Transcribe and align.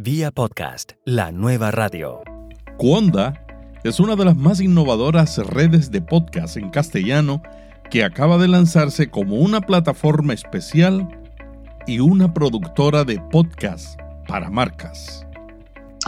Vía 0.00 0.30
podcast, 0.30 0.92
la 1.04 1.32
nueva 1.32 1.72
radio. 1.72 2.20
Cuonda 2.76 3.44
es 3.82 3.98
una 3.98 4.14
de 4.14 4.26
las 4.26 4.36
más 4.36 4.60
innovadoras 4.60 5.38
redes 5.38 5.90
de 5.90 6.00
podcast 6.00 6.56
en 6.56 6.70
castellano 6.70 7.42
que 7.90 8.04
acaba 8.04 8.38
de 8.38 8.46
lanzarse 8.46 9.10
como 9.10 9.38
una 9.38 9.60
plataforma 9.60 10.34
especial 10.34 11.08
y 11.88 11.98
una 11.98 12.32
productora 12.32 13.02
de 13.02 13.20
podcast 13.32 13.98
para 14.28 14.50
marcas. 14.50 15.26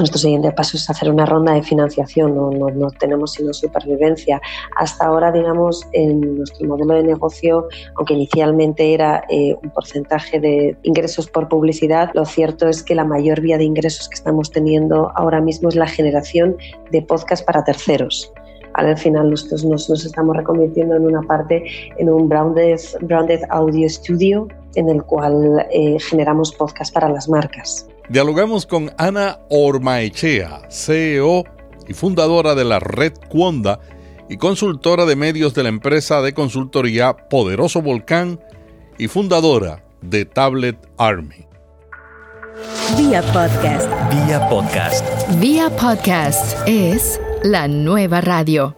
Nuestro 0.00 0.18
siguiente 0.18 0.50
paso 0.52 0.78
es 0.78 0.88
hacer 0.88 1.10
una 1.10 1.26
ronda 1.26 1.52
de 1.52 1.62
financiación, 1.62 2.34
no, 2.34 2.50
no, 2.50 2.90
tenemos 2.92 3.34
sino 3.34 3.52
supervivencia. 3.52 4.40
Hasta 4.74 5.04
ahora, 5.04 5.30
digamos, 5.30 5.86
en 5.92 6.38
nuestro 6.38 6.66
modelo 6.66 6.94
de 6.94 7.02
negocio, 7.02 7.68
aunque 7.96 8.14
inicialmente 8.14 8.94
era 8.94 9.24
eh, 9.28 9.54
un 9.62 9.68
porcentaje 9.68 10.40
de 10.40 10.74
ingresos 10.84 11.28
por 11.28 11.48
publicidad, 11.48 12.10
lo 12.14 12.24
cierto 12.24 12.66
es 12.66 12.82
que 12.82 12.94
la 12.94 13.04
mayor 13.04 13.42
vía 13.42 13.58
de 13.58 13.64
ingresos 13.64 14.08
que 14.08 14.14
estamos 14.14 14.50
teniendo 14.50 15.12
ahora 15.16 15.42
mismo 15.42 15.68
es 15.68 15.74
la 15.74 15.86
generación 15.86 16.56
de 16.91 17.02
podcast 17.02 17.44
para 17.44 17.62
terceros. 17.62 18.32
Al 18.72 18.96
final 18.96 19.28
nosotros 19.28 19.66
nos, 19.66 19.91
estamos 19.91 20.34
reconvirtiendo 20.34 20.96
en 20.96 21.05
una 21.05 21.20
parte, 21.20 21.62
en 21.98 22.08
un 22.08 22.27
branded, 22.27 22.80
branded 23.02 23.41
audio 23.50 23.86
studio 23.86 24.48
en 24.77 24.88
el 24.88 25.02
cual 25.02 25.66
eh, 25.70 25.98
generamos 26.00 26.55
podcast 26.55 26.94
para 26.94 27.10
las 27.10 27.28
marcas. 27.28 27.86
Dialogamos 28.10 28.66
con 28.66 28.91
Ana 28.98 29.38
Ormaechea, 29.50 30.62
CEO 30.69 31.45
y 31.87 31.95
fundadora 31.95 32.56
de 32.56 32.64
la 32.64 32.80
red 32.80 33.12
Cuonda 33.28 33.78
y 34.28 34.36
consultora 34.36 35.06
de 35.06 35.14
medios 35.14 35.55
de 35.55 35.62
la 35.62 35.69
empresa 35.69 36.20
de 36.20 36.34
consultoría 36.34 37.16
Poderoso 37.28 37.83
Volcán 37.83 38.41
y 38.98 39.06
fundadora 39.06 39.84
de 40.02 40.24
Tablet 40.24 40.77
Army. 40.98 41.46
Vía 42.98 43.23
podcast. 43.33 43.88
Vía 44.12 44.48
podcast. 44.48 45.06
Vía 45.38 45.70
podcast 45.70 46.58
es 46.66 47.20
la 47.45 47.69
nueva 47.69 48.20
radio. 48.20 48.77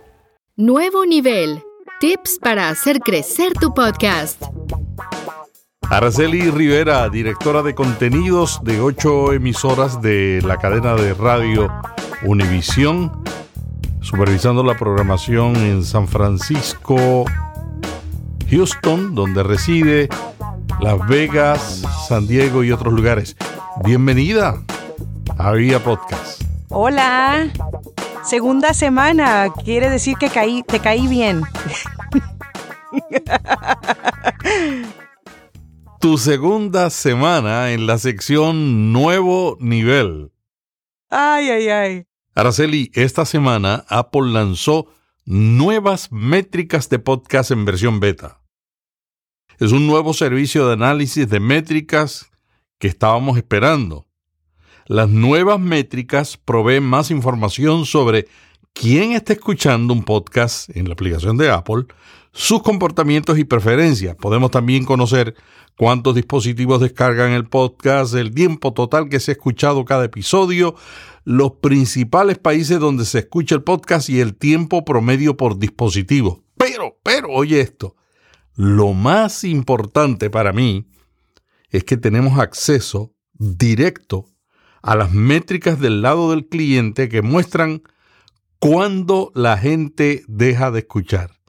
Nuevo 0.56 1.06
nivel. 1.06 1.62
Tips 2.00 2.38
para 2.38 2.68
hacer 2.68 3.00
crecer 3.00 3.54
tu 3.54 3.72
podcast. 3.72 4.42
Araceli 5.92 6.50
Rivera, 6.50 7.10
directora 7.10 7.62
de 7.62 7.74
contenidos 7.74 8.60
de 8.64 8.80
ocho 8.80 9.34
emisoras 9.34 10.00
de 10.00 10.40
la 10.42 10.56
cadena 10.56 10.94
de 10.94 11.12
radio 11.12 11.70
Univisión, 12.22 13.12
supervisando 14.00 14.64
la 14.64 14.74
programación 14.74 15.54
en 15.56 15.84
San 15.84 16.08
Francisco, 16.08 17.26
Houston, 18.48 19.14
donde 19.14 19.42
reside, 19.42 20.08
Las 20.80 21.06
Vegas, 21.08 21.82
San 22.08 22.26
Diego 22.26 22.64
y 22.64 22.72
otros 22.72 22.94
lugares. 22.94 23.36
Bienvenida 23.84 24.62
a 25.36 25.52
Vía 25.52 25.78
Podcast. 25.78 26.40
Hola, 26.70 27.50
segunda 28.24 28.72
semana, 28.72 29.52
quiere 29.62 29.90
decir 29.90 30.16
que 30.16 30.30
caí, 30.30 30.62
te 30.62 30.80
caí 30.80 31.06
bien. 31.06 31.42
tu 36.02 36.18
segunda 36.18 36.90
semana 36.90 37.70
en 37.70 37.86
la 37.86 37.96
sección 37.96 38.92
Nuevo 38.92 39.56
Nivel. 39.60 40.32
Ay, 41.08 41.48
ay, 41.48 41.68
ay. 41.68 42.06
Araceli, 42.34 42.90
esta 42.94 43.24
semana 43.24 43.84
Apple 43.88 44.32
lanzó 44.32 44.88
nuevas 45.24 46.10
métricas 46.10 46.88
de 46.88 46.98
podcast 46.98 47.52
en 47.52 47.64
versión 47.64 48.00
beta. 48.00 48.42
Es 49.60 49.70
un 49.70 49.86
nuevo 49.86 50.12
servicio 50.12 50.66
de 50.66 50.72
análisis 50.72 51.28
de 51.28 51.38
métricas 51.38 52.32
que 52.80 52.88
estábamos 52.88 53.36
esperando. 53.36 54.08
Las 54.86 55.08
nuevas 55.08 55.60
métricas 55.60 56.36
proveen 56.36 56.82
más 56.82 57.12
información 57.12 57.86
sobre 57.86 58.26
quién 58.72 59.12
está 59.12 59.34
escuchando 59.34 59.94
un 59.94 60.02
podcast 60.02 60.68
en 60.76 60.88
la 60.88 60.94
aplicación 60.94 61.36
de 61.36 61.48
Apple, 61.48 61.84
sus 62.32 62.62
comportamientos 62.62 63.38
y 63.38 63.44
preferencias. 63.44 64.16
Podemos 64.16 64.50
también 64.50 64.84
conocer 64.84 65.34
cuántos 65.76 66.14
dispositivos 66.14 66.80
descargan 66.80 67.32
el 67.32 67.46
podcast, 67.46 68.14
el 68.14 68.34
tiempo 68.34 68.72
total 68.72 69.08
que 69.08 69.20
se 69.20 69.32
ha 69.32 69.34
escuchado 69.34 69.84
cada 69.84 70.06
episodio, 70.06 70.74
los 71.24 71.52
principales 71.60 72.38
países 72.38 72.78
donde 72.80 73.04
se 73.04 73.20
escucha 73.20 73.54
el 73.54 73.62
podcast 73.62 74.08
y 74.08 74.20
el 74.20 74.34
tiempo 74.34 74.84
promedio 74.84 75.36
por 75.36 75.58
dispositivo. 75.58 76.42
Pero, 76.56 76.98
pero, 77.02 77.28
oye 77.30 77.60
esto, 77.60 77.96
lo 78.54 78.92
más 78.92 79.44
importante 79.44 80.30
para 80.30 80.52
mí 80.52 80.86
es 81.70 81.84
que 81.84 81.96
tenemos 81.96 82.38
acceso 82.38 83.14
directo 83.34 84.26
a 84.82 84.96
las 84.96 85.12
métricas 85.12 85.78
del 85.80 86.02
lado 86.02 86.30
del 86.30 86.46
cliente 86.46 87.08
que 87.08 87.22
muestran 87.22 87.82
cuándo 88.58 89.32
la 89.34 89.56
gente 89.56 90.24
deja 90.28 90.70
de 90.70 90.80
escuchar. 90.80 91.41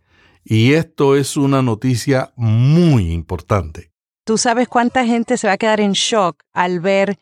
Y 0.43 0.73
esto 0.73 1.15
es 1.15 1.37
una 1.37 1.61
noticia 1.61 2.33
muy 2.35 3.11
importante. 3.11 3.91
¿Tú 4.25 4.37
sabes 4.37 4.67
cuánta 4.67 5.05
gente 5.05 5.37
se 5.37 5.47
va 5.47 5.53
a 5.53 5.57
quedar 5.57 5.81
en 5.81 5.93
shock 5.93 6.43
al 6.53 6.79
ver 6.79 7.19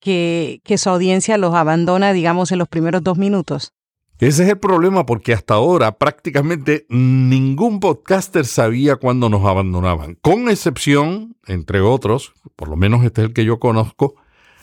que, 0.00 0.60
que 0.64 0.78
su 0.78 0.90
audiencia 0.90 1.38
los 1.38 1.54
abandona, 1.54 2.12
digamos, 2.12 2.52
en 2.52 2.58
los 2.58 2.68
primeros 2.68 3.02
dos 3.02 3.18
minutos? 3.18 3.72
Ese 4.18 4.44
es 4.44 4.48
el 4.48 4.58
problema 4.58 5.06
porque 5.06 5.32
hasta 5.32 5.54
ahora 5.54 5.98
prácticamente 5.98 6.86
ningún 6.88 7.80
podcaster 7.80 8.46
sabía 8.46 8.96
cuándo 8.96 9.28
nos 9.28 9.44
abandonaban, 9.44 10.16
con 10.22 10.48
excepción, 10.48 11.36
entre 11.46 11.80
otros, 11.80 12.32
por 12.54 12.68
lo 12.68 12.76
menos 12.76 13.04
este 13.04 13.22
es 13.22 13.28
el 13.28 13.34
que 13.34 13.44
yo 13.44 13.58
conozco, 13.58 14.14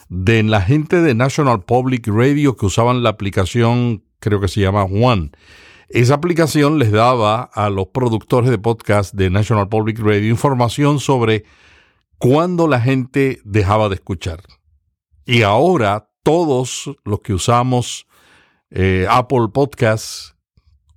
de 0.08 0.42
la 0.42 0.62
gente 0.62 1.02
de 1.02 1.14
National 1.14 1.64
Public 1.64 2.08
Radio 2.08 2.56
que 2.56 2.66
usaban 2.66 3.02
la 3.02 3.10
aplicación 3.10 4.02
creo 4.22 4.40
que 4.40 4.48
se 4.48 4.60
llama 4.60 4.84
One. 4.84 5.32
Esa 5.92 6.14
aplicación 6.14 6.78
les 6.78 6.90
daba 6.90 7.42
a 7.42 7.68
los 7.68 7.88
productores 7.88 8.48
de 8.48 8.56
podcast 8.56 9.12
de 9.12 9.28
National 9.28 9.68
Public 9.68 9.98
Radio 9.98 10.30
información 10.30 11.00
sobre 11.00 11.44
cuándo 12.16 12.66
la 12.66 12.80
gente 12.80 13.42
dejaba 13.44 13.90
de 13.90 13.96
escuchar. 13.96 14.40
Y 15.26 15.42
ahora 15.42 16.08
todos 16.22 16.96
los 17.04 17.20
que 17.20 17.34
usamos 17.34 18.06
eh, 18.70 19.06
Apple 19.10 19.48
Podcasts 19.52 20.34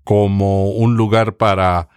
como 0.06 0.70
un 0.70 0.96
lugar 0.96 1.36
para 1.36 1.90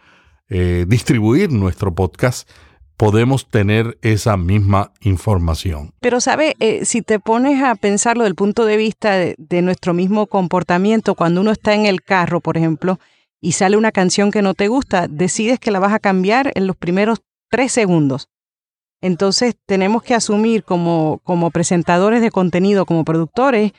eh, 0.48 0.84
distribuir 0.88 1.53
nuestro 1.53 1.94
podcast, 1.94 2.50
podemos 2.98 3.47
tener 3.47 3.97
esa 4.03 4.36
misma 4.36 4.92
información. 5.00 5.94
Pero, 6.00 6.20
¿sabe? 6.20 6.56
Eh, 6.59 6.84
si 6.84 7.00
te 7.00 7.20
pones 7.20 7.62
a 7.62 7.76
pensarlo 7.76 8.25
desde 8.25 8.31
el 8.31 8.34
punto 8.34 8.64
de 8.64 8.76
vista 8.76 9.12
de, 9.14 9.62
nuestro 9.62 9.94
mismo 9.94 10.26
comportamiento, 10.26 11.14
cuando 11.14 11.41
uno 11.41 11.53
está 11.53 11.75
en 11.75 11.87
el 11.87 12.03
carro, 12.03 12.41
por 12.41 12.56
ejemplo, 12.56 12.98
y 13.41 13.53
sale 13.53 13.76
una 13.76 13.92
canción 13.92 14.32
que 14.32 14.42
no 14.42 14.54
te 14.54 14.66
gusta, 14.66 15.06
decides 15.08 15.60
que 15.60 15.70
la 15.70 15.78
vas 15.78 15.92
a 15.92 16.00
cambiar 16.00 16.50
en 16.56 16.66
los 16.66 16.76
primeros 16.76 17.20
tres 17.48 17.70
segundos. 17.70 18.28
Entonces, 19.00 19.54
tenemos 19.64 20.03
que 20.03 20.16
asumir 20.16 20.64
como, 20.64 21.20
como 21.22 21.53
presentadores 21.53 22.20
de 22.20 22.32
contenido, 22.32 22.84
como 22.84 23.04
productores, 23.04 23.72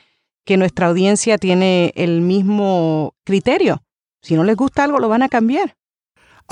que 0.46 0.56
nuestra 0.56 0.86
audiencia 0.86 1.36
tiene 1.36 1.92
el 1.94 2.22
mismo 2.22 3.12
criterio. 3.24 3.82
Si 4.22 4.34
no 4.34 4.44
les 4.44 4.56
gusta 4.56 4.84
algo, 4.84 4.98
lo 4.98 5.10
van 5.10 5.22
a 5.22 5.28
cambiar. 5.28 5.76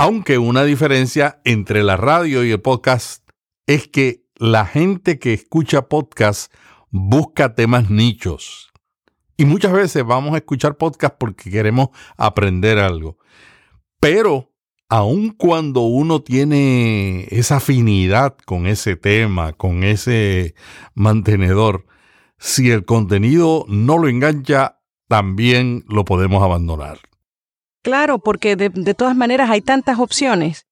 Aunque 0.00 0.38
una 0.38 0.62
diferencia 0.62 1.41
entre 1.44 1.82
la 1.82 1.97
radio 1.97 2.44
y 2.44 2.53
el 2.53 2.60
podcast 2.60 3.28
es 3.66 3.88
que 3.88 4.22
la 4.36 4.64
gente 4.64 5.19
que 5.19 5.32
escucha 5.32 5.88
podcast 5.88 6.54
busca 6.91 7.56
temas 7.56 7.91
nichos. 7.91 8.70
Y 9.36 9.44
muchas 9.44 9.72
veces 9.72 10.04
vamos 10.04 10.34
a 10.34 10.36
escuchar 10.36 10.76
podcast 10.76 11.16
porque 11.19 11.50
queremos 11.50 11.88
aprender 12.16 12.78
algo. 12.78 13.19
Pero 13.98 14.53
aun 14.88 15.31
cuando 15.31 15.81
uno 15.81 16.22
tiene 16.22 17.26
esa 17.30 17.56
afinidad 17.56 18.36
con 18.47 18.69
ese 18.69 18.94
tema, 18.94 19.53
con 19.53 19.82
ese 19.82 20.54
mantenedor, 20.94 21.86
si 22.38 22.70
el 22.70 22.84
contenido 22.84 23.65
no 23.66 23.98
lo 23.98 24.06
engancha, 24.06 24.78
también 25.09 25.84
lo 25.89 26.04
podemos 26.04 26.41
abandonar. 26.44 27.01
Claro, 27.89 28.19
porque 28.19 28.55
de, 28.55 28.93
todas 28.93 29.17
maneras 29.17 29.49
hay 29.49 29.63
tantas 29.63 29.99
opciones. 29.99 30.67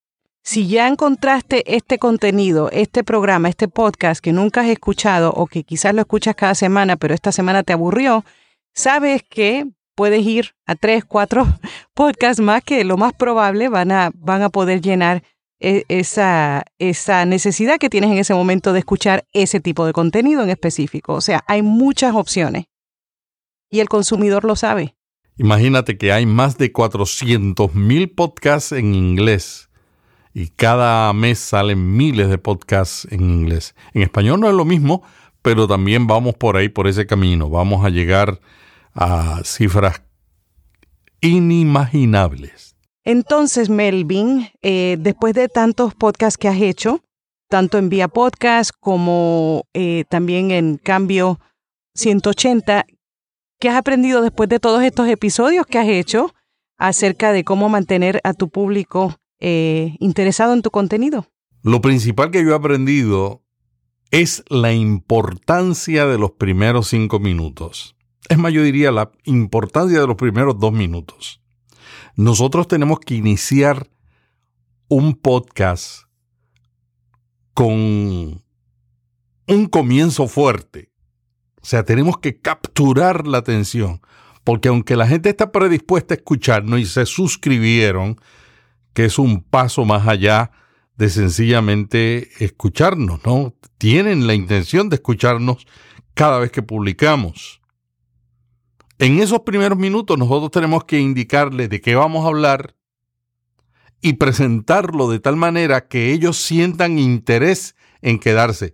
Si 0.45 0.69
ya 0.69 0.87
encontraste 0.87 1.75
este 1.75 1.99
contenido, 1.99 2.69
este 2.71 3.05
programa, 3.05 3.49
este 3.49 3.69
podcast 3.69 4.23
que 4.23 4.35
nunca 4.35 4.61
has 4.61 4.67
escuchado 4.67 5.33
o 5.33 5.47
que 5.47 5.65
quizás 5.65 5.95
lo 5.95 6.03
escuchas 6.03 6.35
cada 6.35 6.55
semana, 6.55 6.97
pero 6.97 7.15
esta 7.15 7.33
semana 7.33 7.63
te 7.63 7.73
aburrió, 7.73 8.23
sabes 8.75 9.23
que 9.23 9.67
puedes 9.95 10.27
ir 10.27 10.57
a 10.67 10.75
tres, 10.75 11.07
cuatro 11.07 11.47
podcasts 11.95 12.43
más 12.43 12.63
que 12.63 12.85
lo 12.85 12.99
más 12.99 13.15
probable 13.15 13.71
van 13.71 13.93
a, 13.93 14.11
van 14.15 14.43
a 14.43 14.51
poder 14.51 14.83
llenar 14.83 15.23
e, 15.59 15.85
esa, 15.89 16.65
esa 16.79 17.25
necesidad 17.25 17.79
que 17.79 17.89
tienes 17.89 18.11
en 18.11 18.19
ese 18.19 18.35
momento 18.35 18.75
de 18.75 18.81
escuchar 18.81 19.25
ese 19.33 19.59
tipo 19.59 19.87
de 19.87 19.95
contenido 19.95 20.43
en 20.43 20.51
específico. 20.51 21.15
O 21.15 21.23
sea, 21.23 21.43
hay 21.47 21.63
muchas 21.63 22.15
opciones 22.15 22.67
y 23.71 23.81
el 23.81 23.89
consumidor 23.89 24.45
lo 24.45 24.55
sabe. 24.55 24.96
Imagínate 25.39 25.99
que 25.99 26.13
hay 26.13 26.25
más 26.27 26.57
de 26.57 26.73
400 26.73 27.75
mil 27.75 28.11
podcasts 28.11 28.73
en 28.73 28.95
inglés 28.95 29.69
y 30.33 30.49
cada 30.49 31.13
mes 31.13 31.39
salen 31.39 31.97
miles 31.97 32.29
de 32.29 32.39
podcasts 32.39 33.07
en 33.11 33.21
inglés. 33.23 33.75
En 33.93 34.03
español 34.03 34.41
no 34.41 34.49
es 34.49 34.55
lo 34.55 34.65
mismo, 34.65 35.03
pero 35.43 35.67
también 35.67 36.07
vamos 36.07 36.35
por 36.35 36.57
ahí, 36.57 36.69
por 36.69 36.89
ese 36.89 37.07
camino. 37.07 37.49
Vamos 37.51 37.85
a 37.85 37.91
llegar 37.91 38.41
a 38.95 39.41
cifras 39.45 40.03
inimaginables. 41.21 42.77
Entonces, 43.05 43.71
Melvin, 43.71 44.49
eh, 44.63 44.97
después 44.99 45.35
de 45.35 45.49
tantos 45.49 45.95
podcasts 45.95 46.37
que 46.39 46.49
has 46.49 46.61
hecho, 46.61 47.01
tanto 47.49 47.79
en 47.79 47.89
Vía 47.89 48.09
Podcast 48.09 48.73
como 48.81 49.65
eh, 49.75 50.05
también 50.09 50.51
en 50.51 50.77
Cambio 50.79 51.39
180, 51.95 52.85
¿qué 53.59 53.69
has 53.69 53.77
aprendido 53.77 54.23
después 54.23 54.49
de 54.49 54.61
todos 54.61 54.83
estos 54.83 55.09
episodios 55.09 55.67
que 55.67 55.79
has 55.79 55.89
hecho 55.89 56.35
acerca 56.77 57.33
de 57.33 57.45
cómo 57.45 57.69
mantener 57.69 58.21
a 58.25 58.35
tu 58.35 58.49
público 58.49 59.17
eh, 59.41 59.97
interesado 59.99 60.53
en 60.53 60.63
tu 60.63 60.71
contenido? 60.71 61.27
Lo 61.63 61.81
principal 61.81 62.31
que 62.31 62.45
yo 62.45 62.51
he 62.51 62.55
aprendido 62.55 63.43
es 64.11 64.45
la 64.49 64.73
importancia 64.73 66.07
de 66.07 66.19
los 66.19 66.33
primeros 66.33 66.89
cinco 66.89 67.19
minutos. 67.19 67.97
Es 68.29 68.39
más, 68.39 68.53
yo 68.53 68.63
diría 68.63 68.91
la 68.93 69.11
importancia 69.25 70.01
de 70.01 70.07
los 70.07 70.17
primeros 70.17 70.59
dos 70.59 70.73
minutos. 70.73 71.41
Nosotros 72.17 72.67
tenemos 72.69 72.99
que 73.01 73.15
iniciar 73.15 73.91
un 74.89 75.15
podcast 75.15 76.05
con 77.53 78.43
un 79.49 79.67
comienzo 79.71 80.29
fuerte. 80.29 80.91
O 81.67 81.69
sea, 81.69 81.85
tenemos 81.85 82.19
que 82.19 82.39
capturar 82.39 83.27
la 83.27 83.39
atención. 83.39 84.01
Porque 84.45 84.69
aunque 84.69 84.95
la 84.95 85.09
gente 85.09 85.31
está 85.31 85.51
predispuesta 85.51 86.15
a 86.15 86.19
escucharnos 86.19 86.79
y 86.79 86.87
se 86.87 87.05
suscribieron, 87.07 88.21
que 88.95 89.07
es 89.07 89.19
un 89.19 89.43
paso 89.43 89.85
más 89.85 90.07
allá 90.07 90.53
de 90.97 91.11
sencillamente 91.11 92.31
escucharnos, 92.39 93.19
¿no? 93.27 93.53
Tienen 93.79 94.29
la 94.29 94.35
intención 94.35 94.89
de 94.89 94.95
escucharnos 94.95 95.67
cada 96.15 96.39
vez 96.39 96.53
que 96.53 96.63
publicamos. 96.63 97.61
En 99.01 99.19
esos 99.19 99.41
primeros 99.41 99.77
minutos 99.77 100.17
nosotros 100.17 100.53
tenemos 100.53 100.85
que 100.85 101.01
indicarles 101.01 101.69
de 101.69 101.81
qué 101.81 101.97
vamos 101.97 102.25
a 102.25 102.29
hablar 102.29 102.77
y 104.01 104.13
presentarlo 104.13 105.11
de 105.11 105.19
tal 105.19 105.35
manera 105.35 105.89
que 105.89 106.13
ellos 106.13 106.37
sientan 106.37 107.01
interés 107.01 107.75
en 108.03 108.21
quedarse. 108.21 108.73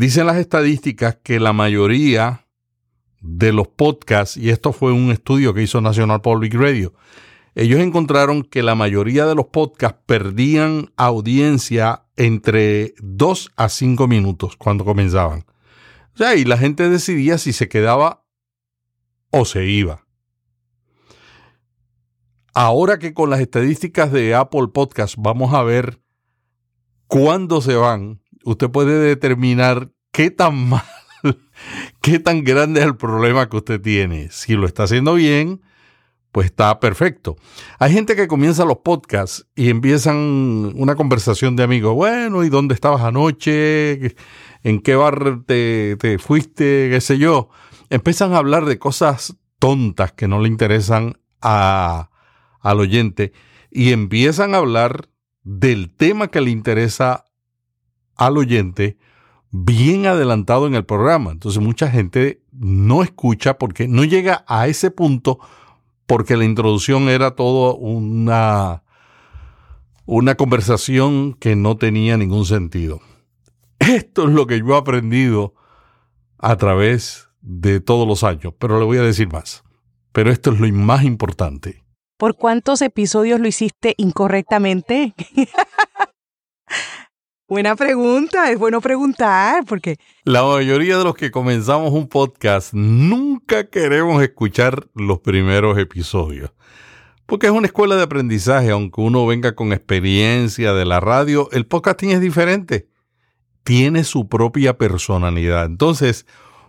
Dicen 0.00 0.24
las 0.24 0.38
estadísticas 0.38 1.18
que 1.22 1.38
la 1.38 1.52
mayoría 1.52 2.46
de 3.20 3.52
los 3.52 3.68
podcasts, 3.68 4.38
y 4.38 4.48
esto 4.48 4.72
fue 4.72 4.94
un 4.94 5.10
estudio 5.10 5.52
que 5.52 5.62
hizo 5.62 5.82
National 5.82 6.22
Public 6.22 6.54
Radio, 6.54 6.94
ellos 7.54 7.80
encontraron 7.80 8.42
que 8.42 8.62
la 8.62 8.74
mayoría 8.74 9.26
de 9.26 9.34
los 9.34 9.48
podcasts 9.48 10.00
perdían 10.06 10.90
audiencia 10.96 12.06
entre 12.16 12.94
2 13.02 13.52
a 13.56 13.68
5 13.68 14.08
minutos 14.08 14.56
cuando 14.56 14.86
comenzaban. 14.86 15.44
O 16.14 16.16
sea, 16.16 16.34
y 16.34 16.46
la 16.46 16.56
gente 16.56 16.88
decidía 16.88 17.36
si 17.36 17.52
se 17.52 17.68
quedaba 17.68 18.24
o 19.28 19.44
se 19.44 19.66
iba. 19.66 20.06
Ahora 22.54 22.98
que 22.98 23.12
con 23.12 23.28
las 23.28 23.40
estadísticas 23.40 24.12
de 24.12 24.34
Apple 24.34 24.68
Podcast 24.72 25.16
vamos 25.18 25.52
a 25.52 25.62
ver 25.62 26.00
cuándo 27.06 27.60
se 27.60 27.74
van, 27.74 28.19
usted 28.44 28.70
puede 28.70 28.98
determinar 28.98 29.90
qué 30.12 30.30
tan 30.30 30.56
mal, 30.68 30.82
qué 32.00 32.18
tan 32.18 32.44
grande 32.44 32.80
es 32.80 32.86
el 32.86 32.96
problema 32.96 33.48
que 33.48 33.56
usted 33.56 33.80
tiene. 33.80 34.28
Si 34.30 34.54
lo 34.54 34.66
está 34.66 34.84
haciendo 34.84 35.14
bien, 35.14 35.60
pues 36.32 36.46
está 36.46 36.78
perfecto. 36.78 37.36
Hay 37.78 37.92
gente 37.92 38.14
que 38.14 38.28
comienza 38.28 38.64
los 38.64 38.78
podcasts 38.78 39.46
y 39.56 39.68
empiezan 39.68 40.72
una 40.76 40.94
conversación 40.94 41.56
de 41.56 41.64
amigos. 41.64 41.94
Bueno, 41.94 42.44
¿y 42.44 42.48
dónde 42.48 42.74
estabas 42.74 43.02
anoche? 43.02 44.14
¿En 44.62 44.80
qué 44.80 44.94
bar 44.94 45.42
te, 45.46 46.18
fuiste? 46.20 46.88
¿Qué 46.90 47.00
sé 47.00 47.18
yo? 47.18 47.48
Empiezan 47.88 48.32
a 48.32 48.38
hablar 48.38 48.64
de 48.64 48.78
cosas 48.78 49.36
tontas 49.58 50.12
que 50.12 50.28
no 50.28 50.40
le 50.40 50.48
interesan 50.48 51.18
a, 51.42 52.10
al 52.60 52.80
oyente 52.80 53.32
y 53.70 53.92
empiezan 53.92 54.54
a 54.54 54.58
hablar 54.58 55.08
del 55.42 55.94
tema 55.94 56.28
que 56.28 56.40
le 56.40 56.50
interesa 56.50 57.24
al 58.20 58.36
oyente 58.36 58.98
bien 59.50 60.06
adelantado 60.06 60.66
en 60.66 60.74
el 60.74 60.84
programa. 60.84 61.32
Entonces 61.32 61.60
mucha 61.60 61.90
gente 61.90 62.42
no 62.52 63.02
escucha 63.02 63.58
porque 63.58 63.88
no 63.88 64.04
llega 64.04 64.44
a 64.46 64.68
ese 64.68 64.90
punto 64.90 65.40
porque 66.06 66.36
la 66.36 66.44
introducción 66.44 67.08
era 67.08 67.34
todo 67.34 67.76
una, 67.76 68.82
una 70.04 70.34
conversación 70.34 71.34
que 71.34 71.56
no 71.56 71.76
tenía 71.76 72.16
ningún 72.16 72.44
sentido. 72.44 73.00
Esto 73.78 74.28
es 74.28 74.34
lo 74.34 74.46
que 74.46 74.58
yo 74.58 74.74
he 74.74 74.76
aprendido 74.76 75.54
a 76.38 76.56
través 76.56 77.28
de 77.40 77.80
todos 77.80 78.06
los 78.06 78.22
años, 78.22 78.52
pero 78.58 78.78
le 78.78 78.84
voy 78.84 78.98
a 78.98 79.02
decir 79.02 79.32
más. 79.32 79.64
Pero 80.12 80.30
esto 80.30 80.52
es 80.52 80.60
lo 80.60 80.68
más 80.68 81.04
importante. 81.04 81.82
¿Por 82.18 82.36
cuántos 82.36 82.82
episodios 82.82 83.40
lo 83.40 83.48
hiciste 83.48 83.94
incorrectamente? 83.96 85.14
Buena 87.50 87.74
pregunta, 87.74 88.52
es 88.52 88.60
bueno 88.60 88.80
preguntar 88.80 89.64
porque... 89.66 89.98
La 90.22 90.44
mayoría 90.44 90.96
de 90.96 91.02
los 91.02 91.16
que 91.16 91.32
comenzamos 91.32 91.92
un 91.92 92.06
podcast 92.06 92.72
nunca 92.72 93.68
queremos 93.68 94.22
escuchar 94.22 94.86
los 94.94 95.18
primeros 95.18 95.76
episodios. 95.76 96.52
Porque 97.26 97.48
es 97.48 97.52
una 97.52 97.66
escuela 97.66 97.96
de 97.96 98.04
aprendizaje, 98.04 98.70
aunque 98.70 99.00
uno 99.00 99.26
venga 99.26 99.56
con 99.56 99.72
experiencia 99.72 100.74
de 100.74 100.84
la 100.84 101.00
radio, 101.00 101.48
el 101.50 101.66
podcasting 101.66 102.10
es 102.10 102.20
diferente. 102.20 102.88
Tiene 103.64 104.04
su 104.04 104.28
propia 104.28 104.78
personalidad. 104.78 105.64
Entonces, 105.64 106.26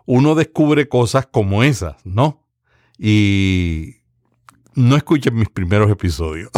uno 0.07 0.33
descubre 0.33 0.89
cosas 0.89 1.27
como 1.27 1.61
esas, 1.61 2.03
¿no? 2.07 2.43
Y 2.97 3.97
no 4.73 4.95
escuchen 4.97 5.35
mis 5.35 5.49
primeros 5.49 5.91
episodios. 5.91 6.49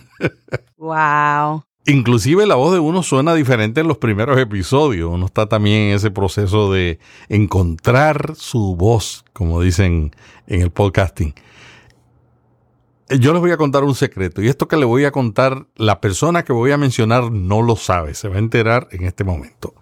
wow. 0.78 1.62
Inclusive 1.86 2.46
la 2.46 2.56
voz 2.56 2.72
de 2.72 2.78
uno 2.78 3.02
suena 3.02 3.34
diferente 3.34 3.80
en 3.80 3.88
los 3.88 3.96
primeros 3.96 4.38
episodios. 4.38 5.10
Uno 5.10 5.26
está 5.26 5.46
también 5.46 5.88
en 5.88 5.96
ese 5.96 6.10
proceso 6.10 6.70
de 6.70 6.98
encontrar 7.28 8.34
su 8.36 8.76
voz, 8.76 9.24
como 9.32 9.60
dicen 9.62 10.14
en 10.46 10.60
el 10.60 10.70
podcasting. 10.70 11.34
Yo 13.18 13.32
les 13.32 13.40
voy 13.40 13.50
a 13.50 13.56
contar 13.56 13.82
un 13.82 13.94
secreto 13.94 14.40
y 14.40 14.48
esto 14.48 14.68
que 14.68 14.76
le 14.76 14.84
voy 14.84 15.04
a 15.04 15.10
contar, 15.10 15.66
la 15.74 16.00
persona 16.00 16.44
que 16.44 16.52
voy 16.52 16.70
a 16.70 16.76
mencionar 16.76 17.32
no 17.32 17.60
lo 17.60 17.74
sabe, 17.74 18.14
se 18.14 18.28
va 18.28 18.36
a 18.36 18.40
enterar 18.40 18.86
en 18.92 19.04
este 19.04 19.24
momento. 19.24 19.74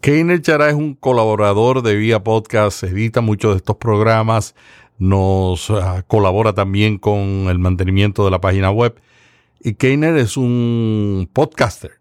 Keiner 0.00 0.40
Chará 0.42 0.68
es 0.68 0.74
un 0.74 0.94
colaborador 0.94 1.82
de 1.82 1.96
Vía 1.96 2.22
Podcast, 2.22 2.84
edita 2.84 3.20
muchos 3.20 3.52
de 3.52 3.56
estos 3.56 3.78
programas, 3.78 4.54
nos 4.98 5.70
ah, 5.70 6.04
colabora 6.06 6.52
también 6.52 6.98
con 6.98 7.48
el 7.48 7.58
mantenimiento 7.58 8.24
de 8.24 8.30
la 8.30 8.40
página 8.40 8.70
web 8.70 8.94
y 9.64 9.74
Keiner 9.74 10.16
es 10.16 10.36
un 10.36 11.30
podcaster. 11.32 12.00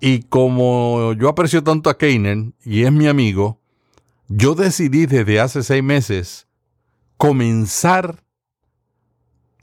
Y 0.00 0.22
como 0.22 1.12
yo 1.14 1.28
aprecio 1.28 1.62
tanto 1.62 1.90
a 1.90 1.98
Keiner 1.98 2.52
y 2.64 2.84
es 2.84 2.92
mi 2.92 3.06
amigo, 3.06 3.60
yo 4.28 4.54
decidí 4.54 5.06
desde 5.06 5.40
hace 5.40 5.62
seis 5.62 5.82
meses 5.82 6.48
comenzar 7.16 8.24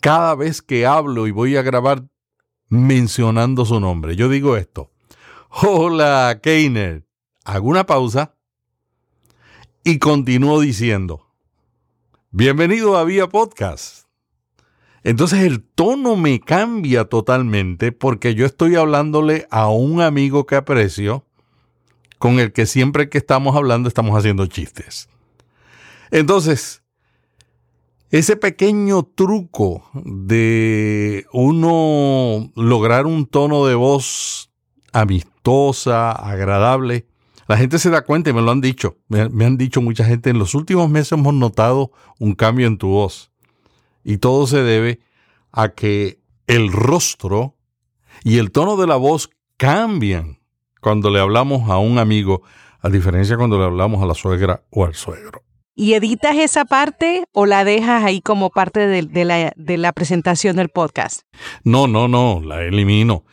cada 0.02 0.36
vez 0.36 0.62
que 0.62 0.86
hablo 0.86 1.28
y 1.28 1.32
voy 1.32 1.58
a 1.58 1.62
grabar 1.62 2.08
mencionando 2.70 3.66
su 3.66 3.80
nombre. 3.80 4.16
Yo 4.16 4.30
digo 4.30 4.56
esto. 4.56 4.92
Hola, 5.50 6.40
Keiner. 6.42 7.06
Hago 7.44 7.68
una 7.68 7.86
pausa 7.86 8.36
y 9.84 10.00
continúo 10.00 10.62
diciendo. 10.62 11.28
Bienvenido 12.32 12.98
a 12.98 13.04
Vía 13.04 13.28
Podcast. 13.28 14.05
Entonces 15.06 15.42
el 15.42 15.62
tono 15.62 16.16
me 16.16 16.40
cambia 16.40 17.06
totalmente 17.06 17.92
porque 17.92 18.34
yo 18.34 18.44
estoy 18.44 18.76
hablándole 18.76 19.46
a 19.52 19.70
un 19.70 20.02
amigo 20.02 20.48
que 20.48 20.56
aprecio, 20.56 21.24
con 22.18 22.40
el 22.40 22.52
que 22.52 22.66
siempre 22.66 23.08
que 23.08 23.20
estamos 23.20 23.56
hablando 23.56 23.88
estamos 23.88 24.18
haciendo 24.18 24.48
chistes. 24.48 25.08
Entonces, 26.10 26.82
ese 28.10 28.36
pequeño 28.36 29.04
truco 29.04 29.88
de 29.94 31.28
uno 31.32 32.52
lograr 32.56 33.06
un 33.06 33.28
tono 33.28 33.68
de 33.68 33.76
voz 33.76 34.50
amistosa, 34.92 36.14
agradable, 36.14 37.06
la 37.48 37.58
gente 37.58 37.78
se 37.78 37.92
da 37.92 38.04
cuenta 38.04 38.32
y 38.32 38.34
me 38.34 38.42
lo 38.42 38.50
han 38.50 38.62
dicho. 38.62 38.98
Me, 39.08 39.22
han 39.22 39.58
dicho 39.58 39.84
mucha 39.84 40.04
gente, 40.04 40.32
en 40.32 40.40
los 40.40 40.56
últimos 40.56 40.90
meses 40.90 41.12
hemos 41.12 41.36
notado 41.36 41.92
un 42.18 42.34
cambio 42.34 42.66
en 42.66 42.80
tu 42.80 42.88
voz. 42.88 43.32
Y 44.06 44.20
todo 44.20 44.48
se 44.48 44.62
debe 44.64 45.02
a 45.52 45.70
que 45.70 46.20
el 46.48 46.72
rostro 46.72 47.56
y 48.24 48.38
el 48.38 48.52
tono 48.52 48.78
de 48.78 48.88
la 48.88 48.96
voz 48.96 49.30
cambian 49.58 50.40
cuando 50.80 51.10
le 51.10 51.20
hablamos 51.20 51.70
a 51.70 51.80
un 51.80 51.98
amigo, 51.98 52.44
a 52.80 52.90
diferencia 52.90 53.36
cuando 53.36 53.58
le 53.58 53.66
hablamos 53.66 54.04
a 54.04 54.06
la 54.06 54.14
suegra 54.14 54.64
o 54.70 54.86
al 54.86 54.94
suegro. 54.94 55.44
¿Y 55.78 55.94
editas 55.94 56.38
esa 56.38 56.64
parte 56.64 57.26
o 57.34 57.46
la 57.46 57.66
dejas 57.66 58.06
ahí 58.06 58.22
como 58.22 58.50
parte 58.50 58.88
de, 58.88 59.26
la, 59.26 59.52
de 59.58 59.78
la, 59.78 59.92
presentación 59.92 60.56
del 60.56 60.70
podcast? 60.70 61.24
No, 61.66 61.88
no, 61.88 62.08
no, 62.08 62.42
la 62.42 62.64
elimino. 62.64 63.26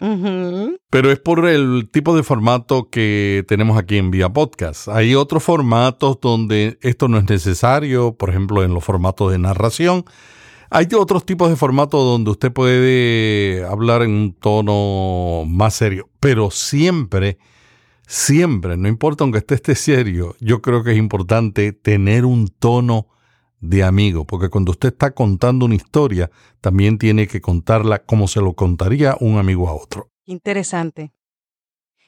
Pero 0.90 1.12
es 1.12 1.20
por 1.20 1.46
el 1.46 1.88
tipo 1.92 2.16
de 2.16 2.24
formato 2.24 2.90
que 2.90 3.44
tenemos 3.46 3.78
aquí 3.78 3.98
en 3.98 4.10
Vía 4.10 4.28
Podcast. 4.28 4.88
Hay 4.88 5.14
otros 5.14 5.44
formatos 5.44 6.18
donde 6.20 6.78
esto 6.82 7.06
no 7.06 7.18
es 7.18 7.28
necesario, 7.28 8.16
por 8.16 8.30
ejemplo, 8.30 8.64
en 8.64 8.74
los 8.74 8.82
formatos 8.82 9.30
de 9.30 9.38
narración. 9.38 10.04
Hay 10.74 10.88
otros 10.96 11.26
tipos 11.26 11.50
de 11.50 11.56
formatos 11.56 12.02
donde 12.02 12.30
usted 12.30 12.52
puede 12.52 13.64
hablar 13.64 14.02
en 14.02 14.10
un 14.10 14.32
tono 14.32 15.44
más 15.46 15.74
serio, 15.74 16.08
pero 16.18 16.50
siempre 16.50 17.38
siempre, 18.12 18.76
no 18.76 18.88
importa 18.88 19.24
aunque 19.24 19.38
esté 19.38 19.54
este 19.54 19.74
serio, 19.74 20.36
yo 20.38 20.60
creo 20.60 20.84
que 20.84 20.92
es 20.92 20.98
importante 20.98 21.72
tener 21.72 22.26
un 22.26 22.48
tono 22.48 23.08
de 23.60 23.84
amigo, 23.84 24.26
porque 24.26 24.50
cuando 24.50 24.72
usted 24.72 24.90
está 24.90 25.12
contando 25.12 25.64
una 25.64 25.76
historia, 25.76 26.30
también 26.60 26.98
tiene 26.98 27.26
que 27.26 27.40
contarla 27.40 28.00
como 28.00 28.28
se 28.28 28.40
lo 28.40 28.52
contaría 28.54 29.16
un 29.20 29.38
amigo 29.38 29.66
a 29.68 29.74
otro. 29.74 30.10
Interesante. 30.26 31.12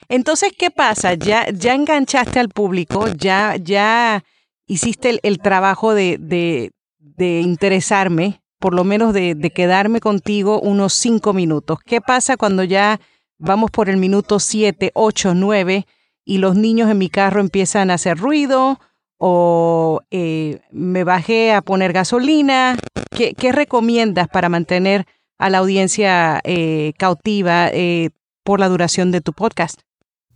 Entonces, 0.08 0.52
¿qué 0.58 0.70
pasa? 0.70 1.14
Ya, 1.14 1.48
ya 1.50 1.74
enganchaste 1.74 2.38
al 2.38 2.50
público, 2.50 3.08
ya, 3.08 3.56
ya 3.56 4.24
hiciste 4.66 5.20
el, 5.22 5.38
trabajo 5.38 5.94
de, 5.94 6.18
de, 6.18 7.40
interesarme, 7.40 8.42
por 8.64 8.72
lo 8.72 8.82
menos 8.82 9.12
de, 9.12 9.34
de 9.34 9.50
quedarme 9.50 10.00
contigo 10.00 10.58
unos 10.58 10.94
cinco 10.94 11.34
minutos. 11.34 11.80
¿Qué 11.84 12.00
pasa 12.00 12.38
cuando 12.38 12.64
ya 12.64 12.98
vamos 13.36 13.70
por 13.70 13.90
el 13.90 13.98
minuto 13.98 14.40
7, 14.40 14.90
8, 14.94 15.34
9 15.34 15.86
y 16.24 16.38
los 16.38 16.56
niños 16.56 16.90
en 16.90 16.96
mi 16.96 17.10
carro 17.10 17.42
empiezan 17.42 17.90
a 17.90 17.94
hacer 17.94 18.16
ruido 18.16 18.80
o 19.18 20.00
eh, 20.10 20.62
me 20.70 21.04
bajé 21.04 21.52
a 21.52 21.60
poner 21.60 21.92
gasolina. 21.92 22.78
¿Qué, 23.10 23.52
recomiendas 23.52 24.28
para 24.28 24.48
mantener 24.48 25.04
a 25.36 25.50
la 25.50 25.58
audiencia 25.58 26.40
eh, 26.44 26.94
cautiva 26.96 27.68
eh, 27.68 28.12
por 28.44 28.60
la 28.60 28.70
duración 28.70 29.10
de 29.10 29.20
tu 29.20 29.34
podcast? 29.34 29.78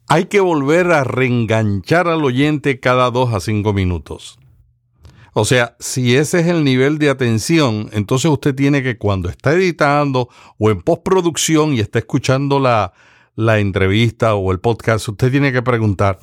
Hay 0.07 0.27
que 0.27 0.41
volver 0.41 0.93
a 0.93 1.03
reenganchar 1.03 2.09
al 2.09 2.23
oyente 2.23 2.79
cada 2.79 3.11
dos 3.11 3.33
a 3.33 3.41
cinco 3.41 3.73
minutos. 3.73 4.39
O 5.41 5.45
sea, 5.45 5.77
si 5.79 6.17
ese 6.17 6.41
es 6.41 6.49
el 6.49 6.65
nivel 6.65 6.99
de 6.99 7.11
atención, 7.11 7.91
entonces 7.93 8.29
usted 8.29 8.57
tiene 8.57 8.83
que 8.83 8.99
cuando 8.99 9.29
está 9.29 9.53
editando 9.53 10.29
o 10.59 10.69
en 10.69 10.83
postproducción 10.83 11.75
y 11.75 11.79
está 11.79 12.01
escuchando 12.01 12.59
la, 12.59 12.93
la 13.37 13.61
entrevista 13.61 14.35
o 14.35 14.51
el 14.51 14.59
podcast, 14.59 15.07
usted 15.07 15.31
tiene 15.31 15.53
que 15.53 15.63
preguntar, 15.63 16.19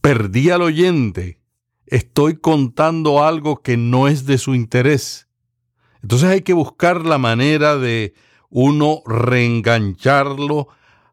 ¿perdí 0.00 0.48
al 0.48 0.62
oyente? 0.62 1.38
¿Estoy 1.84 2.38
contando 2.38 3.22
algo 3.22 3.60
que 3.60 3.76
no 3.76 4.08
es 4.08 4.24
de 4.24 4.38
su 4.38 4.54
interés? 4.54 5.28
Entonces 6.00 6.30
hay 6.30 6.40
que 6.40 6.54
buscar 6.54 7.04
la 7.04 7.18
manera 7.18 7.76
de 7.76 8.14
uno 8.48 9.02
reengancharlo 9.04 10.68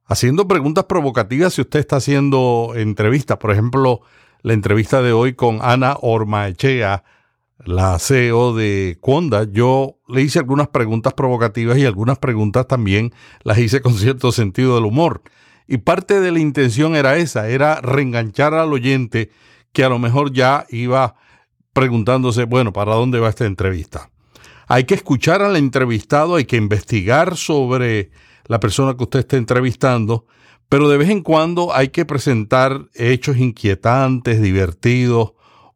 haciendo 0.05 0.47
preguntas 0.47 0.85
provocativas 0.85 1.55
si 1.55 1.59
usted 1.59 1.81
está 1.81 1.97
haciendo 1.97 2.71
entrevistas. 2.73 3.37
Por 3.37 3.51
ejemplo, 3.51 3.99
la 4.43 4.53
entrevista 4.53 5.01
de 5.01 5.11
hoy 5.11 5.33
con 5.33 5.59
Ana 5.61 5.97
Ormaechea, 5.99 7.03
la 7.59 7.97
CEO 7.99 8.53
de 8.53 8.97
Conda, 8.99 9.45
yo 9.49 9.99
le 10.07 10.21
hice 10.21 10.39
algunas 10.39 10.67
preguntas 10.69 11.13
provocativas 11.13 11.77
y 11.77 11.85
algunas 11.85 12.19
preguntas 12.19 12.67
también 12.67 13.13
las 13.43 13.57
hice 13.57 13.81
con 13.81 13.93
cierto 13.93 14.31
sentido 14.31 14.75
del 14.75 14.85
humor. 14.85 15.21
Y 15.67 15.77
parte 15.77 16.19
de 16.19 16.31
la 16.31 16.39
intención 16.39 16.95
era 16.95 17.15
esa, 17.17 17.47
era 17.47 17.79
reenganchar 17.79 18.53
al 18.53 18.73
oyente 18.73 19.31
que 19.71 19.83
a 19.83 19.89
lo 19.89 19.97
mejor 19.97 20.33
ya 20.33 20.65
iba 20.69 21.15
preguntándose, 21.71 22.43
bueno, 22.45 22.73
¿para 22.73 22.95
dónde 22.95 23.19
va 23.19 23.29
esta 23.29 23.45
entrevista? 23.45 24.09
Hay 24.67 24.83
que 24.83 24.93
escuchar 24.93 25.41
al 25.41 25.55
entrevistado, 25.55 26.35
hay 26.35 26.45
que 26.45 26.57
investigar 26.57 27.37
sobre 27.37 28.11
la 28.45 28.59
persona 28.59 28.95
que 28.95 29.03
usted 29.03 29.19
está 29.19 29.37
entrevistando, 29.37 30.25
pero 30.69 30.89
de 30.89 30.97
vez 30.97 31.09
en 31.09 31.21
cuando 31.21 31.73
hay 31.73 31.89
que 31.89 32.05
presentar 32.05 32.87
hechos 32.93 33.37
inquietantes, 33.37 34.41
divertidos, 34.41 35.33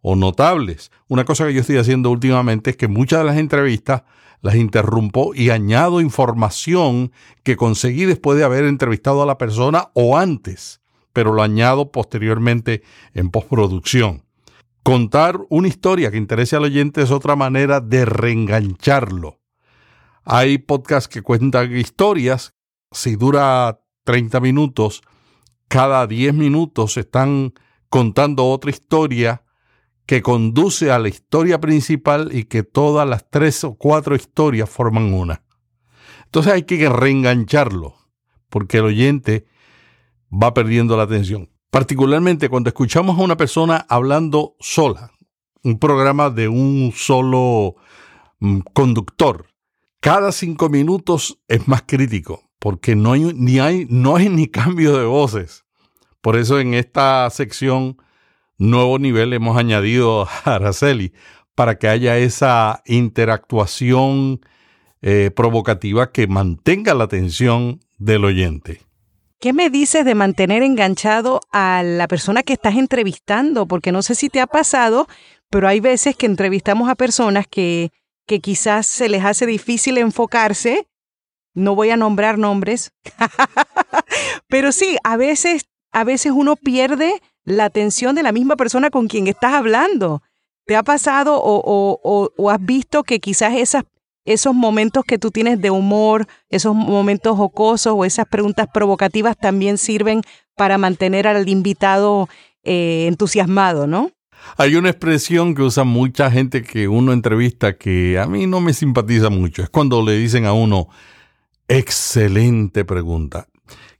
o 0.09 0.15
notables. 0.15 0.89
Una 1.09 1.25
cosa 1.25 1.45
que 1.45 1.53
yo 1.53 1.59
estoy 1.59 1.75
haciendo 1.75 2.09
últimamente 2.09 2.69
es 2.69 2.77
que 2.77 2.87
muchas 2.87 3.19
de 3.19 3.25
las 3.25 3.35
entrevistas 3.35 4.03
las 4.41 4.55
interrumpo 4.55 5.35
y 5.35 5.49
añado 5.49 5.99
información 5.99 7.11
que 7.43 7.57
conseguí 7.57 8.05
después 8.05 8.37
de 8.37 8.45
haber 8.45 8.63
entrevistado 8.63 9.21
a 9.21 9.25
la 9.25 9.37
persona 9.37 9.89
o 9.95 10.17
antes, 10.17 10.79
pero 11.11 11.33
lo 11.33 11.43
añado 11.43 11.91
posteriormente 11.91 12.83
en 13.13 13.31
postproducción. 13.31 14.23
Contar 14.81 15.41
una 15.49 15.67
historia 15.67 16.09
que 16.09 16.15
interese 16.15 16.55
al 16.55 16.63
oyente 16.63 17.01
es 17.01 17.11
otra 17.11 17.35
manera 17.35 17.81
de 17.81 18.05
reengancharlo. 18.05 19.41
Hay 20.23 20.57
podcasts 20.57 21.09
que 21.09 21.21
cuentan 21.21 21.75
historias, 21.75 22.53
si 22.93 23.17
dura 23.17 23.81
30 24.05 24.39
minutos, 24.39 25.01
cada 25.67 26.07
10 26.07 26.33
minutos 26.33 26.95
están 26.95 27.53
contando 27.89 28.45
otra 28.45 28.71
historia 28.71 29.43
que 30.07 30.21
conduce 30.21 30.89
a 30.89 30.99
la 30.99 31.09
historia 31.09 31.59
principal 31.59 32.29
y 32.33 32.45
que 32.45 32.63
todas 32.63 33.07
las 33.07 33.29
tres 33.29 33.63
o 33.65 33.75
cuatro 33.75 34.15
historias 34.15 34.69
forman 34.69 35.13
una. 35.13 35.43
Entonces 36.23 36.53
hay 36.53 36.63
que 36.63 36.89
reengancharlo, 36.89 37.95
porque 38.49 38.77
el 38.77 38.85
oyente 38.85 39.45
va 40.31 40.53
perdiendo 40.53 40.95
la 40.95 41.03
atención. 41.03 41.49
Particularmente 41.69 42.47
cuando 42.47 42.69
escuchamos 42.69 43.19
a 43.19 43.21
una 43.21 43.35
persona 43.35 43.85
hablando 43.89 44.55
sola, 44.61 45.11
un 45.61 45.77
programa 45.77 46.29
de 46.29 46.47
un 46.47 46.93
solo 46.95 47.75
mm, 48.39 48.59
conductor. 48.73 49.47
Cada 49.99 50.31
cinco 50.31 50.69
minutos 50.69 51.37
es 51.49 51.67
más 51.67 51.83
crítico, 51.85 52.49
porque 52.59 52.95
no 52.95 53.11
hay, 53.11 53.33
ni 53.35 53.59
hay, 53.59 53.85
no 53.89 54.15
hay 54.15 54.29
ni 54.29 54.47
cambio 54.47 54.97
de 54.97 55.05
voces. 55.05 55.65
Por 56.21 56.37
eso 56.37 56.61
en 56.61 56.73
esta 56.73 57.29
sección 57.29 57.97
nuevo 58.57 58.99
nivel 58.99 59.33
hemos 59.33 59.57
añadido 59.57 60.27
a 60.45 60.55
Araceli 60.55 61.13
para 61.55 61.77
que 61.77 61.87
haya 61.87 62.17
esa 62.17 62.81
interactuación 62.85 64.41
eh, 65.01 65.31
provocativa 65.35 66.11
que 66.11 66.27
mantenga 66.27 66.93
la 66.93 67.05
atención 67.05 67.79
del 67.97 68.25
oyente. 68.25 68.81
¿Qué 69.39 69.53
me 69.53 69.69
dices 69.69 70.03
de 70.03 70.15
mantener 70.15 70.63
enganchado 70.63 71.41
a 71.51 71.83
la 71.83 72.07
persona 72.07 72.41
que 72.41 72.53
estás 72.53 72.75
entrevistando? 72.75 73.67
Porque 73.67 73.91
no 73.91 74.01
sé 74.01 74.15
si 74.15 74.29
te 74.29 74.41
ha 74.41 74.47
pasado, 74.47 75.07
pero 75.49 75.67
hay 75.67 75.79
veces 75.79 76.15
que 76.15 76.25
entrevistamos 76.25 76.89
a 76.89 76.95
personas 76.95 77.45
que, 77.47 77.91
que 78.25 78.39
quizás 78.39 78.87
se 78.87 79.09
les 79.09 79.23
hace 79.23 79.45
difícil 79.45 79.99
enfocarse. 79.99 80.87
No 81.53 81.75
voy 81.75 81.91
a 81.91 81.97
nombrar 81.97 82.37
nombres, 82.37 82.91
pero 84.47 84.71
sí, 84.71 84.97
a 85.03 85.17
veces, 85.17 85.67
a 85.91 86.03
veces 86.03 86.31
uno 86.35 86.55
pierde 86.55 87.21
la 87.47 87.63
atención 87.63 88.13
de 88.13 88.23
la 88.23 88.33
misma 88.33 88.57
persona 88.57 88.89
con 88.89 89.07
quien 89.07 89.27
estás 89.27 89.53
hablando. 89.53 90.21
¿Te 90.65 90.75
ha 90.75 90.83
pasado 90.83 91.39
o, 91.41 92.49
has 92.49 92.65
visto 92.65 93.03
que 93.03 93.21
quizás 93.21 93.53
esos 94.25 94.53
momentos 94.53 95.05
que 95.05 95.17
tú 95.17 95.31
tienes 95.31 95.61
de 95.61 95.71
humor, 95.71 96.27
esos 96.49 96.75
momentos 96.75 97.37
jocosos 97.37 97.93
o 97.95 98.03
esas 98.03 98.25
preguntas 98.25 98.67
provocativas 98.73 99.37
también 99.37 99.77
sirven 99.77 100.23
para 100.57 100.77
mantener 100.77 101.25
al 101.25 101.47
invitado 101.47 102.27
eh, 102.63 103.05
entusiasmado, 103.07 103.87
¿no? 103.87 104.11
Hay 104.57 104.75
una 104.75 104.89
expresión 104.89 105.55
que 105.55 105.61
usa 105.61 105.85
mucha 105.85 106.29
gente 106.29 106.63
que 106.63 106.89
uno 106.89 107.13
entrevista 107.13 107.77
que 107.77 108.19
a 108.19 108.27
mí 108.27 108.45
no 108.45 108.59
me 108.59 108.73
simpatiza 108.73 109.29
mucho. 109.29 109.63
Es 109.63 109.69
cuando 109.69 110.03
le 110.03 110.17
dicen 110.17 110.45
a 110.45 110.51
uno, 110.51 110.89
excelente 111.69 112.83
pregunta. 112.83 113.47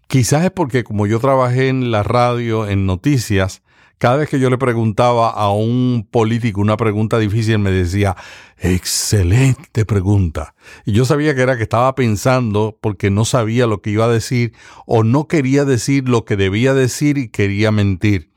Quizás 0.07 0.45
es 0.45 0.51
porque 0.51 0.83
como 0.83 1.05
yo 1.05 1.19
trabajé 1.19 1.67
en 1.67 1.91
la 1.91 2.01
radio, 2.01 2.67
en 2.67 2.85
noticias, 2.85 3.61
cada 3.97 4.17
vez 4.17 4.29
que 4.29 4.39
yo 4.39 4.49
le 4.49 4.57
preguntaba 4.57 5.31
a 5.31 5.51
un 5.51 6.07
político 6.09 6.61
una 6.61 6.77
pregunta 6.77 7.17
difícil, 7.17 7.59
me 7.59 7.71
decía, 7.71 8.15
excelente 8.57 9.85
pregunta. 9.85 10.55
Y 10.85 10.93
yo 10.93 11.03
sabía 11.03 11.33
que 11.35 11.41
era 11.41 11.57
que 11.57 11.63
estaba 11.63 11.93
pensando 11.95 12.77
porque 12.79 13.09
no 13.09 13.25
sabía 13.25 13.67
lo 13.67 13.81
que 13.81 13.89
iba 13.89 14.05
a 14.05 14.09
decir 14.09 14.53
o 14.85 15.03
no 15.03 15.27
quería 15.27 15.65
decir 15.65 16.07
lo 16.07 16.25
que 16.25 16.37
debía 16.37 16.73
decir 16.73 17.17
y 17.17 17.29
quería 17.29 17.71
mentir. 17.71 18.31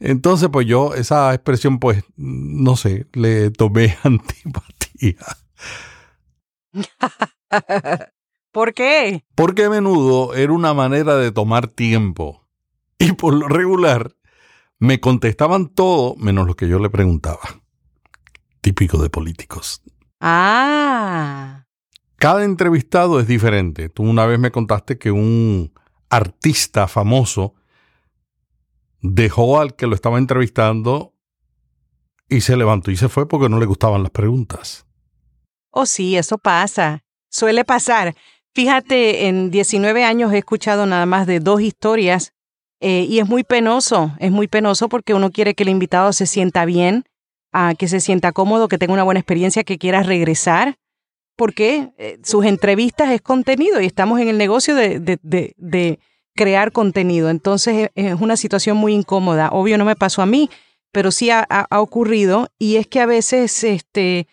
Entonces, 0.00 0.48
pues 0.50 0.66
yo 0.66 0.94
esa 0.94 1.32
expresión, 1.32 1.78
pues, 1.78 2.02
no 2.16 2.74
sé, 2.76 3.06
le 3.12 3.50
tomé 3.50 3.96
antipatía. 4.02 5.16
¿Por 8.52 8.74
qué? 8.74 9.24
Porque 9.34 9.64
a 9.64 9.70
menudo 9.70 10.34
era 10.34 10.52
una 10.52 10.74
manera 10.74 11.16
de 11.16 11.32
tomar 11.32 11.68
tiempo. 11.68 12.46
Y 12.98 13.12
por 13.12 13.34
lo 13.34 13.48
regular, 13.48 14.14
me 14.78 15.00
contestaban 15.00 15.68
todo 15.68 16.14
menos 16.16 16.46
lo 16.46 16.54
que 16.54 16.68
yo 16.68 16.78
le 16.78 16.90
preguntaba. 16.90 17.40
Típico 18.60 19.02
de 19.02 19.10
políticos. 19.10 19.82
Ah. 20.20 21.64
Cada 22.16 22.44
entrevistado 22.44 23.18
es 23.18 23.26
diferente. 23.26 23.88
Tú 23.88 24.04
una 24.04 24.26
vez 24.26 24.38
me 24.38 24.52
contaste 24.52 24.98
que 24.98 25.10
un 25.10 25.72
artista 26.10 26.86
famoso 26.86 27.54
dejó 29.00 29.60
al 29.60 29.74
que 29.74 29.86
lo 29.86 29.94
estaba 29.94 30.18
entrevistando 30.18 31.14
y 32.28 32.42
se 32.42 32.56
levantó 32.56 32.90
y 32.90 32.96
se 32.96 33.08
fue 33.08 33.26
porque 33.26 33.48
no 33.48 33.58
le 33.58 33.66
gustaban 33.66 34.02
las 34.02 34.12
preguntas. 34.12 34.86
Oh, 35.70 35.86
sí, 35.86 36.16
eso 36.16 36.38
pasa. 36.38 37.02
Suele 37.28 37.64
pasar. 37.64 38.14
Fíjate, 38.54 39.28
en 39.28 39.50
19 39.50 40.04
años 40.04 40.32
he 40.32 40.38
escuchado 40.38 40.84
nada 40.84 41.06
más 41.06 41.26
de 41.26 41.40
dos 41.40 41.62
historias 41.62 42.34
eh, 42.80 43.06
y 43.08 43.18
es 43.18 43.26
muy 43.26 43.44
penoso, 43.44 44.12
es 44.18 44.30
muy 44.30 44.46
penoso 44.46 44.90
porque 44.90 45.14
uno 45.14 45.30
quiere 45.30 45.54
que 45.54 45.62
el 45.62 45.70
invitado 45.70 46.12
se 46.12 46.26
sienta 46.26 46.66
bien, 46.66 47.04
a 47.50 47.74
que 47.74 47.88
se 47.88 48.00
sienta 48.00 48.32
cómodo, 48.32 48.68
que 48.68 48.76
tenga 48.76 48.92
una 48.92 49.04
buena 49.04 49.20
experiencia, 49.20 49.64
que 49.64 49.78
quiera 49.78 50.02
regresar, 50.02 50.76
porque 51.36 51.92
eh, 51.96 52.18
sus 52.22 52.44
entrevistas 52.44 53.10
es 53.10 53.22
contenido 53.22 53.80
y 53.80 53.86
estamos 53.86 54.20
en 54.20 54.28
el 54.28 54.36
negocio 54.36 54.74
de, 54.74 54.98
de, 55.00 55.98
crear 56.34 56.72
contenido. 56.72 57.30
Entonces 57.30 57.90
es 57.94 58.20
una 58.20 58.36
situación 58.36 58.76
muy 58.76 58.94
incómoda. 58.94 59.50
Obvio 59.50 59.76
no 59.76 59.84
me 59.84 59.96
pasó 59.96 60.22
a 60.22 60.26
mí, 60.26 60.50
pero 60.90 61.10
sí 61.10 61.30
ha, 61.30 61.42
ha 61.42 61.80
ocurrido 61.80 62.48
y 62.58 62.76
es 62.76 62.86
que 62.86 63.00
a 63.00 63.06
veces 63.06 63.64
este, 63.64 64.26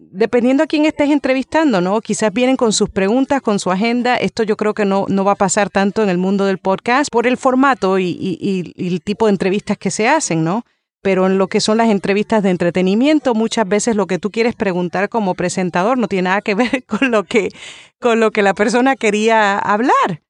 dependiendo 0.00 0.62
a 0.62 0.66
quién 0.66 0.86
estés 0.86 1.10
entrevistando, 1.10 1.80
¿no? 1.80 2.00
Quizás 2.00 2.32
vienen 2.32 2.56
con 2.56 2.72
sus 2.72 2.88
preguntas, 2.88 3.42
con 3.42 3.58
su 3.58 3.70
agenda. 3.70 4.16
Esto 4.16 4.42
yo 4.42 4.56
creo 4.56 4.74
que 4.74 4.84
no, 4.84 5.06
no 5.08 5.24
va 5.24 5.32
a 5.32 5.36
pasar 5.36 5.68
tanto 5.68 6.02
en 6.02 6.08
el 6.08 6.18
mundo 6.18 6.46
del 6.46 6.58
podcast 6.58 7.10
por 7.10 7.26
el 7.26 7.36
formato 7.36 7.98
y, 7.98 8.74
el 8.76 9.02
tipo 9.02 9.26
de 9.26 9.32
entrevistas 9.32 9.76
que 9.78 9.90
se 9.90 10.08
hacen, 10.08 10.42
¿no? 10.42 10.64
Pero 11.02 11.26
en 11.26 11.38
lo 11.38 11.48
que 11.48 11.60
son 11.60 11.78
las 11.78 11.88
entrevistas 11.88 12.42
de 12.42 12.50
entretenimiento, 12.50 13.34
muchas 13.34 13.66
veces 13.68 13.96
lo 13.96 14.06
que 14.06 14.18
tú 14.18 14.30
quieres 14.30 14.54
preguntar 14.54 15.08
como 15.08 15.34
presentador 15.34 15.98
no 15.98 16.08
tiene 16.08 16.22
nada 16.22 16.40
que 16.40 16.54
ver 16.54 16.84
con 16.86 17.10
lo 17.10 17.24
que, 17.24 17.50
con 17.98 18.20
lo 18.20 18.30
que 18.30 18.42
la 18.42 18.54
persona 18.54 18.96
quería 18.96 19.58
hablar. 19.58 20.22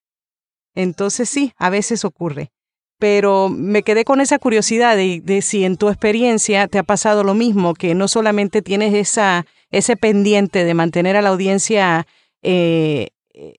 Entonces 0.75 1.29
sí, 1.29 1.53
a 1.57 1.71
veces 1.71 2.05
ocurre 2.05 2.53
pero 3.01 3.49
me 3.49 3.83
quedé 3.83 4.05
con 4.05 4.21
esa 4.21 4.39
curiosidad 4.39 4.95
de, 4.95 5.41
si 5.43 5.65
en 5.65 5.79
tu 5.79 5.89
experiencia 5.89 6.69
te 6.69 6.79
ha 6.79 6.83
pasado 6.83 7.25
lo 7.25 7.33
mismo, 7.33 7.73
que 7.73 7.95
no 7.95 8.09
solamente 8.09 8.61
tienes 8.61 8.93
esa, 8.93 9.47
ese 9.71 9.97
pendiente 9.97 10.65
de 10.65 10.75
mantener 10.75 11.17
a 11.17 11.23
la 11.23 11.31
audiencia 11.31 12.07
eh, 12.43 13.09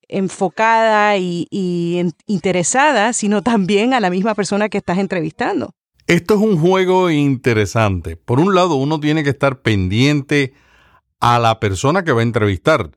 enfocada 0.07 1.17
y, 1.17 1.47
interesada, 2.27 3.13
sino 3.13 3.41
también 3.41 3.95
a 3.95 3.99
la 3.99 4.11
misma 4.11 4.35
persona 4.35 4.69
que 4.69 4.77
estás 4.77 4.99
entrevistando. 4.99 5.73
Esto 6.05 6.35
es 6.35 6.41
un 6.41 6.59
juego 6.59 7.09
interesante. 7.09 8.17
Por 8.17 8.39
un 8.39 8.53
lado, 8.53 8.75
uno 8.75 8.99
tiene 8.99 9.23
que 9.23 9.31
estar 9.31 9.61
pendiente 9.63 10.53
a 11.19 11.39
la 11.39 11.59
persona 11.59 12.03
que 12.03 12.11
va 12.11 12.19
a 12.19 12.23
entrevistar, 12.23 12.91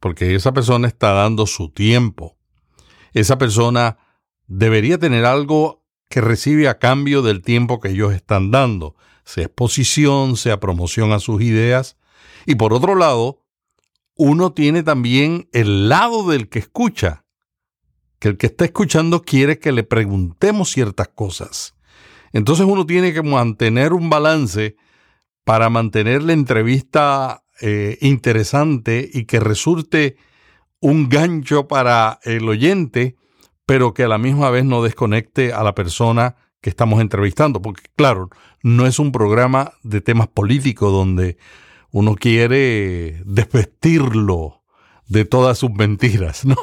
porque 0.00 0.34
esa 0.34 0.52
persona 0.52 0.88
está 0.88 1.12
dando 1.12 1.46
su 1.46 1.68
tiempo. 1.68 2.36
Esa 3.12 3.38
persona 3.38 3.98
debería 4.48 4.98
tener 4.98 5.24
algo 5.24 5.83
que 6.08 6.20
recibe 6.20 6.68
a 6.68 6.78
cambio 6.78 7.22
del 7.22 7.42
tiempo 7.42 7.80
que 7.80 7.90
ellos 7.90 8.12
están 8.12 8.50
dando, 8.50 8.96
sea 9.24 9.44
exposición, 9.44 10.36
sea 10.36 10.60
promoción 10.60 11.12
a 11.12 11.18
sus 11.18 11.42
ideas, 11.42 11.96
y 12.46 12.56
por 12.56 12.72
otro 12.72 12.94
lado, 12.94 13.42
uno 14.16 14.52
tiene 14.52 14.82
también 14.82 15.48
el 15.52 15.88
lado 15.88 16.28
del 16.28 16.48
que 16.48 16.60
escucha, 16.60 17.24
que 18.18 18.28
el 18.28 18.36
que 18.36 18.46
está 18.46 18.64
escuchando 18.64 19.22
quiere 19.22 19.58
que 19.58 19.72
le 19.72 19.82
preguntemos 19.82 20.70
ciertas 20.70 21.08
cosas. 21.08 21.74
Entonces 22.32 22.66
uno 22.66 22.86
tiene 22.86 23.12
que 23.12 23.22
mantener 23.22 23.92
un 23.92 24.10
balance 24.10 24.76
para 25.44 25.68
mantener 25.68 26.22
la 26.22 26.32
entrevista 26.32 27.44
eh, 27.60 27.98
interesante 28.00 29.08
y 29.12 29.24
que 29.24 29.40
resulte 29.40 30.16
un 30.80 31.08
gancho 31.08 31.68
para 31.68 32.18
el 32.24 32.48
oyente, 32.48 33.16
pero 33.66 33.94
que 33.94 34.04
a 34.04 34.08
la 34.08 34.18
misma 34.18 34.50
vez 34.50 34.64
no 34.64 34.82
desconecte 34.82 35.52
a 35.52 35.62
la 35.62 35.74
persona 35.74 36.36
que 36.60 36.70
estamos 36.70 37.00
entrevistando, 37.00 37.60
porque 37.60 37.82
claro, 37.94 38.30
no 38.62 38.86
es 38.86 38.98
un 38.98 39.12
programa 39.12 39.72
de 39.82 40.00
temas 40.00 40.28
políticos 40.28 40.92
donde 40.92 41.36
uno 41.90 42.14
quiere 42.14 43.22
desvestirlo 43.24 44.62
de 45.06 45.24
todas 45.24 45.58
sus 45.58 45.70
mentiras, 45.70 46.44
¿no? 46.46 46.56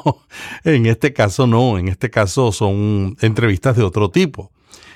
En 0.63 0.85
este 0.87 1.13
caso 1.13 1.47
no, 1.47 1.77
en 1.77 1.87
este 1.87 2.09
caso 2.09 2.51
son 2.51 3.15
entrevistas 3.21 3.77
de 3.77 3.83
otro 3.83 4.09
tipo. 4.09 4.51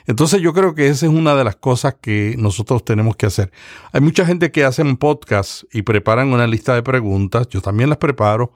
Entonces 0.07 0.41
yo 0.41 0.53
creo 0.53 0.75
que 0.75 0.87
esa 0.87 1.07
es 1.07 1.11
una 1.11 1.35
de 1.35 1.43
las 1.43 1.55
cosas 1.55 1.95
que 1.99 2.35
nosotros 2.37 2.85
tenemos 2.85 3.15
que 3.15 3.25
hacer. 3.25 3.51
Hay 3.91 4.01
mucha 4.01 4.25
gente 4.25 4.51
que 4.51 4.63
hace 4.63 4.83
un 4.83 4.97
podcast 4.97 5.63
y 5.73 5.81
preparan 5.81 6.31
una 6.31 6.47
lista 6.47 6.75
de 6.75 6.83
preguntas, 6.83 7.47
yo 7.49 7.61
también 7.61 7.89
las 7.89 7.97
preparo, 7.97 8.53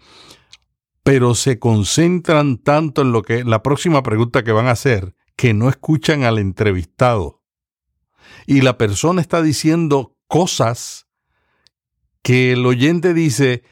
pero 1.03 1.35
se 1.35 1.59
concentran 1.59 2.57
tanto 2.57 3.01
en 3.01 3.11
lo 3.11 3.21
que 3.21 3.43
la 3.43 3.63
próxima 3.63 4.03
pregunta 4.03 4.43
que 4.43 4.51
van 4.51 4.67
a 4.67 4.71
hacer 4.71 5.15
que 5.39 5.53
no 5.53 5.69
escuchan 5.69 6.23
al 6.23 6.37
entrevistado. 6.37 7.41
Y 8.45 8.59
la 8.59 8.77
persona 8.77 9.21
está 9.21 9.41
diciendo 9.41 10.17
cosas 10.27 11.07
que 12.21 12.51
el 12.51 12.65
oyente 12.65 13.13
dice, 13.13 13.63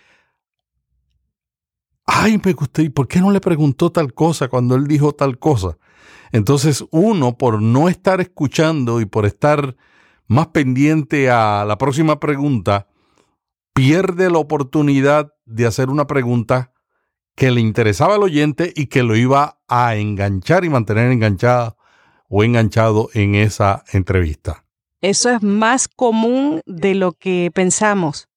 ay, 2.06 2.40
me 2.42 2.54
gustó, 2.54 2.82
¿y 2.82 2.90
por 2.90 3.10
qué 3.10 3.20
no 3.20 3.32
le 3.32 3.42
preguntó 3.42 3.92
tal 3.92 4.14
cosa 4.14 4.48
cuando 4.48 4.76
él 4.76 4.88
dijo 4.88 5.14
tal 5.14 5.40
cosa? 5.40 5.78
Entonces 6.32 6.86
uno, 6.92 7.38
por 7.38 7.62
no 7.62 7.90
estar 7.90 8.22
escuchando 8.22 9.02
y 9.02 9.06
por 9.06 9.26
estar 9.26 9.76
más 10.28 10.48
pendiente 10.48 11.30
a 11.30 11.66
la 11.66 11.78
próxima 11.78 12.20
pregunta, 12.22 12.88
pierde 13.74 14.30
la 14.30 14.40
oportunidad 14.40 15.34
de 15.46 15.66
hacer 15.66 15.90
una 15.90 16.08
pregunta 16.08 16.72
que 17.38 17.52
le 17.52 17.62
interesaba 17.62 18.16
al 18.16 18.24
oyente 18.24 18.74
y 18.76 18.88
que 18.88 19.04
lo 19.04 19.16
iba 19.16 19.60
a 19.68 19.96
enganchar 19.96 20.66
y 20.66 20.70
mantener 20.70 21.12
enganchada 21.12 21.78
o 22.28 22.44
enganchado 22.44 23.10
en 23.14 23.36
esa 23.36 23.84
entrevista. 23.94 24.66
Eso 25.02 25.30
es 25.30 25.44
más 25.44 25.88
común 25.88 26.62
de 26.66 26.96
lo 26.96 27.12
que 27.12 27.52
pensamos 27.54 28.28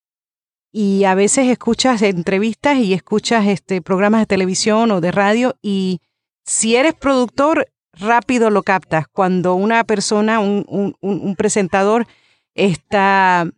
y 0.70 1.04
a 1.04 1.14
veces 1.14 1.48
escuchas 1.48 2.02
entrevistas 2.02 2.76
y 2.76 2.92
escuchas 2.92 3.46
este, 3.46 3.80
programas 3.80 4.20
de 4.20 4.26
televisión 4.26 4.90
o 4.90 5.00
de 5.00 5.12
radio 5.12 5.56
y 5.62 6.00
si 6.44 6.76
eres 6.76 6.92
productor, 6.92 7.68
rápido 7.94 8.50
lo 8.50 8.62
captas. 8.62 9.06
Cuando 9.10 9.54
una 9.54 9.82
persona, 9.84 10.40
un, 10.40 10.66
un, 10.68 10.94
un 11.00 11.36
presentador, 11.36 12.06
está 12.54 13.50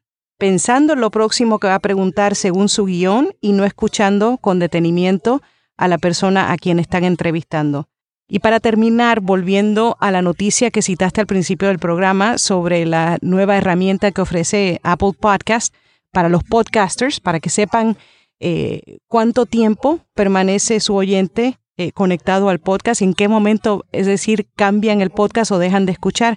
pensando 0.42 0.94
en 0.94 1.00
lo 1.00 1.12
próximo 1.12 1.60
que 1.60 1.68
va 1.68 1.76
a 1.76 1.78
preguntar 1.78 2.34
según 2.34 2.68
su 2.68 2.86
guion 2.86 3.32
y 3.40 3.52
no 3.52 3.64
escuchando 3.64 4.38
con 4.38 4.58
detenimiento 4.58 5.40
a 5.76 5.86
la 5.86 5.98
persona 5.98 6.50
a 6.50 6.56
quien 6.56 6.80
están 6.80 7.04
entrevistando. 7.04 7.88
Y 8.26 8.40
para 8.40 8.58
terminar, 8.58 9.20
volviendo 9.20 9.96
a 10.00 10.10
la 10.10 10.20
noticia 10.20 10.72
que 10.72 10.82
citaste 10.82 11.20
al 11.20 11.28
principio 11.28 11.68
del 11.68 11.78
programa 11.78 12.38
sobre 12.38 12.84
la 12.86 13.18
nueva 13.22 13.56
herramienta 13.56 14.10
que 14.10 14.20
ofrece 14.20 14.80
Apple 14.82 15.12
Podcast, 15.16 15.72
para 16.10 16.28
los 16.28 16.42
podcasters, 16.42 17.20
para 17.20 17.38
que 17.38 17.48
sepan 17.48 17.96
eh, 18.40 18.98
cuánto 19.06 19.46
tiempo 19.46 20.00
permanece 20.12 20.80
su 20.80 20.96
oyente 20.96 21.60
eh, 21.76 21.92
conectado 21.92 22.48
al 22.48 22.58
podcast, 22.58 23.00
en 23.00 23.14
qué 23.14 23.28
momento, 23.28 23.84
es 23.92 24.08
decir, 24.08 24.48
cambian 24.56 25.02
el 25.02 25.10
podcast 25.10 25.52
o 25.52 25.60
dejan 25.60 25.86
de 25.86 25.92
escuchar. 25.92 26.36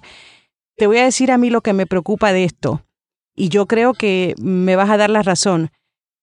Te 0.76 0.86
voy 0.86 0.98
a 0.98 1.04
decir 1.04 1.32
a 1.32 1.38
mí 1.38 1.50
lo 1.50 1.60
que 1.60 1.72
me 1.72 1.86
preocupa 1.86 2.32
de 2.32 2.44
esto, 2.44 2.85
y 3.36 3.50
yo 3.50 3.66
creo 3.66 3.92
que 3.92 4.34
me 4.38 4.74
vas 4.74 4.90
a 4.90 4.96
dar 4.96 5.10
la 5.10 5.22
razón. 5.22 5.70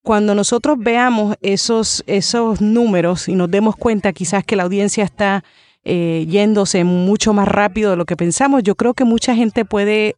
Cuando 0.03 0.35
nosotros 0.35 0.77
veamos 0.79 1.37
esos, 1.41 2.03
esos 2.07 2.59
números 2.59 3.29
y 3.29 3.35
nos 3.35 3.49
demos 3.49 3.77
cuenta 3.77 4.11
quizás 4.11 4.43
que 4.43 4.57
la 4.57 4.63
audiencia 4.63 5.03
está 5.03 5.45
eh, 5.85 6.25
yéndose 6.27 6.83
mucho 6.83 7.31
más 7.31 7.47
rápido 7.47 7.91
de 7.91 7.97
lo 7.97 8.05
que 8.05 8.17
pensamos, 8.17 8.63
yo 8.63 8.75
creo 8.75 8.93
que 8.93 9.05
mucha 9.05 9.35
gente 9.35 9.63
puede 9.63 10.15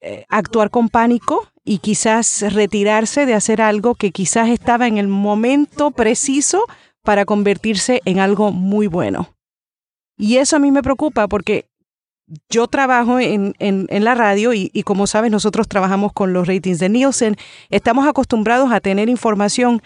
eh, 0.00 0.24
actuar 0.28 0.70
con 0.70 0.88
pánico 0.88 1.48
y 1.64 1.78
quizás 1.78 2.50
retirarse 2.52 3.26
de 3.26 3.34
hacer 3.34 3.60
algo 3.60 3.94
que 3.94 4.10
quizás 4.10 4.48
estaba 4.48 4.86
en 4.86 4.96
el 4.96 5.08
momento 5.08 5.90
preciso 5.90 6.64
para 7.02 7.26
convertirse 7.26 8.00
en 8.04 8.20
algo 8.20 8.52
muy 8.52 8.86
bueno. 8.86 9.34
Y 10.16 10.36
eso 10.36 10.56
a 10.56 10.60
mí 10.60 10.70
me 10.70 10.82
preocupa 10.82 11.28
porque 11.28 11.66
yo 12.48 12.66
trabajo 12.66 13.20
en, 13.20 13.54
en, 13.58 14.04
la 14.04 14.14
radio 14.14 14.52
y, 14.52 14.70
como 14.84 15.06
sabes 15.06 15.30
nosotros 15.30 15.68
trabajamos 15.68 16.12
con 16.12 16.32
los 16.32 16.46
ratings 16.46 16.78
de 16.78 16.88
Nielsen. 16.88 17.36
Estamos 17.70 18.06
acostumbrados 18.06 18.70
a 18.72 18.80
tener 18.80 19.08
información 19.08 19.82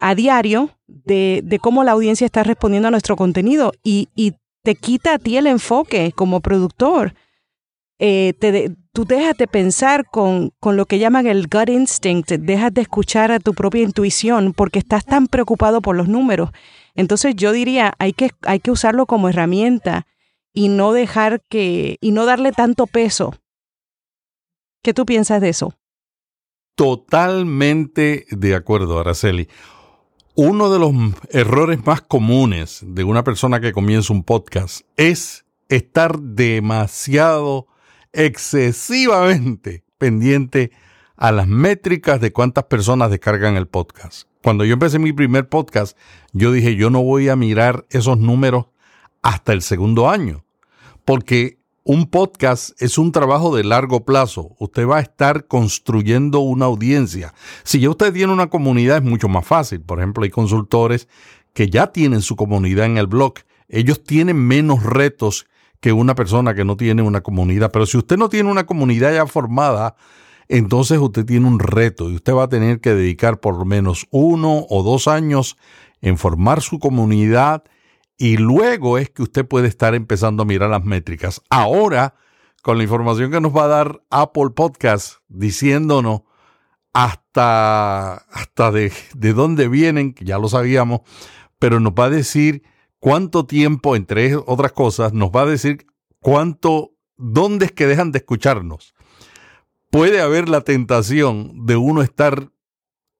a 0.00 0.14
diario 0.14 0.70
de, 0.86 1.40
de 1.44 1.58
cómo 1.58 1.84
la 1.84 1.92
audiencia 1.92 2.24
está 2.24 2.42
respondiendo 2.42 2.88
a 2.88 2.90
nuestro 2.90 3.16
contenido 3.16 3.72
y, 3.82 4.08
y 4.14 4.34
te 4.62 4.74
quita 4.74 5.14
a 5.14 5.18
ti 5.18 5.36
el 5.36 5.46
enfoque 5.46 6.12
como 6.14 6.40
productor. 6.40 7.14
Eh, 8.00 8.34
te, 8.38 8.76
tú 8.92 9.04
dejas 9.04 9.36
de 9.36 9.48
pensar 9.48 10.04
con, 10.06 10.52
con, 10.60 10.76
lo 10.76 10.86
que 10.86 11.00
llaman 11.00 11.26
el 11.26 11.48
gut 11.48 11.68
instinct, 11.68 12.30
dejas 12.30 12.72
de 12.72 12.82
escuchar 12.82 13.32
a 13.32 13.40
tu 13.40 13.54
propia 13.54 13.82
intuición 13.82 14.52
porque 14.52 14.78
estás 14.78 15.04
tan 15.04 15.26
preocupado 15.26 15.80
por 15.80 15.96
los 15.96 16.08
números. 16.08 16.50
Entonces 16.94 17.34
yo 17.34 17.50
diría, 17.52 17.94
hay 17.98 18.12
que, 18.12 18.30
hay 18.42 18.60
que 18.60 18.70
usarlo 18.70 19.06
como 19.06 19.28
herramienta 19.28 20.06
y 20.58 20.66
no 20.66 20.92
dejar 20.92 21.40
que, 21.48 21.98
y 22.00 22.10
no 22.10 22.26
darle 22.26 22.50
tanto 22.50 22.88
peso. 22.88 23.32
¿Qué 24.82 24.92
tú 24.92 25.06
piensas 25.06 25.40
de 25.40 25.50
eso? 25.50 25.78
Totalmente 26.74 28.26
de 28.32 28.56
acuerdo, 28.56 28.98
Araceli. 28.98 29.48
Uno 30.34 30.68
de 30.70 30.80
los 30.80 30.92
errores 31.30 31.86
más 31.86 32.00
comunes 32.00 32.80
de 32.84 33.04
una 33.04 33.22
persona 33.22 33.60
que 33.60 33.72
comienza 33.72 34.12
un 34.12 34.24
podcast 34.24 34.80
es 34.96 35.46
estar 35.68 36.18
demasiado 36.18 37.68
excesivamente 38.12 39.84
pendiente 39.96 40.72
a 41.16 41.30
las 41.30 41.46
métricas 41.46 42.20
de 42.20 42.32
cuántas 42.32 42.64
personas 42.64 43.12
descargan 43.12 43.56
el 43.56 43.68
podcast. 43.68 44.28
Cuando 44.42 44.64
yo 44.64 44.72
empecé 44.72 44.98
mi 44.98 45.12
primer 45.12 45.48
podcast, 45.48 45.96
yo 46.32 46.50
dije, 46.50 46.74
yo 46.74 46.90
no 46.90 47.00
voy 47.00 47.28
a 47.28 47.36
mirar 47.36 47.86
esos 47.90 48.18
números 48.18 48.66
hasta 49.22 49.52
el 49.52 49.62
segundo 49.62 50.10
año, 50.10 50.44
porque 51.08 51.56
un 51.84 52.04
podcast 52.04 52.72
es 52.82 52.98
un 52.98 53.12
trabajo 53.12 53.56
de 53.56 53.64
largo 53.64 54.04
plazo. 54.04 54.54
Usted 54.58 54.86
va 54.86 54.98
a 54.98 55.00
estar 55.00 55.46
construyendo 55.46 56.40
una 56.40 56.66
audiencia. 56.66 57.32
Si 57.62 57.80
ya 57.80 57.88
usted 57.88 58.12
tiene 58.12 58.30
una 58.30 58.50
comunidad 58.50 58.98
es 58.98 59.02
mucho 59.02 59.26
más 59.26 59.46
fácil. 59.46 59.80
Por 59.80 60.00
ejemplo, 60.00 60.24
hay 60.24 60.28
consultores 60.28 61.08
que 61.54 61.70
ya 61.70 61.86
tienen 61.92 62.20
su 62.20 62.36
comunidad 62.36 62.84
en 62.84 62.98
el 62.98 63.06
blog. 63.06 63.36
Ellos 63.70 64.04
tienen 64.04 64.36
menos 64.36 64.82
retos 64.82 65.46
que 65.80 65.94
una 65.94 66.14
persona 66.14 66.54
que 66.54 66.66
no 66.66 66.76
tiene 66.76 67.00
una 67.00 67.22
comunidad. 67.22 67.70
Pero 67.72 67.86
si 67.86 67.96
usted 67.96 68.18
no 68.18 68.28
tiene 68.28 68.50
una 68.50 68.66
comunidad 68.66 69.14
ya 69.14 69.26
formada, 69.26 69.96
entonces 70.46 70.98
usted 70.98 71.24
tiene 71.24 71.46
un 71.46 71.58
reto 71.58 72.10
y 72.10 72.16
usted 72.16 72.34
va 72.34 72.42
a 72.42 72.48
tener 72.50 72.82
que 72.82 72.92
dedicar 72.92 73.40
por 73.40 73.56
lo 73.56 73.64
menos 73.64 74.06
uno 74.10 74.66
o 74.68 74.82
dos 74.82 75.08
años 75.08 75.56
en 76.02 76.18
formar 76.18 76.60
su 76.60 76.78
comunidad 76.78 77.64
y 78.18 78.36
luego 78.36 78.98
es 78.98 79.10
que 79.10 79.22
usted 79.22 79.46
puede 79.46 79.68
estar 79.68 79.94
empezando 79.94 80.42
a 80.42 80.46
mirar 80.46 80.70
las 80.70 80.84
métricas. 80.84 81.40
Ahora, 81.48 82.16
con 82.62 82.76
la 82.76 82.82
información 82.82 83.30
que 83.30 83.40
nos 83.40 83.56
va 83.56 83.64
a 83.64 83.68
dar 83.68 84.02
Apple 84.10 84.50
Podcast 84.54 85.18
diciéndonos 85.28 86.22
hasta, 86.92 88.14
hasta 88.14 88.72
de, 88.72 88.92
de 89.14 89.32
dónde 89.32 89.68
vienen, 89.68 90.12
que 90.12 90.24
ya 90.24 90.38
lo 90.38 90.48
sabíamos, 90.48 91.02
pero 91.60 91.78
nos 91.78 91.92
va 91.92 92.06
a 92.06 92.10
decir 92.10 92.64
cuánto 92.98 93.46
tiempo, 93.46 93.94
entre 93.94 94.34
otras 94.34 94.72
cosas, 94.72 95.12
nos 95.12 95.30
va 95.30 95.42
a 95.42 95.46
decir 95.46 95.86
cuánto, 96.20 96.94
dónde 97.16 97.66
es 97.66 97.72
que 97.72 97.86
dejan 97.86 98.10
de 98.10 98.18
escucharnos. 98.18 98.94
Puede 99.90 100.20
haber 100.20 100.48
la 100.48 100.62
tentación 100.62 101.66
de 101.66 101.76
uno 101.76 102.02
estar 102.02 102.50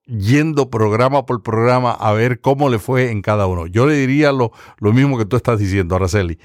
yendo 0.09 0.71
programa 0.71 1.27
por 1.27 1.43
programa 1.43 1.93
a 1.93 2.13
ver 2.13 2.41
cómo 2.41 2.71
le 2.71 2.79
fue 2.79 3.11
en 3.11 3.23
cada 3.23 3.47
uno. 3.47 3.67
Yo 3.67 3.87
le 3.87 3.95
diría 3.95 4.33
lo, 4.33 4.53
lo 4.79 4.93
mismo 4.93 5.19
que 5.19 5.27
tú 5.27 5.37
estás 5.37 5.59
diciendo, 5.59 5.95
Araceli. 5.95 6.39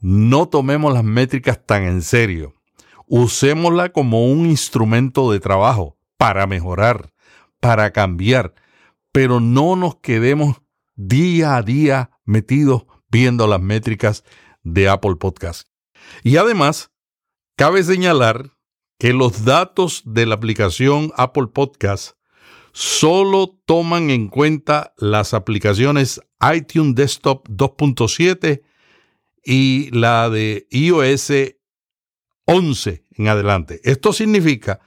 No 0.00 0.48
tomemos 0.48 0.92
las 0.92 1.04
métricas 1.04 1.64
tan 1.64 1.84
en 1.84 2.02
serio. 2.02 2.52
Usémosla 3.06 3.90
como 3.90 4.26
un 4.26 4.46
instrumento 4.46 5.30
de 5.30 5.40
trabajo 5.40 5.96
para 6.18 6.46
mejorar, 6.46 7.12
para 7.60 7.92
cambiar, 7.92 8.54
pero 9.12 9.40
no 9.40 9.76
nos 9.76 9.96
quedemos 9.96 10.60
día 10.96 11.56
a 11.56 11.62
día 11.62 12.10
metidos 12.24 12.86
viendo 13.10 13.46
las 13.46 13.60
métricas 13.60 14.24
de 14.62 14.88
Apple 14.88 15.16
Podcast. 15.16 15.68
Y 16.22 16.36
además, 16.36 16.90
cabe 17.56 17.82
señalar 17.82 18.50
que 18.98 19.12
los 19.12 19.44
datos 19.44 20.02
de 20.04 20.26
la 20.26 20.34
aplicación 20.34 21.12
Apple 21.16 21.48
Podcast 21.48 22.16
solo 22.74 23.56
toman 23.66 24.10
en 24.10 24.26
cuenta 24.26 24.94
las 24.98 25.32
aplicaciones 25.32 26.20
iTunes 26.54 26.96
Desktop 26.96 27.48
2.7 27.48 28.62
y 29.44 29.90
la 29.92 30.28
de 30.28 30.66
iOS 30.70 31.32
11 32.46 33.04
en 33.12 33.28
adelante. 33.28 33.80
Esto 33.84 34.12
significa 34.12 34.80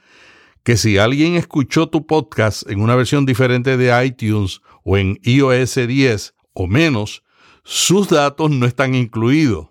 que 0.64 0.76
si 0.76 0.98
alguien 0.98 1.36
escuchó 1.36 1.88
tu 1.88 2.06
podcast 2.06 2.70
en 2.70 2.82
una 2.82 2.96
versión 2.96 3.26
diferente 3.26 3.78
de 3.78 4.06
iTunes 4.06 4.62
o 4.84 4.98
en 4.98 5.18
iOS 5.24 5.76
10 5.88 6.36
o 6.54 6.68
menos, 6.68 7.24
sus 7.64 8.10
datos 8.10 8.52
no 8.52 8.66
están 8.66 8.96
incluidos. 8.96 9.70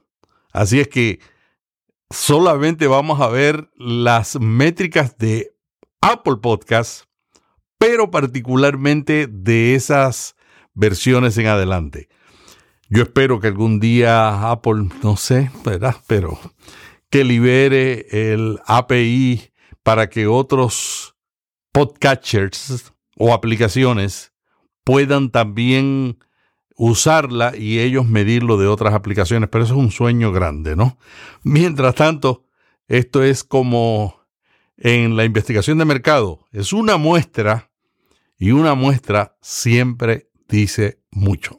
Así 0.53 0.81
es 0.81 0.89
que 0.89 1.21
solamente 2.09 2.87
vamos 2.87 3.21
a 3.21 3.29
ver 3.29 3.71
las 3.77 4.41
métricas 4.41 5.19
de 5.19 5.53
Apple 6.01 6.37
Podcasts 6.41 7.06
pero 7.79 8.11
particularmente 8.11 9.27
de 9.27 9.75
esas 9.75 10.37
versiones 10.75 11.37
en 11.39 11.47
adelante. 11.47 12.09
Yo 12.89 13.03
espero 13.03 13.41
que 13.41 13.49
algún 13.49 13.81
día 13.81 14.51
Apple, 14.51 14.89
no 15.03 15.17
sé, 15.17 15.51
¿verdad? 15.65 15.97
Pero 16.07 16.39
que 17.11 17.25
libere 17.25 18.33
el 18.33 18.61
API 18.67 19.51
para 19.83 20.09
que 20.09 20.27
otros 20.27 21.17
podcatchers 21.73 22.93
o 23.17 23.33
aplicaciones 23.33 24.33
puedan 24.85 25.31
también 25.31 26.19
usarla 26.77 27.57
y 27.57 27.81
ellos 27.81 28.07
medirlo 28.07 28.59
de 28.59 28.67
otras 28.67 28.95
aplicaciones, 28.95 29.49
pero 29.51 29.65
eso 29.65 29.75
es 29.75 29.81
un 29.81 29.91
sueño 29.91 30.31
grande, 30.31 30.77
¿no? 30.77 30.99
Mientras 31.43 31.95
tanto, 31.95 32.45
esto 32.87 33.25
es 33.25 33.45
como 33.45 34.21
en 34.77 35.17
la 35.17 35.25
investigación 35.25 35.79
de 35.79 35.85
mercado. 35.85 36.41
Es 36.53 36.73
una 36.73 36.97
muestra 36.97 37.71
y 38.39 38.51
una 38.51 38.75
muestra 38.75 39.37
siempre 39.41 40.31
dice 40.49 41.01
mucho. 41.11 41.59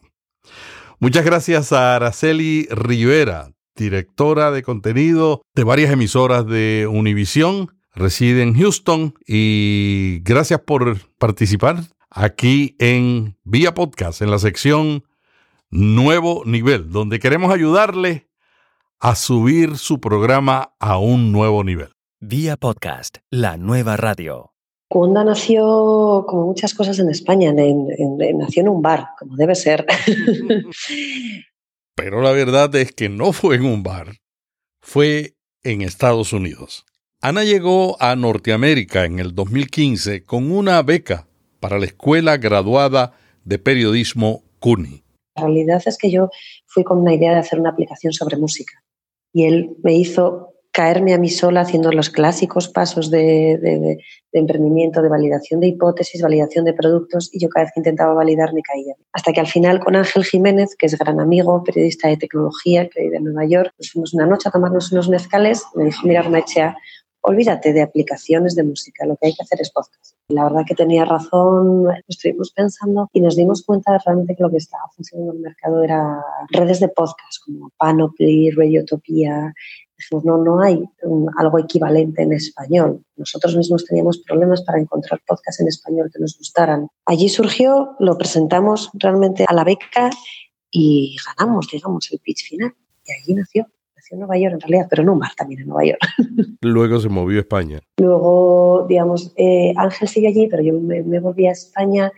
Muchas 0.99 1.25
gracias 1.25 1.71
a 1.73 1.95
Araceli 1.95 2.67
Rivera, 2.71 3.51
directora 3.75 4.51
de 4.51 4.63
contenido 4.63 5.41
de 5.53 5.63
varias 5.63 5.91
emisoras 5.91 6.47
de 6.47 6.87
Univisión, 6.89 7.77
reside 7.93 8.43
en 8.43 8.55
Houston 8.55 9.13
y 9.25 10.19
gracias 10.23 10.61
por 10.61 10.99
participar 11.17 11.83
aquí 12.09 12.75
en 12.79 13.37
Vía 13.43 13.73
Podcast, 13.73 14.21
en 14.21 14.31
la 14.31 14.39
sección 14.39 15.03
Nuevo 15.69 16.43
Nivel, 16.45 16.89
donde 16.91 17.19
queremos 17.19 17.53
ayudarle 17.53 18.27
a 18.99 19.15
subir 19.15 19.77
su 19.77 19.99
programa 19.99 20.73
a 20.79 20.97
un 20.97 21.31
nuevo 21.31 21.63
nivel. 21.63 21.96
Vía 22.19 22.57
Podcast, 22.57 23.19
la 23.29 23.57
nueva 23.57 23.95
radio. 23.95 24.51
Cuonda 24.89 25.23
nació, 25.23 26.25
como 26.27 26.47
muchas 26.47 26.73
cosas 26.73 26.97
en 26.97 27.11
España, 27.11 27.53
nació 27.53 28.63
en 28.63 28.69
un 28.69 28.81
bar, 28.81 29.09
como 29.19 29.35
debe 29.35 29.53
ser. 29.53 29.85
Pero 31.95 32.23
la 32.23 32.31
verdad 32.31 32.73
es 32.73 32.91
que 32.91 33.07
no 33.07 33.33
fue 33.33 33.57
en 33.57 33.65
un 33.65 33.83
bar, 33.83 34.15
fue 34.81 35.35
en 35.61 35.83
Estados 35.83 36.33
Unidos. 36.33 36.85
Ana 37.21 37.43
llegó 37.43 38.01
a 38.01 38.15
Norteamérica 38.15 39.05
en 39.05 39.19
el 39.19 39.35
2015 39.35 40.23
con 40.23 40.51
una 40.51 40.81
beca 40.81 41.27
para 41.59 41.77
la 41.77 41.85
Escuela 41.85 42.37
Graduada 42.37 43.13
de 43.45 43.59
Periodismo 43.59 44.41
CUNY. 44.57 45.03
La 45.35 45.43
realidad 45.43 45.83
es 45.85 45.99
que 45.99 46.09
yo 46.09 46.31
fui 46.65 46.83
con 46.83 46.97
una 46.97 47.13
idea 47.13 47.33
de 47.33 47.41
hacer 47.41 47.59
una 47.59 47.69
aplicación 47.69 48.11
sobre 48.11 48.37
música 48.37 48.83
y 49.31 49.43
él 49.43 49.77
me 49.83 49.93
hizo 49.93 50.56
caerme 50.77 51.15
a 51.15 51.17
mí 51.17 51.27
sola 51.27 51.61
haciendo 51.61 51.91
los 51.91 52.11
clásicos 52.11 52.69
pasos 52.69 53.09
de, 53.09 53.97
emprendimiento, 54.31 55.01
de 55.01 55.09
validación 55.09 55.59
de 55.59 55.69
hipótesis, 55.69 56.21
validación 56.21 56.65
de 56.65 56.73
productos, 56.73 57.31
y 57.33 57.39
yo 57.39 57.49
cada 57.49 57.63
vez 57.63 57.71
que 57.73 57.79
intentaba 57.79 58.13
validar 58.13 58.53
me 58.53 58.61
caía. 58.61 58.93
Hasta 59.11 59.33
que 59.33 59.39
al 59.39 59.47
final 59.47 59.79
con 59.79 59.95
Ángel 59.95 60.23
Jiménez, 60.23 60.75
que 60.77 60.85
es 60.85 60.95
gran 60.95 61.19
amigo, 61.19 61.63
periodista 61.63 62.09
de 62.09 62.17
tecnología, 62.17 62.87
que 62.89 63.07
en 63.07 63.23
Nueva 63.23 63.45
York, 63.45 63.73
nos 63.79 63.89
fuimos 63.89 64.13
una 64.13 64.27
noche 64.27 64.49
a 64.49 64.51
tomarnos 64.51 64.91
unos 64.91 65.09
mezcales, 65.09 65.63
me 65.73 65.85
dijo, 65.85 66.05
mira, 66.05 66.19
Armechea, 66.19 66.77
olvídate 67.21 67.73
de 67.73 67.81
aplicaciones 67.81 68.53
de 68.53 68.63
música, 68.63 69.03
lo 69.07 69.17
que 69.17 69.27
hay 69.27 69.33
que 69.33 69.41
hacer 69.41 69.59
es 69.59 69.71
podcast. 69.71 70.15
La 70.29 70.43
verdad 70.43 70.61
que 70.67 70.75
tenía 70.75 71.05
razón, 71.05 71.87
estuvimos 72.07 72.51
pensando 72.51 73.09
y 73.13 73.21
nos 73.21 73.35
dimos 73.35 73.63
cuenta 73.63 73.93
de 73.93 73.99
realmente 74.05 74.35
que 74.35 74.43
lo 74.43 74.51
que 74.51 74.57
estaba 74.57 74.83
funcionando 74.95 75.31
en 75.31 75.37
el 75.37 75.43
mercado 75.43 75.83
era 75.83 76.23
redes 76.51 76.79
de 76.79 76.89
podcast 76.89 77.43
como 77.43 77.71
Panoply, 77.77 78.51
Radiotopía, 78.51 79.53
Dijimos, 79.97 80.25
no, 80.25 80.37
no 80.37 80.61
hay 80.61 80.83
algo 81.37 81.59
equivalente 81.59 82.21
en 82.21 82.33
español. 82.33 83.03
Nosotros 83.15 83.55
mismos 83.55 83.83
teníamos 83.85 84.19
problemas 84.19 84.61
para 84.61 84.79
encontrar 84.79 85.21
podcasts 85.25 85.59
en 85.59 85.67
español 85.67 86.11
que 86.13 86.19
nos 86.19 86.37
gustaran. 86.37 86.87
Allí 87.05 87.29
surgió, 87.29 87.95
lo 87.99 88.17
presentamos 88.17 88.91
realmente 88.93 89.45
a 89.47 89.53
la 89.53 89.63
beca 89.63 90.11
y 90.71 91.15
ganamos, 91.25 91.67
digamos, 91.71 92.11
el 92.11 92.19
pitch 92.19 92.47
final. 92.47 92.73
Y 93.05 93.11
allí 93.11 93.33
nació. 93.33 93.65
Nació 93.95 94.15
en 94.15 94.19
Nueva 94.19 94.37
York 94.37 94.53
en 94.53 94.61
realidad, 94.61 94.87
pero 94.89 95.03
no 95.03 95.13
un 95.13 95.19
bar 95.19 95.33
también 95.35 95.61
en 95.61 95.67
Nueva 95.67 95.85
York. 95.85 96.01
Luego 96.61 96.99
se 96.99 97.09
movió 97.09 97.39
a 97.39 97.41
España. 97.41 97.81
Luego, 97.97 98.85
digamos, 98.87 99.33
eh, 99.35 99.73
Ángel 99.77 100.07
sigue 100.07 100.27
allí, 100.27 100.47
pero 100.47 100.61
yo 100.61 100.73
me, 100.79 101.01
me 101.01 101.19
volví 101.19 101.47
a 101.47 101.51
España 101.51 102.11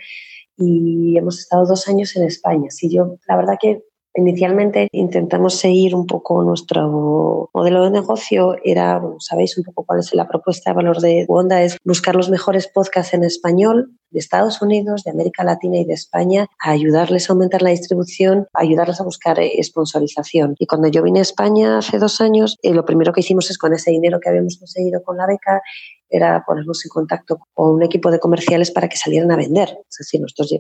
y 0.58 1.18
hemos 1.18 1.40
estado 1.40 1.66
dos 1.66 1.88
años 1.88 2.14
en 2.18 2.26
España. 2.26 2.70
Sí, 2.70 2.94
yo, 2.94 3.16
la 3.28 3.38
verdad 3.38 3.58
que 3.60 3.84
Inicialmente 4.20 4.90
intentamos 4.92 5.56
seguir 5.56 5.96
un 5.96 6.06
poco 6.06 6.44
nuestro 6.44 7.50
modelo 7.54 7.86
de 7.86 7.92
negocio. 7.92 8.58
Era, 8.66 9.02
sabéis 9.20 9.58
un 9.58 9.64
poco 9.64 9.86
cuál 9.86 10.00
es 10.00 10.14
la 10.14 10.28
propuesta 10.28 10.72
de 10.72 10.76
valor 10.76 11.00
de 11.00 11.26
Wanda, 11.30 11.64
es 11.64 11.78
buscar 11.86 12.16
los 12.16 12.30
mejores 12.30 12.68
podcasts 12.68 13.14
en 13.14 13.24
español 13.24 13.98
de 14.12 14.20
Estados 14.20 14.62
Unidos, 14.62 15.04
de 15.06 15.12
América 15.12 15.46
Latina 15.46 15.78
y 15.78 15.86
de 15.86 15.94
España, 15.94 16.48
ayudarles 16.60 17.30
a 17.30 17.34
aumentar 17.34 17.62
la 17.62 17.70
distribución, 17.70 18.48
ayudarles 18.54 19.00
a 19.00 19.06
buscar 19.06 19.40
eh, 19.40 19.58
sponsorización. 19.64 20.56
Y 20.60 20.66
cuando 20.66 20.90
yo 20.90 21.02
vine 21.02 21.20
a 21.20 21.22
España 21.22 21.78
hace 21.78 21.98
dos 21.98 22.20
años, 22.20 22.58
eh, 22.62 22.74
lo 22.74 22.84
primero 22.84 23.14
que 23.14 23.22
hicimos 23.22 23.50
es 23.50 23.58
con 23.58 23.74
ese 23.74 23.92
dinero 23.92 24.20
que 24.20 24.28
habíamos 24.28 24.58
conseguido 24.58 25.02
con 25.02 25.16
la 25.16 25.28
beca, 25.28 25.62
era 26.10 26.44
ponernos 26.46 26.84
en 26.86 26.90
contacto 26.90 27.40
con 27.54 27.76
un 27.76 27.84
equipo 27.84 28.12
de 28.12 28.20
comerciales 28.20 28.72
para 28.72 28.90
que 28.90 28.98
salieran 28.98 29.32
a 29.32 29.38
vender. 29.38 29.78
Es 29.90 29.98
decir, 30.00 30.20
nosotros 30.20 30.60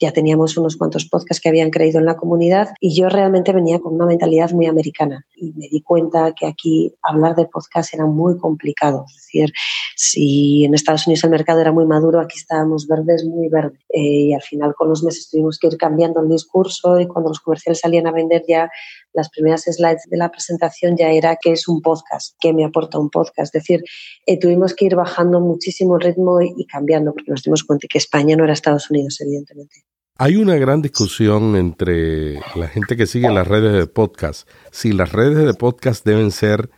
ya 0.00 0.12
teníamos 0.12 0.56
unos 0.56 0.76
cuantos 0.76 1.06
podcasts 1.06 1.40
que 1.40 1.48
habían 1.48 1.70
creído 1.70 1.98
en 1.98 2.06
la 2.06 2.16
comunidad 2.16 2.70
y 2.80 2.94
yo 2.94 3.08
realmente 3.08 3.52
venía 3.52 3.78
con 3.78 3.94
una 3.94 4.06
mentalidad 4.06 4.50
muy 4.52 4.66
americana 4.66 5.26
y 5.36 5.52
me 5.52 5.68
di 5.68 5.82
cuenta 5.82 6.32
que 6.32 6.46
aquí 6.46 6.94
hablar 7.02 7.36
de 7.36 7.46
podcast 7.46 7.92
era 7.94 8.06
muy 8.06 8.38
complicado. 8.38 9.04
Es 9.08 9.16
decir, 9.16 9.52
si 9.96 10.64
en 10.64 10.74
Estados 10.74 11.06
Unidos 11.06 11.24
el 11.24 11.30
mercado 11.30 11.60
era 11.60 11.72
muy 11.72 11.86
maduro, 11.86 12.20
aquí 12.20 12.38
estábamos 12.38 12.86
verdes, 12.86 13.24
muy 13.24 13.48
verdes. 13.48 13.78
Eh, 13.90 14.28
y 14.28 14.34
al 14.34 14.42
final 14.42 14.74
con 14.74 14.88
los 14.88 15.02
meses 15.02 15.28
tuvimos 15.30 15.58
que 15.58 15.68
ir 15.68 15.76
cambiando 15.76 16.20
el 16.20 16.28
discurso 16.28 16.98
y 16.98 17.06
cuando 17.06 17.30
los 17.30 17.40
comerciales 17.40 17.80
salían 17.80 18.06
a 18.06 18.12
vender 18.12 18.44
ya 18.48 18.70
las 19.12 19.28
primeras 19.30 19.62
slides 19.62 20.04
de 20.08 20.16
la 20.16 20.30
presentación 20.30 20.96
ya 20.96 21.10
era 21.10 21.36
qué 21.40 21.52
es 21.52 21.68
un 21.68 21.80
podcast, 21.80 22.36
qué 22.40 22.52
me 22.52 22.64
aporta 22.64 22.98
un 22.98 23.10
podcast. 23.10 23.54
Es 23.54 23.62
decir, 23.62 23.82
eh, 24.26 24.38
tuvimos 24.38 24.74
que 24.74 24.86
ir 24.86 24.96
bajando 24.96 25.40
muchísimo 25.40 25.96
el 25.96 26.02
ritmo 26.02 26.40
y, 26.40 26.66
cambiando 26.66 27.12
porque 27.12 27.30
nos 27.30 27.42
dimos 27.42 27.64
cuenta 27.64 27.86
que 27.88 27.98
España 27.98 28.36
no 28.36 28.44
era 28.44 28.52
Estados 28.52 28.90
Unidos, 28.90 29.20
evidentemente. 29.20 29.84
Hay 30.18 30.36
una 30.36 30.56
gran 30.56 30.80
discusión 30.80 31.56
entre 31.56 32.36
la 32.54 32.68
gente 32.68 32.96
que 32.96 33.06
sigue 33.06 33.30
las 33.30 33.46
redes 33.46 33.74
de 33.74 33.86
podcast, 33.86 34.48
si 34.70 34.92
las 34.92 35.12
redes 35.12 35.44
de 35.44 35.52
podcast 35.52 36.06
deben 36.06 36.30
ser 36.30 36.70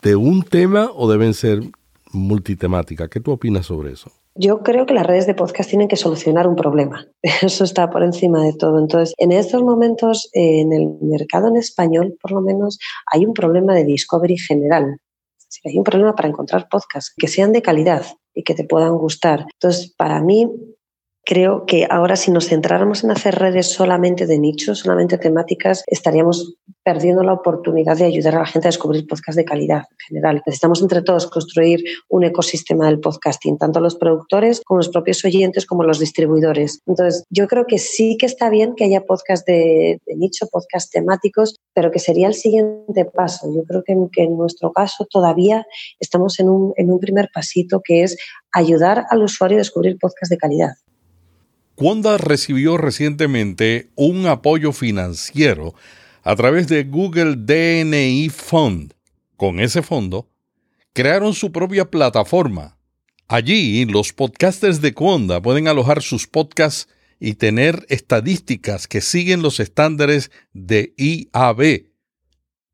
de 0.00 0.16
un 0.16 0.44
tema 0.44 0.90
o 0.94 1.10
deben 1.10 1.34
ser 1.34 1.60
multitemática. 2.12 3.08
¿Qué 3.08 3.20
tú 3.20 3.32
opinas 3.32 3.66
sobre 3.66 3.92
eso? 3.92 4.10
Yo 4.34 4.62
creo 4.62 4.86
que 4.86 4.94
las 4.94 5.06
redes 5.06 5.26
de 5.26 5.34
podcast 5.34 5.68
tienen 5.68 5.88
que 5.88 5.96
solucionar 5.96 6.48
un 6.48 6.56
problema. 6.56 7.06
Eso 7.42 7.64
está 7.64 7.90
por 7.90 8.02
encima 8.02 8.42
de 8.42 8.54
todo. 8.54 8.78
Entonces, 8.78 9.14
en 9.18 9.32
estos 9.32 9.62
momentos, 9.62 10.30
en 10.32 10.72
el 10.72 10.88
mercado 11.02 11.48
en 11.48 11.56
español, 11.56 12.16
por 12.18 12.32
lo 12.32 12.40
menos, 12.40 12.78
hay 13.12 13.26
un 13.26 13.34
problema 13.34 13.74
de 13.74 13.84
discovery 13.84 14.38
general. 14.38 14.96
hay 15.64 15.76
un 15.76 15.84
problema 15.84 16.14
para 16.14 16.30
encontrar 16.30 16.66
podcasts 16.70 17.12
que 17.14 17.28
sean 17.28 17.52
de 17.52 17.60
calidad 17.60 18.06
y 18.32 18.42
que 18.42 18.54
te 18.54 18.64
puedan 18.64 18.96
gustar. 18.96 19.44
Entonces, 19.52 19.94
para 19.96 20.22
mí, 20.22 20.50
creo 21.24 21.64
que 21.66 21.86
ahora 21.88 22.16
si 22.16 22.30
nos 22.30 22.48
centráramos 22.48 23.04
en 23.04 23.10
hacer 23.10 23.34
redes 23.34 23.68
solamente 23.72 24.26
de 24.26 24.38
nicho, 24.38 24.74
solamente 24.74 25.18
temáticas, 25.18 25.82
estaríamos 25.86 26.54
perdiendo 26.82 27.22
la 27.22 27.32
oportunidad 27.32 27.96
de 27.96 28.04
ayudar 28.04 28.36
a 28.36 28.40
la 28.40 28.46
gente 28.46 28.68
a 28.68 28.70
descubrir 28.70 29.06
podcasts 29.06 29.36
de 29.36 29.44
calidad 29.44 29.84
en 29.90 29.98
general. 30.08 30.42
Necesitamos 30.46 30.82
entre 30.82 31.02
todos 31.02 31.26
construir 31.28 31.82
un 32.08 32.24
ecosistema 32.24 32.86
del 32.86 33.00
podcasting, 33.00 33.56
tanto 33.56 33.80
los 33.80 33.96
productores 33.96 34.60
como 34.64 34.78
los 34.78 34.90
propios 34.90 35.24
oyentes 35.24 35.66
como 35.66 35.82
los 35.82 35.98
distribuidores. 35.98 36.80
Entonces, 36.86 37.24
yo 37.30 37.48
creo 37.48 37.64
que 37.66 37.78
sí 37.78 38.16
que 38.18 38.26
está 38.26 38.50
bien 38.50 38.74
que 38.76 38.84
haya 38.84 39.00
podcasts 39.00 39.46
de, 39.46 40.00
nicho, 40.16 40.46
podcasts 40.48 40.90
temáticos, 40.90 41.56
pero 41.72 41.90
que 41.90 41.98
sería 41.98 42.28
el 42.28 42.34
siguiente 42.34 43.06
paso. 43.06 43.50
Yo 43.54 43.64
creo 43.64 43.82
que, 43.82 43.96
que 44.12 44.24
en 44.24 44.36
nuestro 44.36 44.72
caso 44.72 45.06
todavía 45.10 45.66
estamos 45.98 46.38
en 46.38 46.50
un, 46.50 46.74
en 46.76 46.90
un 46.90 47.00
primer 47.00 47.30
pasito 47.32 47.80
que 47.82 48.02
es 48.02 48.16
ayudar 48.52 49.06
al 49.10 49.22
usuario 49.22 49.56
a 49.56 49.58
descubrir 49.58 49.98
podcasts 49.98 50.30
de 50.30 50.38
calidad. 50.38 50.74
Wanda 51.76 52.18
recibió 52.18 52.76
recientemente 52.76 53.90
un 53.96 54.26
apoyo 54.26 54.72
financiero 54.72 55.74
a 56.22 56.36
través 56.36 56.68
de 56.68 56.84
Google 56.84 57.36
DNI 57.36 58.30
Fund. 58.30 58.94
Con 59.36 59.58
ese 59.58 59.82
fondo, 59.82 60.30
crearon 60.92 61.34
su 61.34 61.50
propia 61.50 61.90
plataforma. 61.90 62.78
Allí, 63.26 63.84
los 63.86 64.12
podcasters 64.12 64.80
de 64.80 64.94
Conda 64.94 65.42
pueden 65.42 65.66
alojar 65.66 66.02
sus 66.02 66.26
podcasts 66.26 66.88
y 67.18 67.34
tener 67.34 67.84
estadísticas 67.88 68.86
que 68.86 69.00
siguen 69.00 69.42
los 69.42 69.58
estándares 69.58 70.30
de 70.52 70.94
IAB 70.96 71.86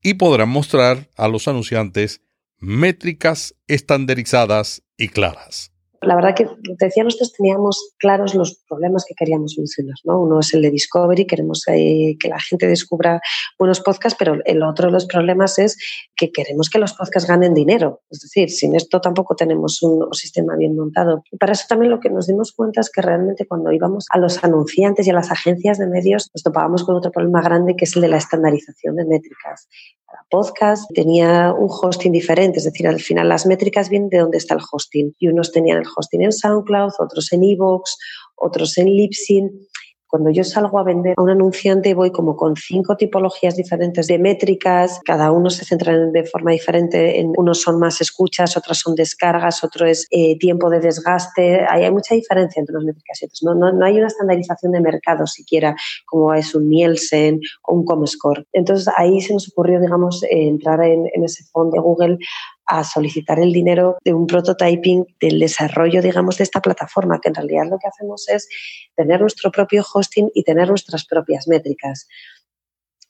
y 0.02 0.14
podrán 0.14 0.48
mostrar 0.48 1.08
a 1.16 1.28
los 1.28 1.48
anunciantes 1.48 2.20
métricas 2.58 3.54
estandarizadas 3.66 4.82
y 4.96 5.08
claras. 5.08 5.72
La 6.02 6.14
verdad 6.14 6.34
que, 6.34 6.48
decía, 6.78 7.04
nosotros 7.04 7.34
teníamos 7.34 7.92
claros 7.98 8.34
los 8.34 8.62
problemas 8.66 9.04
que 9.06 9.14
queríamos 9.14 9.52
solucionar. 9.52 9.96
¿no? 10.04 10.22
Uno 10.22 10.40
es 10.40 10.54
el 10.54 10.62
de 10.62 10.70
Discovery, 10.70 11.26
queremos 11.26 11.62
eh, 11.68 12.16
que 12.18 12.28
la 12.28 12.40
gente 12.40 12.66
descubra 12.66 13.20
buenos 13.58 13.80
podcasts, 13.80 14.16
pero 14.18 14.38
el 14.46 14.62
otro 14.62 14.86
de 14.86 14.92
los 14.92 15.04
problemas 15.04 15.58
es 15.58 15.76
que 16.16 16.32
queremos 16.32 16.70
que 16.70 16.78
los 16.78 16.94
podcasts 16.94 17.28
ganen 17.28 17.52
dinero. 17.52 18.00
Es 18.08 18.20
decir, 18.20 18.48
sin 18.50 18.74
esto 18.74 19.00
tampoco 19.00 19.36
tenemos 19.36 19.82
un, 19.82 20.00
sistema 20.12 20.56
bien 20.56 20.74
montado. 20.74 21.22
Y 21.30 21.36
para 21.36 21.52
eso 21.52 21.64
también 21.68 21.90
lo 21.90 22.00
que 22.00 22.10
nos 22.10 22.26
dimos 22.26 22.52
cuenta 22.52 22.80
es 22.80 22.90
que 22.90 23.02
realmente 23.02 23.46
cuando 23.46 23.70
íbamos 23.70 24.06
a 24.10 24.18
los 24.18 24.42
anunciantes 24.42 25.06
y 25.06 25.10
a 25.10 25.14
las 25.14 25.30
agencias 25.30 25.78
de 25.78 25.86
medios, 25.86 26.30
nos 26.34 26.42
topábamos 26.42 26.84
con 26.84 26.96
otro 26.96 27.10
problema 27.10 27.42
grande 27.42 27.76
que 27.76 27.84
es 27.84 27.94
el 27.96 28.02
de 28.02 28.08
la 28.08 28.16
estandarización 28.16 28.96
de 28.96 29.04
métricas. 29.04 29.68
Cada 30.06 30.26
podcast 30.28 30.90
tenía 30.94 31.52
un 31.52 31.68
hosting 31.70 32.12
diferente, 32.12 32.58
es 32.58 32.64
decir, 32.64 32.88
al 32.88 33.00
final 33.00 33.28
las 33.28 33.46
métricas 33.46 33.88
vienen 33.88 34.08
de 34.08 34.18
dónde 34.18 34.38
está 34.38 34.54
el 34.54 34.60
hosting. 34.70 35.14
Y 35.18 35.28
unos 35.28 35.52
tenían 35.52 35.78
el 35.78 35.86
hosting 35.96 36.22
en 36.22 36.32
SoundCloud, 36.32 36.92
otros 36.98 37.32
en 37.32 37.44
Evox, 37.44 37.96
otros 38.36 38.76
en 38.78 38.86
Libsyn. 38.86 39.50
Cuando 40.10 40.30
yo 40.30 40.42
salgo 40.42 40.80
a 40.80 40.82
vender 40.82 41.14
a 41.16 41.22
un 41.22 41.30
anunciante 41.30 41.94
voy 41.94 42.10
como 42.10 42.34
con 42.34 42.56
cinco 42.56 42.96
tipologías 42.96 43.54
diferentes 43.54 44.08
de 44.08 44.18
métricas, 44.18 44.98
cada 45.04 45.30
uno 45.30 45.50
se 45.50 45.64
centra 45.64 45.96
de 45.96 46.24
forma 46.24 46.50
diferente, 46.50 47.20
en 47.20 47.32
unos 47.36 47.62
son 47.62 47.78
más 47.78 48.00
escuchas, 48.00 48.56
otros 48.56 48.80
son 48.80 48.96
descargas, 48.96 49.62
otro 49.62 49.86
es 49.86 50.08
eh, 50.10 50.36
tiempo 50.36 50.68
de 50.68 50.80
desgaste, 50.80 51.64
hay, 51.68 51.84
hay, 51.84 51.92
mucha 51.92 52.16
diferencia 52.16 52.58
entre 52.58 52.74
unas 52.74 52.86
métricas 52.86 53.22
y 53.22 53.26
otras. 53.26 53.42
No, 53.44 53.54
no, 53.54 53.70
no, 53.70 53.86
hay 53.86 53.98
una 53.98 54.08
estandarización 54.08 54.72
de 54.72 54.80
mercado 54.80 55.28
siquiera 55.28 55.76
como 56.06 56.34
es 56.34 56.56
un 56.56 56.68
Nielsen 56.68 57.40
o 57.68 57.74
un 57.74 57.84
Comscore. 57.84 58.46
Entonces 58.52 58.92
ahí 58.96 59.20
se 59.20 59.32
nos 59.32 59.48
ocurrió, 59.48 59.80
digamos, 59.80 60.24
eh, 60.24 60.48
entrar 60.48 60.82
en, 60.82 61.06
en 61.14 61.22
ese 61.22 61.44
fondo 61.52 61.76
de 61.76 61.80
Google 61.82 62.18
a 62.70 62.84
solicitar 62.84 63.40
el 63.40 63.52
dinero 63.52 63.98
de 64.04 64.14
un 64.14 64.28
prototyping 64.28 65.04
del 65.20 65.40
desarrollo, 65.40 66.00
digamos, 66.00 66.38
de 66.38 66.44
esta 66.44 66.62
plataforma, 66.62 67.20
que 67.20 67.28
en 67.28 67.34
realidad 67.34 67.64
lo 67.68 67.78
que 67.80 67.88
hacemos 67.88 68.28
es 68.28 68.48
tener 68.94 69.20
nuestro 69.20 69.50
propio 69.50 69.84
hosting 69.92 70.30
y 70.34 70.44
tener 70.44 70.68
nuestras 70.68 71.04
propias 71.04 71.48
métricas 71.48 72.06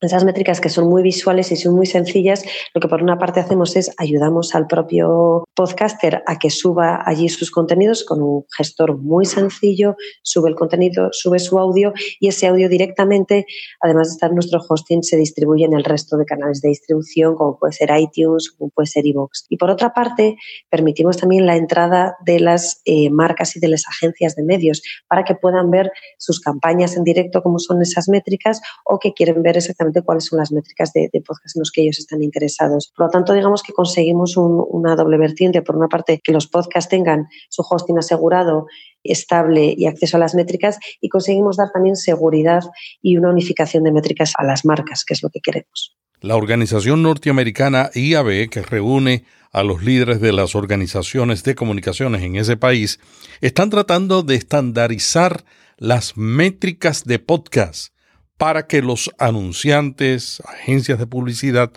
esas 0.01 0.25
métricas 0.25 0.61
que 0.61 0.69
son 0.69 0.89
muy 0.89 1.03
visuales 1.03 1.53
y 1.53 1.57
son 1.57 1.75
muy 1.75 1.87
sencillas, 1.87 2.45
lo 2.75 2.81
que 2.81 2.89
por 2.89 3.03
una 3.03 3.19
parte 3.19 3.41
hacemos 3.41 3.77
es 3.77 3.93
ayudamos 3.99 4.55
al 4.55 4.67
propio 4.67 5.45
podcaster 5.55 6.23
a 6.27 6.39
que 6.39 6.51
suba 6.51 7.03
allí 7.05 7.29
sus 7.29 7.51
contenidos 7.51 8.05
con 8.05 8.23
un 8.23 8.45
gestor 8.57 8.97
muy 8.97 9.27
sencillo, 9.27 9.97
sube 10.23 10.49
el 10.49 10.55
contenido, 10.55 11.09
sube 11.13 11.39
su 11.39 11.59
audio 11.59 11.93
y 12.19 12.29
ese 12.29 12.47
audio 12.47 12.69
directamente, 12.69 13.47
además 13.81 14.09
de 14.09 14.13
estar 14.13 14.31
en 14.31 14.37
nuestro 14.37 14.61
hosting, 14.67 15.03
se 15.03 15.17
distribuye 15.17 15.65
en 15.65 15.75
el 15.75 15.85
resto 15.85 16.17
de 16.17 16.25
canales 16.25 16.61
de 16.63 16.69
distribución, 16.69 17.35
como 17.35 17.59
puede 17.59 17.73
ser 17.73 17.91
iTunes, 17.99 18.51
como 18.57 18.71
puede 18.71 18.87
ser 18.87 19.07
iVoox. 19.07 19.47
Y 19.49 19.57
por 19.57 19.71
otra 19.71 19.93
parte, 19.93 20.37
permitimos 20.71 21.17
también 21.17 21.47
la 21.47 21.57
entrada 21.57 22.17
de 22.25 22.41
las 22.41 22.81
eh, 22.85 23.11
marcas 23.11 23.57
y 23.57 23.61
de 23.61 23.69
las 23.69 23.87
agencias 23.87 24.35
de 24.37 24.45
medios 24.45 24.83
para 25.09 25.25
que 25.25 25.35
puedan 25.35 25.71
ver 25.71 25.91
sus 26.19 26.41
campañas 26.41 26.97
en 26.97 27.05
directo, 27.05 27.43
cómo 27.43 27.59
son 27.59 27.83
esas 27.83 28.09
métricas, 28.09 28.61
o 28.85 28.99
que 28.99 29.13
quieren 29.13 29.43
ver 29.43 29.57
exactamente 29.57 29.90
cuáles 30.03 30.27
son 30.27 30.39
las 30.39 30.53
métricas 30.53 30.93
de, 30.93 31.11
podcast 31.27 31.57
en 31.57 31.61
los 31.61 31.71
que 31.71 31.83
ellos 31.83 31.99
están 31.99 32.23
interesados. 32.23 32.93
Por 32.97 33.07
lo 33.07 33.11
tanto, 33.11 33.33
digamos 33.33 33.63
que 33.63 33.73
conseguimos 33.73 34.37
una 34.37 34.97
doble 34.97 35.19
vertiente. 35.19 35.63
Por 35.63 35.77
una 35.77 35.89
parte, 35.89 36.21
que 36.23 36.33
los 36.33 36.47
podcasts 36.47 36.89
tengan 36.89 37.27
su 37.49 37.63
hosting 37.69 37.99
asegurado, 37.99 38.67
estable 39.03 39.75
y 39.77 39.87
acceso 39.87 40.17
a 40.17 40.21
las 40.21 40.35
métricas 40.35 40.79
y 41.01 41.09
conseguimos 41.09 41.57
dar 41.57 41.71
también 41.73 41.97
seguridad 41.97 42.63
y 43.03 43.17
una 43.17 43.31
unificación 43.31 43.85
de 43.85 43.93
métricas 43.93 44.33
a 44.37 44.45
las 44.45 44.65
marcas, 44.65 45.05
que 45.05 45.15
es 45.15 45.23
lo 45.23 45.31
que 45.31 45.41
queremos. 45.41 45.97
La 46.21 46.37
organización 46.37 47.03
norteamericana 47.03 47.91
IAB, 47.95 48.51
que 48.51 48.61
reúne 48.61 49.25
a 49.53 49.63
los 49.63 49.83
líderes 49.83 50.21
de 50.21 50.33
las 50.33 50.55
organizaciones 50.55 51.43
de 51.45 51.55
comunicaciones 51.55 52.23
en 52.23 52.37
ese 52.37 52.57
país, 52.59 53.01
están 53.41 53.71
tratando 53.71 54.23
de 54.23 54.35
estandarizar 54.35 55.45
las 55.79 56.19
métricas 56.19 57.05
de 57.05 57.19
podcast 57.19 57.95
para 58.41 58.67
que 58.67 58.81
los 58.81 59.11
anunciantes, 59.19 60.43
agencias 60.47 60.99
de 60.99 61.07
publicidad, 61.07 61.73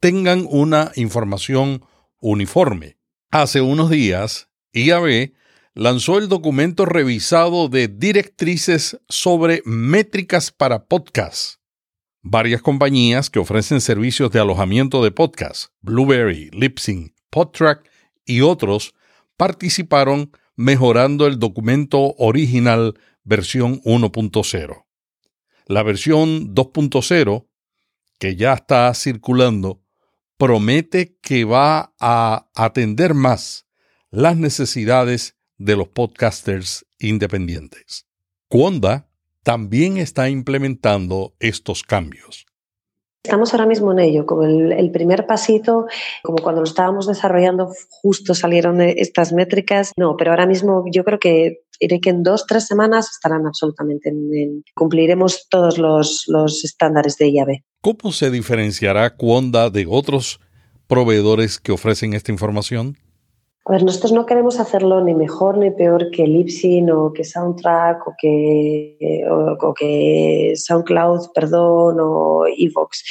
tengan 0.00 0.44
una 0.50 0.90
información 0.96 1.84
uniforme. 2.18 2.96
Hace 3.30 3.60
unos 3.60 3.90
días, 3.90 4.48
IAB 4.72 5.34
lanzó 5.72 6.18
el 6.18 6.28
documento 6.28 6.84
revisado 6.84 7.68
de 7.68 7.86
directrices 7.86 8.98
sobre 9.08 9.62
métricas 9.64 10.50
para 10.50 10.86
podcasts. 10.86 11.60
Varias 12.22 12.60
compañías 12.60 13.30
que 13.30 13.38
ofrecen 13.38 13.80
servicios 13.80 14.32
de 14.32 14.40
alojamiento 14.40 15.04
de 15.04 15.12
podcasts, 15.12 15.70
Blueberry, 15.80 16.50
Lipsync, 16.52 17.12
Podtrack 17.30 17.88
y 18.24 18.40
otros, 18.40 18.96
participaron 19.36 20.32
mejorando 20.56 21.28
el 21.28 21.38
documento 21.38 22.16
original 22.18 22.98
versión 23.22 23.80
1.0. 23.82 24.89
La 25.70 25.84
versión 25.84 26.52
2.0, 26.52 27.46
que 28.18 28.34
ya 28.34 28.54
está 28.54 28.92
circulando, 28.92 29.80
promete 30.36 31.16
que 31.22 31.44
va 31.44 31.94
a 32.00 32.48
atender 32.56 33.14
más 33.14 33.68
las 34.10 34.36
necesidades 34.36 35.36
de 35.58 35.76
los 35.76 35.86
podcasters 35.86 36.86
independientes. 36.98 38.08
Cuonda 38.48 39.10
también 39.44 39.96
está 39.98 40.28
implementando 40.28 41.34
estos 41.38 41.84
cambios. 41.84 42.46
Estamos 43.22 43.54
ahora 43.54 43.66
mismo 43.66 43.92
en 43.92 44.00
ello, 44.00 44.26
como 44.26 44.42
el, 44.42 44.90
primer 44.90 45.24
pasito, 45.26 45.86
como 46.24 46.38
cuando 46.42 46.62
lo 46.62 46.66
estábamos 46.66 47.06
desarrollando, 47.06 47.70
justo 47.90 48.34
salieron 48.34 48.80
estas 48.80 49.32
métricas. 49.32 49.92
No, 49.96 50.16
pero 50.16 50.32
ahora 50.32 50.46
mismo 50.46 50.84
yo 50.90 51.04
creo 51.04 51.20
que 51.20 51.60
diré 51.80 52.00
que 52.00 52.10
en 52.10 52.22
dos, 52.22 52.46
tres 52.46 52.66
semanas 52.66 53.10
estarán 53.10 53.46
absolutamente 53.46 54.10
en, 54.10 54.64
cumpliremos 54.74 55.48
todos 55.48 55.78
los, 55.78 56.24
los 56.28 56.64
estándares 56.64 57.16
de 57.16 57.30
IAB. 57.30 57.48
¿Cómo 57.80 58.12
se 58.12 58.30
diferenciará 58.30 59.16
Cuonda 59.16 59.70
de 59.70 59.86
otros 59.88 60.40
proveedores 60.86 61.58
que 61.58 61.72
ofrecen 61.72 62.12
esta 62.12 62.30
información? 62.32 62.96
A 63.66 63.72
ver, 63.72 63.84
nosotros 63.84 64.12
no 64.12 64.26
queremos 64.26 64.58
hacerlo 64.58 65.04
ni 65.04 65.14
mejor 65.14 65.58
ni 65.58 65.70
peor 65.70 66.10
que 66.10 66.26
Libsyn 66.26 66.90
o 66.90 67.12
que 67.12 67.24
Soundtrack 67.24 68.06
o 68.06 68.14
que, 68.18 69.24
o, 69.30 69.74
que 69.74 70.54
SoundCloud, 70.56 71.28
perdón, 71.34 71.98
o 72.00 72.44
Evox. 72.46 73.02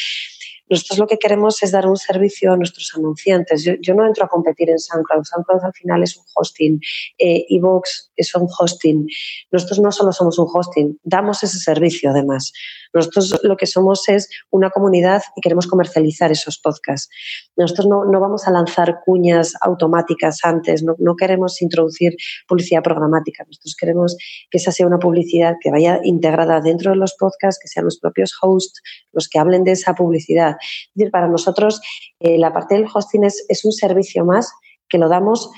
Nosotros 0.69 0.99
lo 0.99 1.08
que 1.08 1.17
queremos 1.17 1.62
es 1.63 1.71
dar 1.71 1.88
un 1.88 1.97
servicio 1.97 2.53
a 2.53 2.58
nuestros 2.58 2.91
anunciantes. 2.95 3.63
Yo, 3.63 3.93
no 3.95 4.05
entro 4.05 4.25
a 4.25 4.27
competir 4.27 4.69
en 4.69 4.79
SoundCloud. 4.79 5.23
SoundCloud 5.23 5.63
al 5.63 5.73
final 5.73 6.03
es 6.03 6.15
un 6.17 6.23
hosting. 6.36 6.79
Eh, 7.17 7.45
Evox 7.49 8.12
es 8.15 8.36
un 8.36 8.47
hosting. 8.47 9.08
Nosotros 9.51 9.79
no 9.79 9.91
solo 9.91 10.12
somos 10.12 10.38
un 10.38 10.47
hosting, 10.51 10.99
damos 11.03 11.43
ese 11.43 11.60
servicio 11.60 12.12
además. 12.12 12.51
Nosotros 12.93 13.39
lo 13.43 13.55
que 13.55 13.65
somos 13.65 14.08
es 14.10 14.29
una 14.49 14.69
comunidad 14.69 15.21
y 15.36 15.41
queremos 15.41 15.67
comercializar 15.67 16.32
esos 16.32 16.60
podcasts. 16.60 17.10
Nosotros 17.55 17.88
no, 17.88 18.05
no 18.05 18.19
vamos 18.19 18.47
a 18.47 18.51
lanzar 18.51 18.99
cuñas 19.05 19.53
automáticas 19.62 20.39
antes, 20.43 20.84
no, 20.84 20.95
no, 20.97 21.15
queremos 21.15 21.62
introducir 21.62 22.15
publicidad 22.47 22.82
programática. 22.82 23.43
Nosotros 23.45 23.75
queremos 23.79 24.17
que 24.49 24.58
esa 24.58 24.71
sea 24.71 24.88
una 24.88 24.99
publicidad 24.99 25.55
que 25.62 25.71
vaya 25.71 25.99
integrada 26.03 26.62
dentro 26.62 26.91
de 26.91 26.97
los 26.97 27.15
podcasts, 27.15 27.60
que 27.62 27.67
sean 27.67 27.86
los 27.86 27.99
propios 27.99 28.36
hosts 28.41 28.82
los 29.12 29.27
que 29.27 29.39
hablen 29.39 29.63
de 29.63 29.71
esa 29.71 29.93
publicidad. 29.93 30.55
Es 30.62 30.91
decir, 30.95 31.12
para 31.12 31.28
nosotros 31.28 31.82
eh, 32.19 32.38
la 32.38 32.54
parte 32.54 32.76
del 32.76 32.88
hosting 32.93 33.24
es, 33.24 33.65
un 33.65 33.72
servicio 33.72 34.26
más 34.26 34.52
que 34.88 34.98
lo 34.98 35.10
damos 35.10 35.50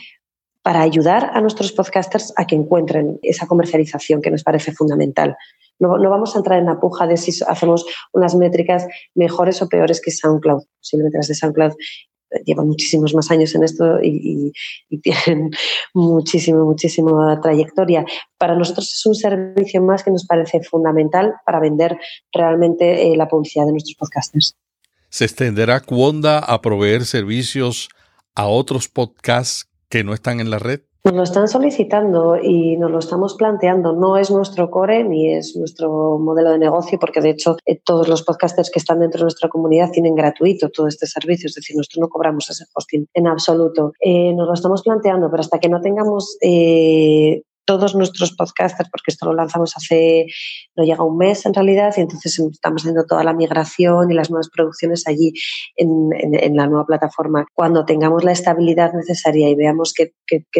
para 0.61 0.81
ayudar 0.81 1.31
a 1.33 1.41
nuestros 1.41 1.71
podcasters 1.71 2.33
a 2.37 2.45
que 2.45 2.55
encuentren 2.55 3.19
esa 3.23 3.47
comercialización 3.47 4.21
que 4.21 4.31
nos 4.31 4.43
parece 4.43 4.71
fundamental. 4.71 5.35
No, 5.79 5.97
vamos 6.09 6.35
a 6.35 6.39
entrar 6.39 6.59
en 6.59 6.67
la 6.67 6.79
puja 6.79 7.07
de 7.07 7.17
si 7.17 7.31
hacemos 7.47 7.85
unas 8.13 8.35
métricas 8.35 8.85
mejores 9.15 9.61
o 9.63 9.67
peores 9.67 9.99
que 9.99 10.11
SoundCloud. 10.11 10.63
Posiblemente 10.79 11.17
las 11.17 11.27
de 11.27 11.33
SoundCloud 11.33 11.71
eh, 12.31 12.43
llevan 12.45 12.67
muchísimos 12.67 13.15
más 13.15 13.31
años 13.31 13.55
en 13.55 13.63
esto 13.63 13.99
y, 14.01 14.53
tienen 15.01 15.49
muchísimo, 15.95 16.65
muchísima 16.65 17.39
trayectoria. 17.41 18.05
Para 18.37 18.55
nosotros 18.55 18.93
es 18.93 19.05
un 19.07 19.15
servicio 19.15 19.81
más 19.81 20.03
que 20.03 20.11
nos 20.11 20.27
parece 20.27 20.61
fundamental 20.61 21.33
para 21.45 21.59
vender 21.59 21.97
realmente 22.31 23.07
eh, 23.07 23.17
la 23.17 23.27
publicidad 23.27 23.65
de 23.65 23.71
nuestros 23.71 23.95
podcasters. 23.95 24.55
¿Se 25.11 25.25
extenderá 25.25 25.81
Cuonda 25.81 26.39
a 26.39 26.61
proveer 26.61 27.03
servicios 27.03 27.89
a 28.33 28.47
otros 28.47 28.87
podcasts 28.87 29.69
que 29.89 30.05
no 30.05 30.13
están 30.13 30.39
en 30.39 30.49
la 30.49 30.57
red? 30.57 30.83
Nos 31.03 31.13
lo 31.13 31.23
están 31.23 31.49
solicitando 31.49 32.37
y 32.41 32.77
nos 32.77 32.89
lo 32.89 32.99
estamos 32.99 33.35
planteando. 33.35 33.91
No 33.91 34.15
es 34.15 34.31
nuestro 34.31 34.71
core 34.71 35.03
ni 35.03 35.33
es 35.33 35.57
nuestro 35.57 36.17
modelo 36.17 36.51
de 36.51 36.59
negocio, 36.59 36.97
porque 36.97 37.19
de 37.19 37.31
hecho 37.31 37.57
eh, 37.65 37.77
todos 37.83 38.07
los 38.07 38.23
podcasters 38.23 38.71
que 38.71 38.79
están 38.79 39.01
dentro 39.01 39.19
de 39.19 39.23
nuestra 39.25 39.49
comunidad 39.49 39.91
tienen 39.91 40.15
gratuito 40.15 40.69
todo 40.69 40.87
este 40.87 41.07
servicio. 41.07 41.47
Es 41.47 41.55
decir, 41.55 41.75
nosotros 41.75 41.99
no 41.99 42.07
cobramos 42.07 42.49
ese 42.49 42.63
hosting 42.73 43.05
en 43.13 43.27
absoluto. 43.27 43.91
Eh, 43.99 44.33
nos 44.33 44.47
lo 44.47 44.53
estamos 44.53 44.81
planteando, 44.81 45.29
pero 45.29 45.41
hasta 45.41 45.59
que 45.59 45.67
no 45.67 45.81
tengamos 45.81 46.37
eh, 46.39 47.41
todos 47.65 47.95
nuestros 47.95 48.33
podcasters, 48.33 48.89
porque 48.89 49.11
esto 49.11 49.25
lo 49.25 49.33
lanzamos 49.33 49.75
hace, 49.75 50.25
no 50.75 50.83
llega 50.83 51.03
un 51.03 51.17
mes 51.17 51.45
en 51.45 51.53
realidad, 51.53 51.93
y 51.97 52.01
entonces 52.01 52.37
estamos 52.39 52.81
haciendo 52.81 53.05
toda 53.05 53.23
la 53.23 53.33
migración 53.33 54.11
y 54.11 54.13
las 54.13 54.29
nuevas 54.29 54.49
producciones 54.49 55.07
allí 55.07 55.33
en, 55.75 56.55
la 56.55 56.67
nueva 56.67 56.85
plataforma. 56.85 57.45
Cuando 57.53 57.85
tengamos 57.85 58.23
la 58.23 58.31
estabilidad 58.31 58.93
necesaria 58.93 59.49
y 59.49 59.55
veamos 59.55 59.93
que, 59.93 60.13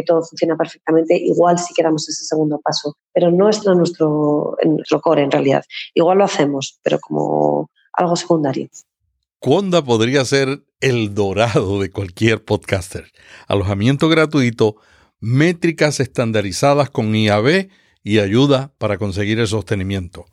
todo 0.05 0.23
funciona 0.23 0.55
perfectamente, 0.55 1.17
igual 1.17 1.57
sí 1.59 1.73
que 1.75 1.83
damos 1.83 2.07
ese 2.07 2.25
segundo 2.25 2.59
paso, 2.63 2.95
pero 3.13 3.31
no 3.31 3.49
en 3.49 3.77
nuestro, 3.77 4.55
nuestro 4.63 5.01
core 5.01 5.23
en 5.23 5.31
realidad. 5.31 5.63
Igual 5.93 6.19
lo 6.19 6.23
hacemos, 6.25 6.79
pero 6.83 6.99
como 6.99 7.69
algo 7.93 8.15
secundario. 8.15 8.69
Cuonda 9.39 9.83
podría 9.83 10.23
ser 10.23 10.63
el 10.81 11.15
dorado 11.15 11.81
de 11.81 11.89
cualquier 11.89 12.43
podcaster. 12.43 13.11
Alojamiento 13.47 14.07
gratuito 14.07 14.75
métricas 15.21 15.99
estandarizadas 15.99 16.89
con 16.89 17.15
IAB 17.15 17.69
y 18.03 18.19
ayuda 18.19 18.73
para 18.77 18.97
conseguir 18.97 19.39
el 19.39 19.47
sostenimiento. 19.47 20.25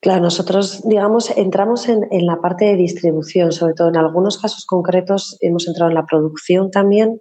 Claro, 0.00 0.22
nosotros, 0.22 0.82
digamos, 0.88 1.30
entramos 1.36 1.88
en, 1.88 2.08
en, 2.10 2.26
la 2.26 2.40
parte 2.40 2.64
de 2.64 2.74
distribución, 2.74 3.52
sobre 3.52 3.74
todo 3.74 3.88
en 3.88 3.96
algunos 3.96 4.36
casos 4.36 4.66
concretos 4.66 5.36
hemos 5.40 5.68
entrado 5.68 5.90
en 5.90 5.94
la 5.94 6.06
producción 6.06 6.72
también 6.72 7.20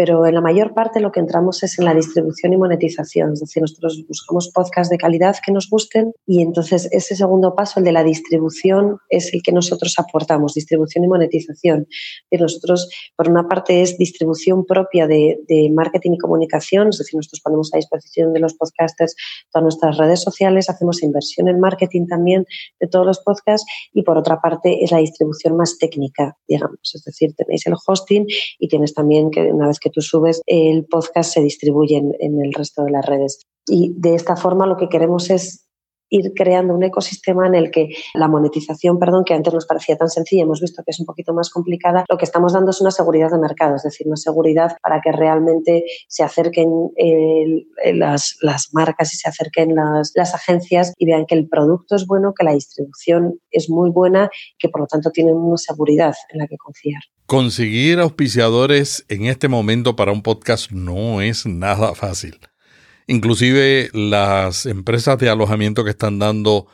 pero 0.00 0.24
en 0.24 0.32
la 0.32 0.40
mayor 0.40 0.72
parte 0.72 0.98
lo 0.98 1.12
que 1.12 1.20
entramos 1.20 1.62
es 1.62 1.78
en 1.78 1.84
la 1.84 1.92
distribución 1.92 2.54
y 2.54 2.56
monetización. 2.56 3.34
Es 3.34 3.40
decir, 3.40 3.60
nosotros 3.60 4.02
buscamos 4.08 4.50
podcasts 4.50 4.88
de 4.88 4.96
calidad 4.96 5.36
que 5.44 5.52
nos 5.52 5.68
gusten 5.68 6.14
y 6.26 6.40
entonces 6.40 6.88
ese 6.90 7.14
segundo 7.14 7.54
paso, 7.54 7.80
el 7.80 7.84
de 7.84 7.92
la 7.92 8.02
distribución, 8.02 8.96
es 9.10 9.34
el 9.34 9.42
que 9.42 9.52
nosotros 9.52 9.96
aportamos, 9.98 10.54
distribución 10.54 11.04
y 11.04 11.08
monetización. 11.08 11.86
Y 12.30 12.38
nosotros, 12.38 12.88
por 13.14 13.28
una 13.28 13.46
parte, 13.46 13.82
es 13.82 13.98
distribución 13.98 14.64
propia 14.64 15.06
de, 15.06 15.36
marketing 15.74 16.12
y 16.12 16.18
comunicación, 16.18 16.88
es 16.88 16.96
decir, 16.96 17.16
nosotros 17.16 17.42
ponemos 17.42 17.70
a 17.74 17.76
disposición 17.76 18.32
de 18.32 18.40
los 18.40 18.54
podcasters 18.54 19.14
todas 19.52 19.64
nuestras 19.64 19.98
redes 19.98 20.22
sociales, 20.22 20.70
hacemos 20.70 21.02
inversión 21.02 21.46
en 21.48 21.60
marketing 21.60 22.06
también 22.06 22.46
de 22.80 22.86
todos 22.86 23.04
los 23.04 23.20
podcasts 23.20 23.70
y 23.92 24.02
por 24.02 24.16
otra 24.16 24.40
parte 24.40 24.82
es 24.82 24.92
la 24.92 24.98
distribución 24.98 25.58
más 25.58 25.76
técnica, 25.76 26.38
digamos. 26.48 26.94
Es 26.94 27.04
decir, 27.04 27.34
tenéis 27.34 27.66
el 27.66 27.74
hosting 27.74 28.24
y 28.58 28.68
tienes 28.68 28.94
también 28.94 29.30
que 29.30 29.52
una 29.52 29.66
vez 29.68 29.78
que 29.78 29.89
tú 29.90 30.00
subes, 30.00 30.42
el 30.46 30.86
podcast 30.86 31.34
se 31.34 31.40
distribuye 31.40 31.96
en, 31.96 32.40
el 32.44 32.52
resto 32.52 32.84
de 32.84 32.90
las 32.90 33.04
redes. 33.04 33.40
Y 33.66 33.92
de 33.96 34.14
esta 34.14 34.36
forma 34.36 34.66
lo 34.66 34.76
que 34.76 34.88
queremos 34.88 35.30
es 35.30 35.69
ir 36.10 36.32
creando 36.34 36.74
un 36.74 36.82
ecosistema 36.82 37.46
en 37.46 37.54
el 37.54 37.70
que 37.70 37.88
la 38.14 38.28
monetización, 38.28 38.98
perdón, 38.98 39.24
que 39.24 39.34
antes 39.34 39.54
nos 39.54 39.66
parecía 39.66 39.96
tan 39.96 40.08
sencilla, 40.08 40.42
hemos 40.42 40.60
visto 40.60 40.82
que 40.84 40.90
es 40.90 41.00
un 41.00 41.06
poquito 41.06 41.32
más 41.32 41.50
complicada, 41.50 42.04
lo 42.08 42.18
que 42.18 42.24
estamos 42.24 42.52
dando 42.52 42.70
es 42.70 42.80
una 42.80 42.90
seguridad 42.90 43.30
de 43.30 43.38
mercado, 43.38 43.76
es 43.76 43.82
decir, 43.82 44.06
una 44.06 44.16
seguridad 44.16 44.76
para 44.82 45.00
que 45.00 45.12
realmente 45.12 45.84
se 46.08 46.22
acerquen 46.22 46.68
las, 47.94 48.36
marcas 48.72 49.14
y 49.14 49.16
se 49.16 49.28
acerquen 49.28 49.74
las, 49.74 50.12
las 50.14 50.34
agencias 50.34 50.92
y 50.98 51.06
vean 51.06 51.26
que 51.26 51.34
el 51.34 51.48
producto 51.48 51.96
es 51.96 52.06
bueno, 52.06 52.34
que 52.36 52.44
la 52.44 52.52
distribución 52.52 53.40
es 53.50 53.70
muy 53.70 53.90
buena, 53.90 54.30
que 54.58 54.68
por 54.68 54.82
lo 54.82 54.86
tanto 54.86 55.10
tienen 55.10 55.34
una 55.34 55.56
seguridad 55.56 56.14
en 56.30 56.38
la 56.38 56.46
que 56.46 56.56
confiar. 56.56 57.02
Conseguir 57.26 58.00
auspiciadores 58.00 59.04
en 59.08 59.26
este 59.26 59.48
momento 59.48 59.94
para 59.94 60.12
un 60.12 60.22
podcast 60.22 60.72
no 60.72 61.20
es 61.20 61.46
nada 61.46 61.94
fácil. 61.94 62.40
Inclusive 63.10 63.90
las 63.92 64.66
empresas 64.66 65.18
de 65.18 65.28
alojamiento 65.28 65.82
que 65.82 65.90
están 65.90 66.20
dando 66.20 66.68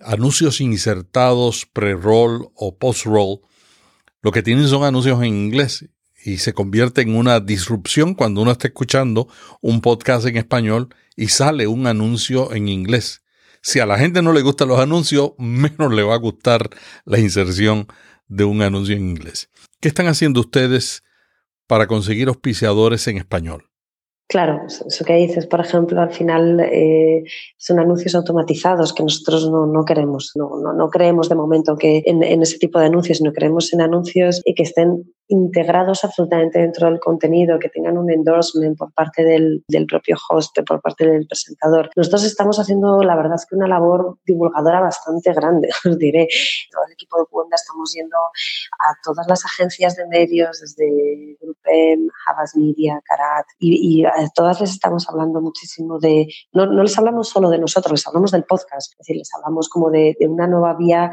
anuncios 0.00 0.62
insertados 0.62 1.66
pre-roll 1.66 2.48
o 2.54 2.78
post-roll, 2.78 3.40
lo 4.22 4.32
que 4.32 4.42
tienen 4.42 4.66
son 4.66 4.84
anuncios 4.84 5.18
en 5.22 5.34
inglés 5.34 5.90
y 6.24 6.38
se 6.38 6.54
convierte 6.54 7.02
en 7.02 7.14
una 7.14 7.38
disrupción 7.38 8.14
cuando 8.14 8.40
uno 8.40 8.52
está 8.52 8.68
escuchando 8.68 9.28
un 9.60 9.82
podcast 9.82 10.24
en 10.26 10.38
español 10.38 10.88
y 11.16 11.28
sale 11.28 11.66
un 11.66 11.86
anuncio 11.86 12.54
en 12.54 12.70
inglés. 12.70 13.20
Si 13.60 13.78
a 13.78 13.84
la 13.84 13.98
gente 13.98 14.22
no 14.22 14.32
le 14.32 14.40
gustan 14.40 14.68
los 14.68 14.80
anuncios, 14.80 15.32
menos 15.38 15.92
le 15.92 16.02
va 16.02 16.14
a 16.14 16.18
gustar 16.18 16.70
la 17.04 17.18
inserción 17.18 17.88
de 18.26 18.44
un 18.44 18.62
anuncio 18.62 18.96
en 18.96 19.06
inglés. 19.10 19.50
¿Qué 19.80 19.88
están 19.88 20.06
haciendo 20.06 20.40
ustedes 20.40 21.04
para 21.66 21.86
conseguir 21.86 22.28
auspiciadores 22.28 23.06
en 23.06 23.18
español? 23.18 23.68
Claro, 24.26 24.62
eso 24.66 25.04
que 25.04 25.14
dices, 25.16 25.46
por 25.46 25.60
ejemplo, 25.60 26.00
al 26.00 26.10
final 26.10 26.58
eh, 26.60 27.24
son 27.58 27.78
anuncios 27.78 28.14
automatizados 28.14 28.94
que 28.94 29.02
nosotros 29.02 29.50
no, 29.50 29.84
queremos, 29.84 30.32
no, 30.34 30.72
no, 30.72 30.88
creemos 30.88 31.28
de 31.28 31.34
momento 31.34 31.76
que 31.76 32.02
en, 32.06 32.22
ese 32.42 32.58
tipo 32.58 32.78
de 32.78 32.86
anuncios, 32.86 33.20
no 33.20 33.32
creemos 33.32 33.72
en 33.74 33.82
anuncios 33.82 34.40
y 34.44 34.54
que 34.54 34.62
estén 34.62 35.04
integrados 35.28 36.04
absolutamente 36.04 36.58
dentro 36.58 36.88
del 36.88 37.00
contenido, 37.00 37.58
que 37.58 37.68
tengan 37.68 37.96
un 37.96 38.10
endorsement 38.10 38.76
por 38.76 38.92
parte 38.92 39.24
del, 39.24 39.64
propio 39.88 40.16
host, 40.28 40.58
por 40.66 40.80
parte 40.80 41.06
del 41.06 41.26
presentador. 41.26 41.90
Nosotros 41.96 42.24
estamos 42.24 42.58
haciendo, 42.58 43.02
la 43.02 43.16
verdad 43.16 43.36
es 43.36 43.46
que 43.46 43.56
una 43.56 43.68
labor 43.68 44.18
divulgadora 44.26 44.80
bastante 44.80 45.32
grande, 45.32 45.68
os 45.84 45.98
diré. 45.98 46.28
Todo 46.70 46.84
el 46.86 46.92
equipo 46.92 47.18
de 47.18 47.26
Cuenda 47.30 47.56
estamos 47.56 47.92
yendo 47.94 48.16
a 48.16 48.94
todas 49.02 49.26
las 49.28 49.44
agencias 49.44 49.96
de 49.96 50.06
medios, 50.06 50.60
desde 50.60 51.36
Grupem, 51.40 52.08
Havas 52.28 52.56
Media, 52.56 53.00
Karat, 53.04 53.46
y, 53.58 54.04
a 54.04 54.13
todas 54.34 54.60
les 54.60 54.70
estamos 54.70 55.08
hablando 55.08 55.40
muchísimo 55.40 55.98
de, 55.98 56.26
no, 56.52 56.66
no, 56.66 56.82
les 56.82 56.96
hablamos 56.98 57.28
solo 57.28 57.50
de 57.50 57.58
nosotros, 57.58 57.92
les 57.92 58.06
hablamos 58.06 58.30
del 58.30 58.44
podcast, 58.44 58.92
es 58.92 58.98
decir, 58.98 59.16
les 59.16 59.30
hablamos 59.34 59.68
como 59.68 59.90
de, 59.90 60.16
de 60.18 60.28
una 60.28 60.46
nueva 60.46 60.74
vía 60.74 61.10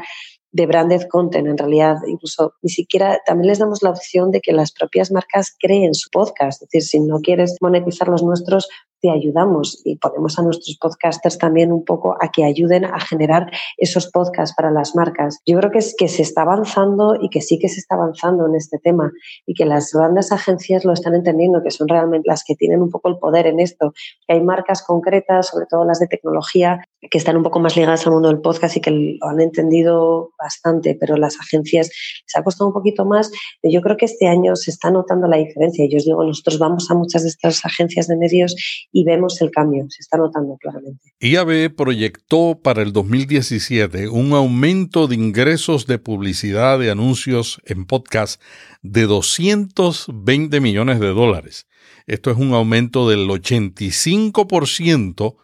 de 0.52 0.66
branded 0.66 1.08
content, 1.08 1.48
en 1.48 1.56
realidad, 1.56 1.96
incluso 2.06 2.54
ni 2.60 2.68
siquiera 2.68 3.20
también 3.24 3.48
les 3.48 3.58
damos 3.58 3.82
la 3.82 3.90
opción 3.90 4.30
de 4.30 4.40
que 4.40 4.52
las 4.52 4.70
propias 4.70 5.10
marcas 5.10 5.56
creen 5.58 5.94
su 5.94 6.10
podcast. 6.10 6.62
Es 6.62 6.68
decir, 6.68 6.82
si 6.82 7.00
no 7.00 7.20
quieres 7.20 7.56
monetizar 7.62 8.08
los 8.08 8.22
nuestros, 8.22 8.68
te 9.02 9.10
ayudamos 9.10 9.82
y 9.84 9.96
ponemos 9.96 10.38
a 10.38 10.42
nuestros 10.42 10.78
podcasters 10.78 11.36
también 11.36 11.72
un 11.72 11.84
poco 11.84 12.16
a 12.20 12.28
que 12.30 12.44
ayuden 12.44 12.84
a 12.84 13.00
generar 13.00 13.50
esos 13.76 14.10
podcasts 14.10 14.54
para 14.56 14.70
las 14.70 14.94
marcas. 14.94 15.40
Yo 15.44 15.58
creo 15.58 15.72
que 15.72 15.78
es 15.78 15.94
que 15.98 16.06
se 16.06 16.22
está 16.22 16.42
avanzando 16.42 17.16
y 17.20 17.28
que 17.28 17.40
sí 17.40 17.58
que 17.58 17.68
se 17.68 17.80
está 17.80 17.96
avanzando 17.96 18.46
en 18.46 18.54
este 18.54 18.78
tema 18.78 19.10
y 19.44 19.54
que 19.54 19.66
las 19.66 19.92
grandes 19.92 20.30
agencias 20.30 20.84
lo 20.84 20.92
están 20.92 21.16
entendiendo, 21.16 21.62
que 21.62 21.72
son 21.72 21.88
realmente 21.88 22.28
las 22.28 22.44
que 22.46 22.54
tienen 22.54 22.80
un 22.80 22.90
poco 22.90 23.08
el 23.08 23.18
poder 23.18 23.48
en 23.48 23.58
esto. 23.58 23.92
Que 24.26 24.34
hay 24.34 24.40
marcas 24.40 24.84
concretas, 24.84 25.48
sobre 25.48 25.66
todo 25.66 25.84
las 25.84 25.98
de 25.98 26.06
tecnología, 26.06 26.78
que 27.10 27.18
están 27.18 27.36
un 27.36 27.42
poco 27.42 27.58
más 27.58 27.76
ligadas 27.76 28.06
al 28.06 28.12
mundo 28.12 28.28
del 28.28 28.40
podcast 28.40 28.76
y 28.76 28.80
que 28.80 28.92
lo 28.92 29.26
han 29.26 29.40
entendido 29.40 30.32
bastante, 30.38 30.96
pero 30.98 31.16
las 31.16 31.38
agencias 31.40 31.88
les 31.88 32.36
ha 32.36 32.44
costado 32.44 32.68
un 32.68 32.74
poquito 32.74 33.04
más. 33.04 33.32
Yo 33.62 33.80
creo 33.80 33.96
que 33.96 34.04
este 34.04 34.28
año 34.28 34.54
se 34.54 34.70
está 34.70 34.90
notando 34.90 35.26
la 35.26 35.36
diferencia. 35.36 35.84
Yo 35.90 35.98
os 35.98 36.04
digo, 36.04 36.24
nosotros 36.24 36.58
vamos 36.58 36.90
a 36.90 36.94
muchas 36.94 37.24
de 37.24 37.30
estas 37.30 37.64
agencias 37.64 38.06
de 38.06 38.16
medios 38.16 38.54
y 38.92 39.04
vemos 39.04 39.40
el 39.42 39.50
cambio, 39.50 39.84
se 39.88 40.00
está 40.00 40.16
notando 40.16 40.56
claramente. 40.60 41.12
IAB 41.20 41.74
proyectó 41.74 42.60
para 42.62 42.82
el 42.82 42.92
2017 42.92 44.08
un 44.08 44.32
aumento 44.32 45.08
de 45.08 45.16
ingresos 45.16 45.86
de 45.86 45.98
publicidad 45.98 46.78
de 46.78 46.90
anuncios 46.90 47.60
en 47.64 47.86
podcast 47.86 48.40
de 48.82 49.06
220 49.06 50.60
millones 50.60 51.00
de 51.00 51.08
dólares. 51.08 51.66
Esto 52.06 52.30
es 52.30 52.36
un 52.36 52.54
aumento 52.54 53.08
del 53.08 53.28
85% 53.28 55.36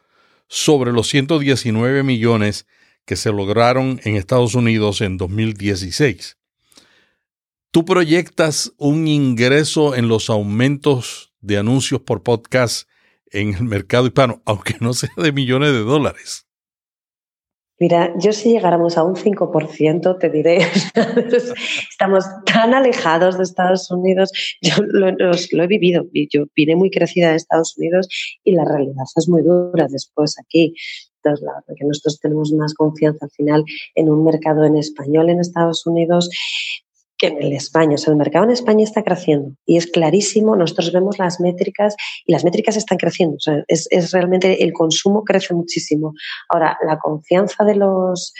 sobre 0.48 0.92
los 0.92 1.08
119 1.08 2.02
millones 2.02 2.66
que 3.04 3.16
se 3.16 3.30
lograron 3.32 4.00
en 4.04 4.16
Estados 4.16 4.54
Unidos 4.54 5.00
en 5.00 5.16
2016. 5.16 6.36
¿Tú 7.70 7.84
proyectas 7.84 8.72
un 8.76 9.06
ingreso 9.08 9.94
en 9.94 10.08
los 10.08 10.30
aumentos 10.30 11.32
de 11.40 11.58
anuncios 11.58 12.00
por 12.00 12.22
podcast 12.22 12.88
en 13.30 13.54
el 13.54 13.64
mercado 13.64 14.06
hispano, 14.06 14.42
aunque 14.46 14.76
no 14.80 14.94
sea 14.94 15.12
de 15.16 15.32
millones 15.32 15.72
de 15.72 15.80
dólares? 15.80 16.47
Mira, 17.80 18.12
yo 18.18 18.32
si 18.32 18.50
llegáramos 18.50 18.98
a 18.98 19.04
un 19.04 19.14
5%, 19.14 20.18
te 20.18 20.30
diré, 20.30 20.58
estamos 21.90 22.24
tan 22.44 22.74
alejados 22.74 23.38
de 23.38 23.44
Estados 23.44 23.90
Unidos, 23.90 24.32
yo 24.60 24.82
lo, 24.82 25.08
he 25.08 25.66
vivido, 25.68 26.04
yo 26.30 26.46
vine 26.56 26.74
muy 26.74 26.90
crecida 26.90 27.30
de 27.30 27.36
Estados 27.36 27.76
Unidos 27.78 28.08
y 28.42 28.52
la 28.52 28.64
realidad 28.64 29.04
es 29.14 29.28
muy 29.28 29.42
dura 29.42 29.86
después 29.88 30.36
aquí. 30.40 30.74
Entonces, 31.22 31.44
la 31.44 31.52
verdad 31.52 31.74
que 31.76 31.84
nosotros 31.84 32.18
tenemos 32.20 32.52
más 32.52 32.74
confianza 32.74 33.26
al 33.26 33.30
final 33.30 33.64
en 33.94 34.10
un 34.10 34.24
mercado 34.24 34.64
en 34.64 34.76
español 34.76 35.30
en 35.30 35.40
Estados 35.40 35.86
Unidos 35.86 36.30
que 37.18 37.26
en 37.26 37.42
el 37.42 37.52
España. 37.52 37.94
O 37.94 37.98
sea, 37.98 38.12
el 38.12 38.16
mercado 38.16 38.44
en 38.44 38.52
España 38.52 38.84
está 38.84 39.02
creciendo 39.02 39.52
y 39.66 39.76
es 39.76 39.86
clarísimo. 39.86 40.56
Nosotros 40.56 40.92
vemos 40.92 41.18
las 41.18 41.40
métricas 41.40 41.96
y 42.24 42.32
las 42.32 42.44
métricas 42.44 42.76
están 42.76 42.98
creciendo. 42.98 43.36
O 43.36 43.40
sea, 43.40 43.64
es, 43.66 43.88
es 43.90 44.12
realmente 44.12 44.62
el 44.62 44.72
consumo 44.72 45.24
crece 45.24 45.54
muchísimo. 45.54 46.14
Ahora, 46.48 46.78
la 46.86 46.98
confianza 46.98 47.64
de 47.64 47.74
los 47.74 48.32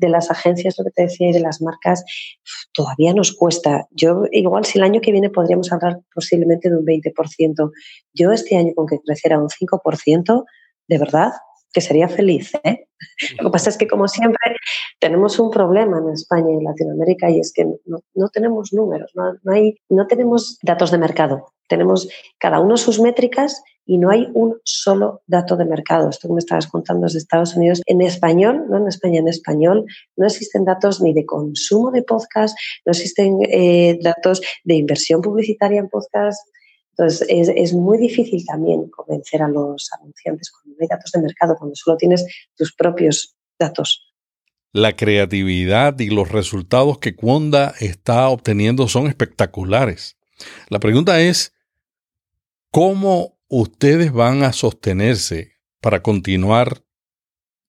de 0.00 0.08
las 0.08 0.30
agencias, 0.30 0.76
lo 0.78 0.84
que 0.84 0.90
te 0.92 1.02
decía, 1.02 1.28
y 1.28 1.32
de 1.32 1.40
las 1.40 1.60
marcas, 1.60 2.02
todavía 2.72 3.12
nos 3.12 3.32
cuesta. 3.32 3.86
Yo, 3.90 4.22
igual, 4.32 4.64
si 4.64 4.78
el 4.78 4.84
año 4.84 5.00
que 5.02 5.12
viene 5.12 5.28
podríamos 5.28 5.70
hablar 5.72 6.00
posiblemente 6.14 6.70
de 6.70 6.76
un 6.76 6.86
20%. 6.86 7.70
Yo 8.14 8.32
este 8.32 8.56
año 8.56 8.72
con 8.74 8.86
que 8.86 8.98
creciera 9.04 9.38
un 9.38 9.48
5%, 9.48 10.44
de 10.88 10.98
verdad, 10.98 11.32
que 11.72 11.82
sería 11.82 12.08
feliz. 12.08 12.52
¿eh? 12.64 12.86
Lo 13.38 13.48
que 13.48 13.52
pasa 13.52 13.70
es 13.70 13.78
que, 13.78 13.86
como 13.86 14.08
siempre, 14.08 14.56
tenemos 14.98 15.38
un 15.38 15.50
problema 15.50 15.98
en 15.98 16.10
España 16.10 16.48
y 16.50 16.56
en 16.56 16.64
Latinoamérica 16.64 17.30
y 17.30 17.40
es 17.40 17.52
que 17.52 17.64
no, 17.64 17.98
no 18.14 18.28
tenemos 18.28 18.72
números, 18.72 19.12
no, 19.14 19.34
no, 19.42 19.52
hay, 19.52 19.76
no 19.88 20.06
tenemos 20.06 20.58
datos 20.62 20.90
de 20.90 20.98
mercado. 20.98 21.52
Tenemos 21.68 22.08
cada 22.38 22.58
uno 22.58 22.76
sus 22.76 22.98
métricas 22.98 23.62
y 23.86 23.98
no 23.98 24.10
hay 24.10 24.28
un 24.34 24.56
solo 24.64 25.22
dato 25.26 25.56
de 25.56 25.64
mercado. 25.64 26.10
Esto 26.10 26.26
que 26.26 26.34
me 26.34 26.40
estabas 26.40 26.66
contando 26.66 27.06
es 27.06 27.12
de 27.12 27.20
Estados 27.20 27.54
Unidos. 27.56 27.80
En 27.86 28.00
español, 28.00 28.64
no 28.68 28.78
en 28.78 28.88
España, 28.88 29.20
en 29.20 29.28
español, 29.28 29.86
no 30.16 30.26
existen 30.26 30.64
datos 30.64 31.00
ni 31.00 31.14
de 31.14 31.24
consumo 31.24 31.92
de 31.92 32.02
podcast, 32.02 32.58
no 32.84 32.90
existen 32.90 33.38
eh, 33.48 33.98
datos 34.02 34.40
de 34.64 34.74
inversión 34.74 35.22
publicitaria 35.22 35.78
en 35.78 35.88
podcast 35.88 36.40
entonces, 37.00 37.26
es, 37.30 37.48
es, 37.54 37.72
muy 37.72 37.96
difícil 37.96 38.44
también 38.44 38.90
convencer 38.90 39.42
a 39.42 39.48
los 39.48 39.88
anunciantes 39.98 40.50
hay 40.80 40.88
datos 40.88 41.10
de 41.12 41.20
mercado, 41.20 41.56
cuando 41.58 41.74
solo 41.74 41.96
tienes 41.96 42.24
tus 42.56 42.74
propios 42.74 43.36
datos. 43.58 44.06
La 44.72 44.94
creatividad 44.94 45.98
y 45.98 46.10
los 46.10 46.30
resultados 46.30 46.98
que 46.98 47.16
Cuonda 47.16 47.74
está 47.80 48.28
obteniendo 48.28 48.86
son 48.88 49.08
espectaculares. 49.08 50.16
La 50.68 50.78
pregunta 50.78 51.20
es, 51.20 51.52
¿cómo 52.70 53.38
ustedes 53.48 54.12
van 54.12 54.44
a 54.44 54.52
sostenerse 54.52 55.54
para 55.80 56.02
continuar 56.02 56.84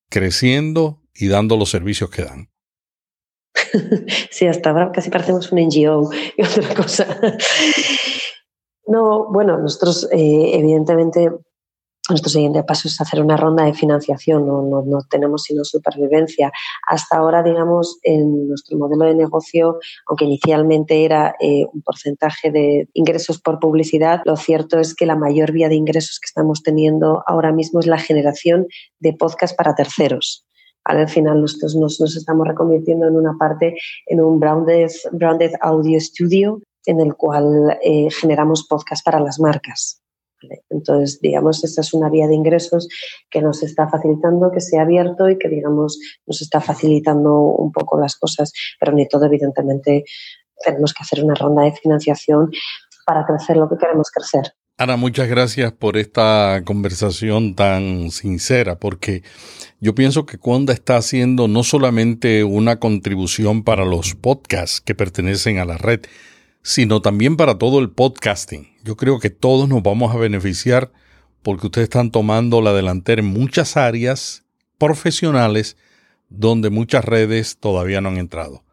creciendo 0.10 1.02
y 1.14 1.28
dando 1.28 1.58
los 1.58 1.70
servicios 1.70 2.10
que 2.12 2.24
dan? 2.24 2.52
sí, 4.30 4.46
hasta 4.46 4.70
ahora 4.70 4.92
casi 4.92 5.10
parecemos 5.10 5.52
un 5.52 5.60
NGO 5.60 6.12
y 6.38 6.44
otra 6.44 6.76
cosa. 6.76 7.20
No, 8.92 9.32
bueno, 9.32 9.58
nosotros 9.58 10.10
eh, 10.12 10.52
evidentemente 10.54 11.32
nuestro 12.10 12.30
siguiente 12.30 12.64
paso 12.64 12.88
es 12.88 13.00
hacer 13.00 13.22
una 13.22 13.38
ronda 13.38 13.64
de 13.64 13.74
financiación, 13.74 14.48
no, 14.48 14.64
no, 14.64 14.82
no, 14.82 15.00
tenemos 15.10 15.44
sino 15.44 15.64
supervivencia. 15.64 16.52
Hasta 16.88 17.18
ahora, 17.18 17.44
digamos, 17.44 18.00
en 18.04 18.48
nuestro 18.48 18.78
modelo 18.78 19.06
de 19.06 19.16
negocio, 19.16 19.78
aunque 20.08 20.26
inicialmente 20.26 21.06
era 21.06 21.36
eh, 21.40 21.66
un 21.72 21.82
porcentaje 21.82 22.52
de 22.52 22.90
ingresos 22.94 23.40
por 23.40 23.60
publicidad, 23.60 24.22
lo 24.26 24.36
cierto 24.36 24.80
es 24.80 24.96
que 24.96 25.06
la 25.06 25.16
mayor 25.16 25.52
vía 25.52 25.70
de 25.70 25.76
ingresos 25.76 26.20
que 26.20 26.26
estamos 26.26 26.64
teniendo 26.64 27.24
ahora 27.28 27.52
mismo 27.52 27.80
es 27.80 27.88
la 27.88 28.00
generación 28.00 28.68
de 29.00 29.14
podcast 29.14 29.56
para 29.56 29.76
terceros. 29.76 30.46
Al 30.84 31.08
final 31.08 31.42
nosotros 31.42 31.76
nos, 31.76 32.02
nos, 32.02 32.16
estamos 32.16 32.48
reconvirtiendo 32.48 33.08
en 33.08 33.16
una 33.16 33.36
parte, 33.38 33.76
en 34.08 34.22
un 34.22 34.40
branded, 34.40 34.90
branded 35.12 35.52
audio 35.62 36.00
studio 36.00 36.60
en 36.86 37.00
el 37.00 37.16
cual 37.16 37.78
eh, 37.84 38.10
generamos 38.10 38.66
podcast 38.68 39.06
para 39.06 39.20
las 39.20 39.40
marcas. 39.40 40.01
Entonces, 40.70 41.20
digamos, 41.22 41.64
esta 41.64 41.82
es 41.82 41.94
una 41.94 42.10
vía 42.10 42.28
de 42.28 42.36
ingresos 42.36 42.88
que 43.30 43.42
nos 43.42 43.64
está 43.64 43.88
facilitando 43.88 44.52
que 44.52 44.62
sea 44.62 44.84
abierto 44.84 45.30
y 45.30 45.38
que, 45.38 45.50
digamos, 45.50 46.00
nos 46.26 46.42
está 46.42 46.62
facilitando 46.62 47.34
un 47.36 47.72
poco 47.72 48.00
las 48.00 48.16
cosas, 48.16 48.52
pero 48.80 48.94
ni 48.94 49.08
todo, 49.08 49.26
evidentemente, 49.26 50.04
tenemos 50.64 50.94
que 50.94 51.04
hacer 51.04 51.24
una 51.24 51.36
ronda 51.36 51.64
de 51.64 51.74
financiación 51.74 52.52
para 53.06 53.26
crecer 53.26 53.58
lo 53.58 53.70
que 53.70 53.78
queremos 53.78 54.10
crecer. 54.12 54.54
Ana, 54.78 54.98
muchas 54.98 55.28
gracias 55.28 55.72
por 55.74 55.96
esta 55.96 56.64
conversación 56.66 57.56
tan 57.56 58.10
sincera, 58.10 58.80
porque 58.80 59.22
yo 59.80 59.94
pienso 59.94 60.26
que 60.26 60.40
Cuanda 60.40 60.74
está 60.74 60.98
haciendo 60.98 61.48
no 61.48 61.64
solamente 61.64 62.44
una 62.44 62.80
contribución 62.80 63.64
para 63.64 63.86
los 63.86 64.16
podcasts 64.16 64.82
que 64.82 64.96
pertenecen 64.96 65.60
a 65.60 65.66
la 65.66 65.78
red, 65.78 66.02
sino 66.62 67.02
también 67.02 67.38
para 67.38 67.58
todo 67.58 67.80
el 67.80 67.90
podcasting. 67.90 68.68
Yo 68.84 68.96
creo 68.96 69.20
que 69.20 69.30
todos 69.30 69.68
nos 69.68 69.84
vamos 69.84 70.14
a 70.14 70.18
beneficiar 70.18 70.92
porque 71.44 71.68
ustedes 71.68 71.86
están 71.86 72.12
tomando 72.12 72.62
la 72.62 72.74
delantera 72.74 73.22
en 73.22 73.28
muchas 73.28 73.78
áreas 73.78 74.46
profesionales 74.78 75.78
donde 76.30 76.70
muchas 76.70 77.04
redes 77.06 77.58
todavía 77.58 78.02
no 78.02 78.10
han 78.10 78.18
entrado. 78.18 78.64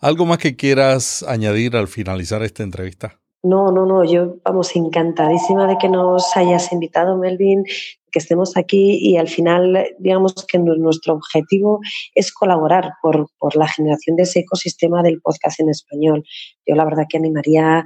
¿Algo 0.00 0.24
más 0.24 0.38
que 0.38 0.56
quieras 0.56 1.22
añadir 1.22 1.76
al 1.76 1.88
finalizar 1.88 2.42
esta 2.42 2.62
entrevista? 2.62 3.18
No, 3.42 3.70
no, 3.72 3.86
no, 3.86 4.04
yo 4.04 4.36
vamos 4.44 4.74
encantadísima 4.76 5.66
de 5.66 5.78
que 5.78 5.88
nos 5.88 6.36
hayas 6.36 6.72
invitado, 6.72 7.16
Melvin, 7.16 7.64
que 8.10 8.18
estemos 8.18 8.56
aquí 8.56 8.98
y 9.00 9.16
al 9.16 9.28
final, 9.28 9.86
digamos 9.98 10.34
que 10.46 10.58
nuestro 10.58 11.14
objetivo 11.14 11.80
es 12.14 12.32
colaborar 12.32 12.92
por, 13.02 13.28
por 13.38 13.56
la 13.56 13.68
generación 13.68 14.16
de 14.16 14.24
ese 14.24 14.40
ecosistema 14.40 15.02
del 15.02 15.20
podcast 15.20 15.60
en 15.60 15.70
español. 15.70 16.24
Yo 16.66 16.74
la 16.74 16.84
verdad 16.84 17.04
que 17.08 17.18
animaría 17.18 17.84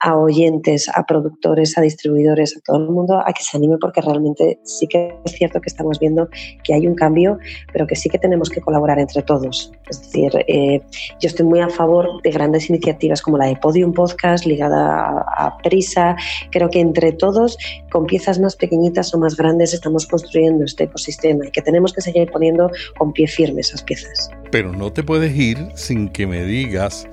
a 0.00 0.16
oyentes, 0.16 0.88
a 0.88 1.04
productores, 1.04 1.76
a 1.76 1.82
distribuidores, 1.82 2.56
a 2.56 2.60
todo 2.60 2.78
el 2.78 2.90
mundo 2.90 3.20
a 3.24 3.32
que 3.32 3.42
se 3.42 3.56
anime 3.56 3.76
porque 3.78 4.00
realmente 4.00 4.58
sí 4.64 4.86
que 4.86 5.14
es 5.24 5.32
cierto 5.32 5.60
que 5.60 5.68
estamos 5.68 5.98
viendo 5.98 6.28
que 6.64 6.74
hay 6.74 6.86
un 6.86 6.94
cambio, 6.94 7.38
pero 7.72 7.86
que 7.86 7.96
sí 7.96 8.08
que 8.08 8.18
tenemos 8.18 8.48
que 8.48 8.60
colaborar 8.60 8.98
entre 8.98 9.22
todos. 9.22 9.72
Es 9.88 10.00
decir, 10.02 10.32
eh, 10.48 10.80
yo 11.20 11.28
estoy 11.28 11.46
muy 11.46 11.60
a 11.60 11.68
favor 11.68 12.22
de 12.22 12.30
grandes 12.30 12.70
iniciativas 12.70 13.22
como 13.22 13.38
la 13.38 13.46
de 13.46 13.56
Podium 13.56 13.92
Podcast 13.92 14.46
ligada 14.46 15.06
a, 15.06 15.46
a, 15.46 15.58
Prisa. 15.58 16.16
Creo 16.50 16.70
que 16.70 16.80
entre 16.80 17.12
todos, 17.12 17.58
con 17.90 18.06
piezas 18.06 18.38
más 18.38 18.56
pequeñitas 18.56 19.14
o 19.14 19.18
más 19.18 19.36
grandes, 19.36 19.74
estamos 19.74 20.06
construyendo 20.06 20.64
este 20.64 20.84
ecosistema 20.84 21.46
y 21.46 21.50
que 21.50 21.62
tenemos 21.62 21.92
que 21.92 22.00
seguir 22.00 22.30
poniendo 22.30 22.70
con 22.98 23.12
pie 23.12 23.26
firme 23.26 23.60
esas 23.60 23.82
piezas. 23.82 24.30
Pero 24.50 24.72
no 24.72 24.92
te 24.92 25.02
puedes 25.02 25.36
ir 25.36 25.58
sin 25.74 26.08
que 26.08 26.26
me 26.26 26.44
digas 26.44 27.06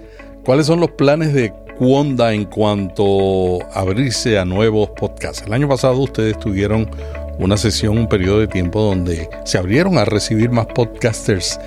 cuáles 0.45 0.67
son 0.67 0.79
los 0.79 0.91
planes 0.91 1.33
de 1.33 1.51
Cuonda 1.77 2.33
en 2.33 2.45
cuanto 2.45 3.61
a 3.71 3.81
abrirse 3.81 4.39
a 4.39 4.45
nuevos 4.45 4.89
podcasts. 4.91 5.43
El 5.45 5.53
año 5.53 5.67
pasado 5.67 5.99
ustedes 5.99 6.39
tuvieron 6.39 6.89
una 7.37 7.55
sesión, 7.55 7.99
un 7.99 8.09
periodo 8.09 8.39
de 8.39 8.47
tiempo 8.47 8.81
donde 8.81 9.29
se 9.45 9.59
abrieron 9.59 9.97
a 9.99 10.05
recibir 10.05 10.49
más 10.49 10.65
podcasters 10.67 11.59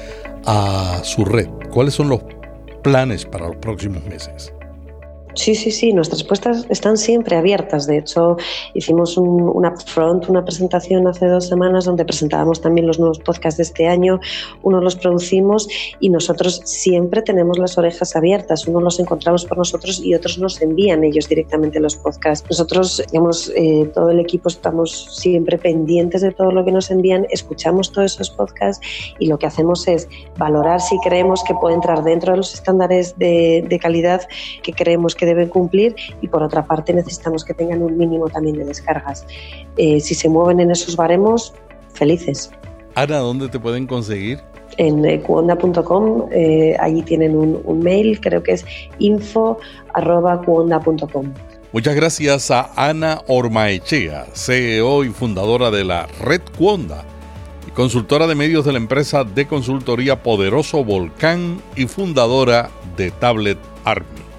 a 0.47 1.01
su 1.05 1.25
red. 1.25 1.49
¿Cuáles 1.71 1.95
son 1.95 2.09
los 2.09 2.23
planes 2.83 3.25
para 3.25 3.47
los 3.47 3.57
próximos 3.57 4.05
meses? 4.05 4.53
Sí, 5.35 5.55
sí, 5.55 5.71
sí, 5.71 5.93
nuestras 5.93 6.25
puestas 6.25 6.67
están 6.69 6.97
siempre 6.97 7.37
abiertas. 7.37 7.87
De 7.87 7.99
hecho, 7.99 8.37
hicimos 8.75 9.17
un, 9.17 9.51
una 9.55 9.75
front, 9.77 10.29
una 10.29 10.45
presentación 10.45 11.07
hace 11.07 11.27
dos 11.27 11.47
semanas 11.49 11.85
donde 11.85 12.05
presentábamos 12.05 12.61
también 12.61 12.87
los 12.87 12.99
nuevos 12.99 13.19
podcasts 13.21 13.59
de 13.59 13.63
este 13.63 13.87
año. 13.87 14.21
Uno 14.63 14.81
los 14.81 14.97
producimos 14.97 15.69
y 16.01 16.09
nosotros 16.09 16.63
siempre 16.65 17.23
tenemos 17.23 17.59
las 17.59 17.79
orejas 17.79 18.17
abiertas. 18.17 18.67
Uno 18.67 18.81
los 18.81 18.99
encontramos 18.99 19.45
por 19.45 19.59
nosotros 19.59 20.01
y 20.03 20.15
otros 20.15 20.39
nos 20.39 20.61
envían 20.61 21.05
ellos 21.05 21.29
directamente 21.29 21.81
los 21.81 21.97
podcasts. 21.97 22.47
Nosotros, 22.51 23.03
digamos, 23.11 23.53
eh, 23.55 23.91
todo 23.95 24.11
el 24.11 24.21
equipo 24.21 24.49
estamos 24.49 25.17
siempre 25.17 25.59
pendientes 25.59 26.23
de 26.23 26.33
todo 26.33 26.51
lo 26.51 26.65
que 26.65 26.73
nos 26.73 26.91
envían, 26.91 27.27
escuchamos 27.31 27.93
todos 27.93 28.15
esos 28.15 28.31
podcasts 28.31 28.85
y 29.19 29.27
lo 29.27 29.39
que 29.39 29.47
hacemos 29.47 29.87
es 29.89 30.09
valorar 30.37 30.81
si 30.81 30.99
creemos 31.01 31.43
que 31.45 31.55
puede 31.55 31.75
entrar 31.75 32.03
dentro 32.03 32.33
de 32.33 32.39
los 32.39 32.55
estándares 32.55 33.19
de, 33.19 33.65
de 33.69 33.79
calidad 33.79 34.23
que 34.63 34.73
creemos 34.73 35.15
que 35.15 35.20
deben 35.27 35.49
cumplir 35.49 35.95
y 36.21 36.29
por 36.29 36.43
otra 36.43 36.67
parte 36.67 36.93
necesitamos 36.93 37.45
que 37.45 37.55
tengan 37.55 37.83
un 37.83 37.97
mínimo 37.97 38.29
también 38.29 38.57
de 38.57 38.65
descargas. 38.65 39.25
Eh, 39.77 40.01
si 40.01 40.15
se 40.15 40.29
mueven 40.29 40.61
en 40.61 40.71
esos 40.71 40.95
baremos, 40.97 41.55
felices. 41.95 42.51
Ana, 42.95 43.19
¿dónde 43.19 43.49
te 43.49 43.59
pueden 43.61 43.87
conseguir? 43.87 44.41
En 44.77 45.05
eh, 45.05 45.21
cuonda.com, 45.21 46.29
eh, 46.33 46.77
allí 46.81 47.03
tienen 47.03 47.37
un, 47.37 47.61
un, 47.65 47.81
mail, 47.81 48.21
creo 48.21 48.43
que 48.43 48.53
es 48.53 48.65
info.cuonda.com. 48.99 51.35
Muchas 51.73 51.95
gracias 51.95 52.51
a 52.51 52.73
Ana 52.77 53.23
Ormaechea, 53.29 54.27
CEO 54.33 55.05
y 55.05 55.11
fundadora 55.11 55.71
de 55.71 55.85
la 55.85 56.09
Red 56.21 56.41
Cuonda 56.57 57.05
consultora 57.81 58.27
de 58.27 58.35
medios 58.35 58.65
de 58.65 58.73
la 58.73 58.79
empresa 58.79 59.25
de 59.25 59.47
consultoría 59.47 60.23
Poderoso 60.23 60.85
Volcán 60.85 61.61
y 61.77 61.87
fundadora 61.87 62.71
de 62.97 63.11
Tablet 63.11 63.59
Army. 63.85 64.30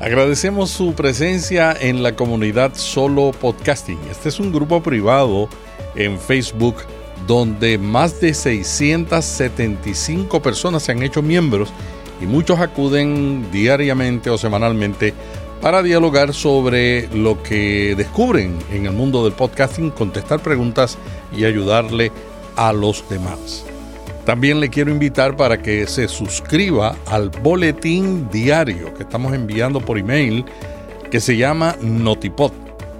Agradecemos 0.00 0.70
su 0.70 0.94
presencia 0.94 1.76
en 1.78 2.02
la 2.02 2.16
comunidad 2.16 2.74
Solo 2.74 3.32
Podcasting. 3.38 3.98
Este 4.10 4.30
es 4.30 4.40
un 4.40 4.50
grupo 4.50 4.82
privado 4.82 5.50
en 5.94 6.18
Facebook 6.18 6.76
donde 7.26 7.76
más 7.76 8.18
de 8.18 8.32
675 8.32 10.40
personas 10.40 10.84
se 10.84 10.92
han 10.92 11.02
hecho 11.02 11.20
miembros 11.20 11.68
y 12.18 12.24
muchos 12.24 12.60
acuden 12.60 13.52
diariamente 13.52 14.30
o 14.30 14.38
semanalmente 14.38 15.12
para 15.60 15.82
dialogar 15.82 16.32
sobre 16.32 17.14
lo 17.14 17.42
que 17.42 17.94
descubren 17.94 18.56
en 18.72 18.86
el 18.86 18.92
mundo 18.92 19.22
del 19.24 19.34
podcasting, 19.34 19.90
contestar 19.90 20.40
preguntas 20.40 20.96
y 21.36 21.44
ayudarle 21.44 22.10
a 22.56 22.72
los 22.72 23.06
demás. 23.10 23.66
También 24.30 24.60
le 24.60 24.68
quiero 24.68 24.92
invitar 24.92 25.36
para 25.36 25.60
que 25.60 25.88
se 25.88 26.06
suscriba 26.06 26.94
al 27.06 27.30
boletín 27.42 28.30
diario 28.30 28.94
que 28.94 29.02
estamos 29.02 29.34
enviando 29.34 29.80
por 29.80 29.98
email 29.98 30.44
que 31.10 31.18
se 31.18 31.36
llama 31.36 31.74
Notipod. 31.82 32.52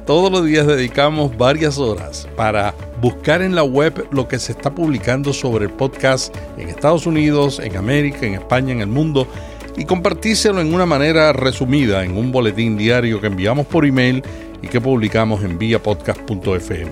Todos 0.07 0.33
los 0.33 0.45
días 0.45 0.67
dedicamos 0.67 1.39
varias 1.39 1.79
horas 1.79 2.27
para 2.35 2.75
buscar 3.01 3.43
en 3.43 3.55
la 3.55 3.63
web 3.63 4.09
lo 4.11 4.27
que 4.27 4.41
se 4.41 4.51
está 4.51 4.75
publicando 4.75 5.33
sobre 5.33 5.67
el 5.67 5.71
podcast 5.71 6.35
en 6.59 6.69
Estados 6.69 7.07
Unidos, 7.07 7.61
en 7.61 7.77
América, 7.77 8.27
en 8.27 8.35
España, 8.35 8.73
en 8.73 8.81
el 8.81 8.89
mundo 8.89 9.29
y 9.77 9.85
compartírselo 9.85 10.61
en 10.61 10.75
una 10.75 10.85
manera 10.85 11.33
resumida 11.33 12.03
en 12.03 12.17
un 12.17 12.33
boletín 12.33 12.77
diario 12.77 13.21
que 13.21 13.29
enviamos 13.29 13.67
por 13.67 13.87
email 13.87 14.25
y 14.63 14.67
que 14.67 14.81
publicamos 14.81 15.45
en 15.45 15.61
viapodcast.fm. 15.61 16.91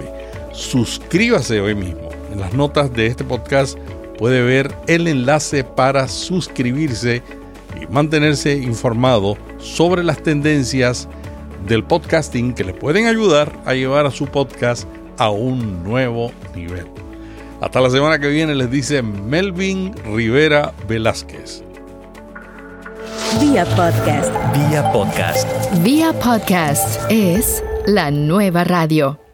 Suscríbase 0.53 1.61
hoy 1.61 1.75
mismo. 1.75 2.09
En 2.33 2.39
las 2.39 2.53
notas 2.53 2.93
de 2.93 3.07
este 3.07 3.25
podcast 3.25 3.77
puede 4.19 4.43
ver 4.43 4.75
el 4.87 5.09
enlace 5.09 5.65
para 5.65 6.09
suscribirse 6.09 7.23
y 7.81 7.87
mantenerse 7.87 8.57
informado 8.57 9.39
sobre 9.59 10.03
las 10.03 10.23
tendencias 10.23 11.09
del 11.67 11.85
podcasting 11.85 12.55
que 12.55 12.65
le 12.65 12.75
pueden 12.75 13.07
ayudar 13.07 13.53
a 13.65 13.75
llevar 13.75 14.07
a 14.07 14.11
su 14.11 14.27
podcast 14.27 14.89
a 15.19 15.31
un 15.31 15.85
nuevo 15.85 16.33
nivel. 16.55 16.87
Hasta 17.61 17.81
la 17.81 17.91
semana 17.91 18.19
que 18.19 18.29
viene 18.29 18.55
les 18.55 18.71
dice 18.71 19.03
Melvin 19.03 19.93
Rivera 20.15 20.73
Velázquez. 20.89 21.65
Vía 23.41 23.65
podcast. 23.77 24.33
Vía 24.55 24.93
podcast. 24.93 25.49
Vía 25.83 26.13
podcast 26.13 27.01
es 27.11 27.63
la 27.87 28.11
nueva 28.11 28.65
radio. 28.65 29.28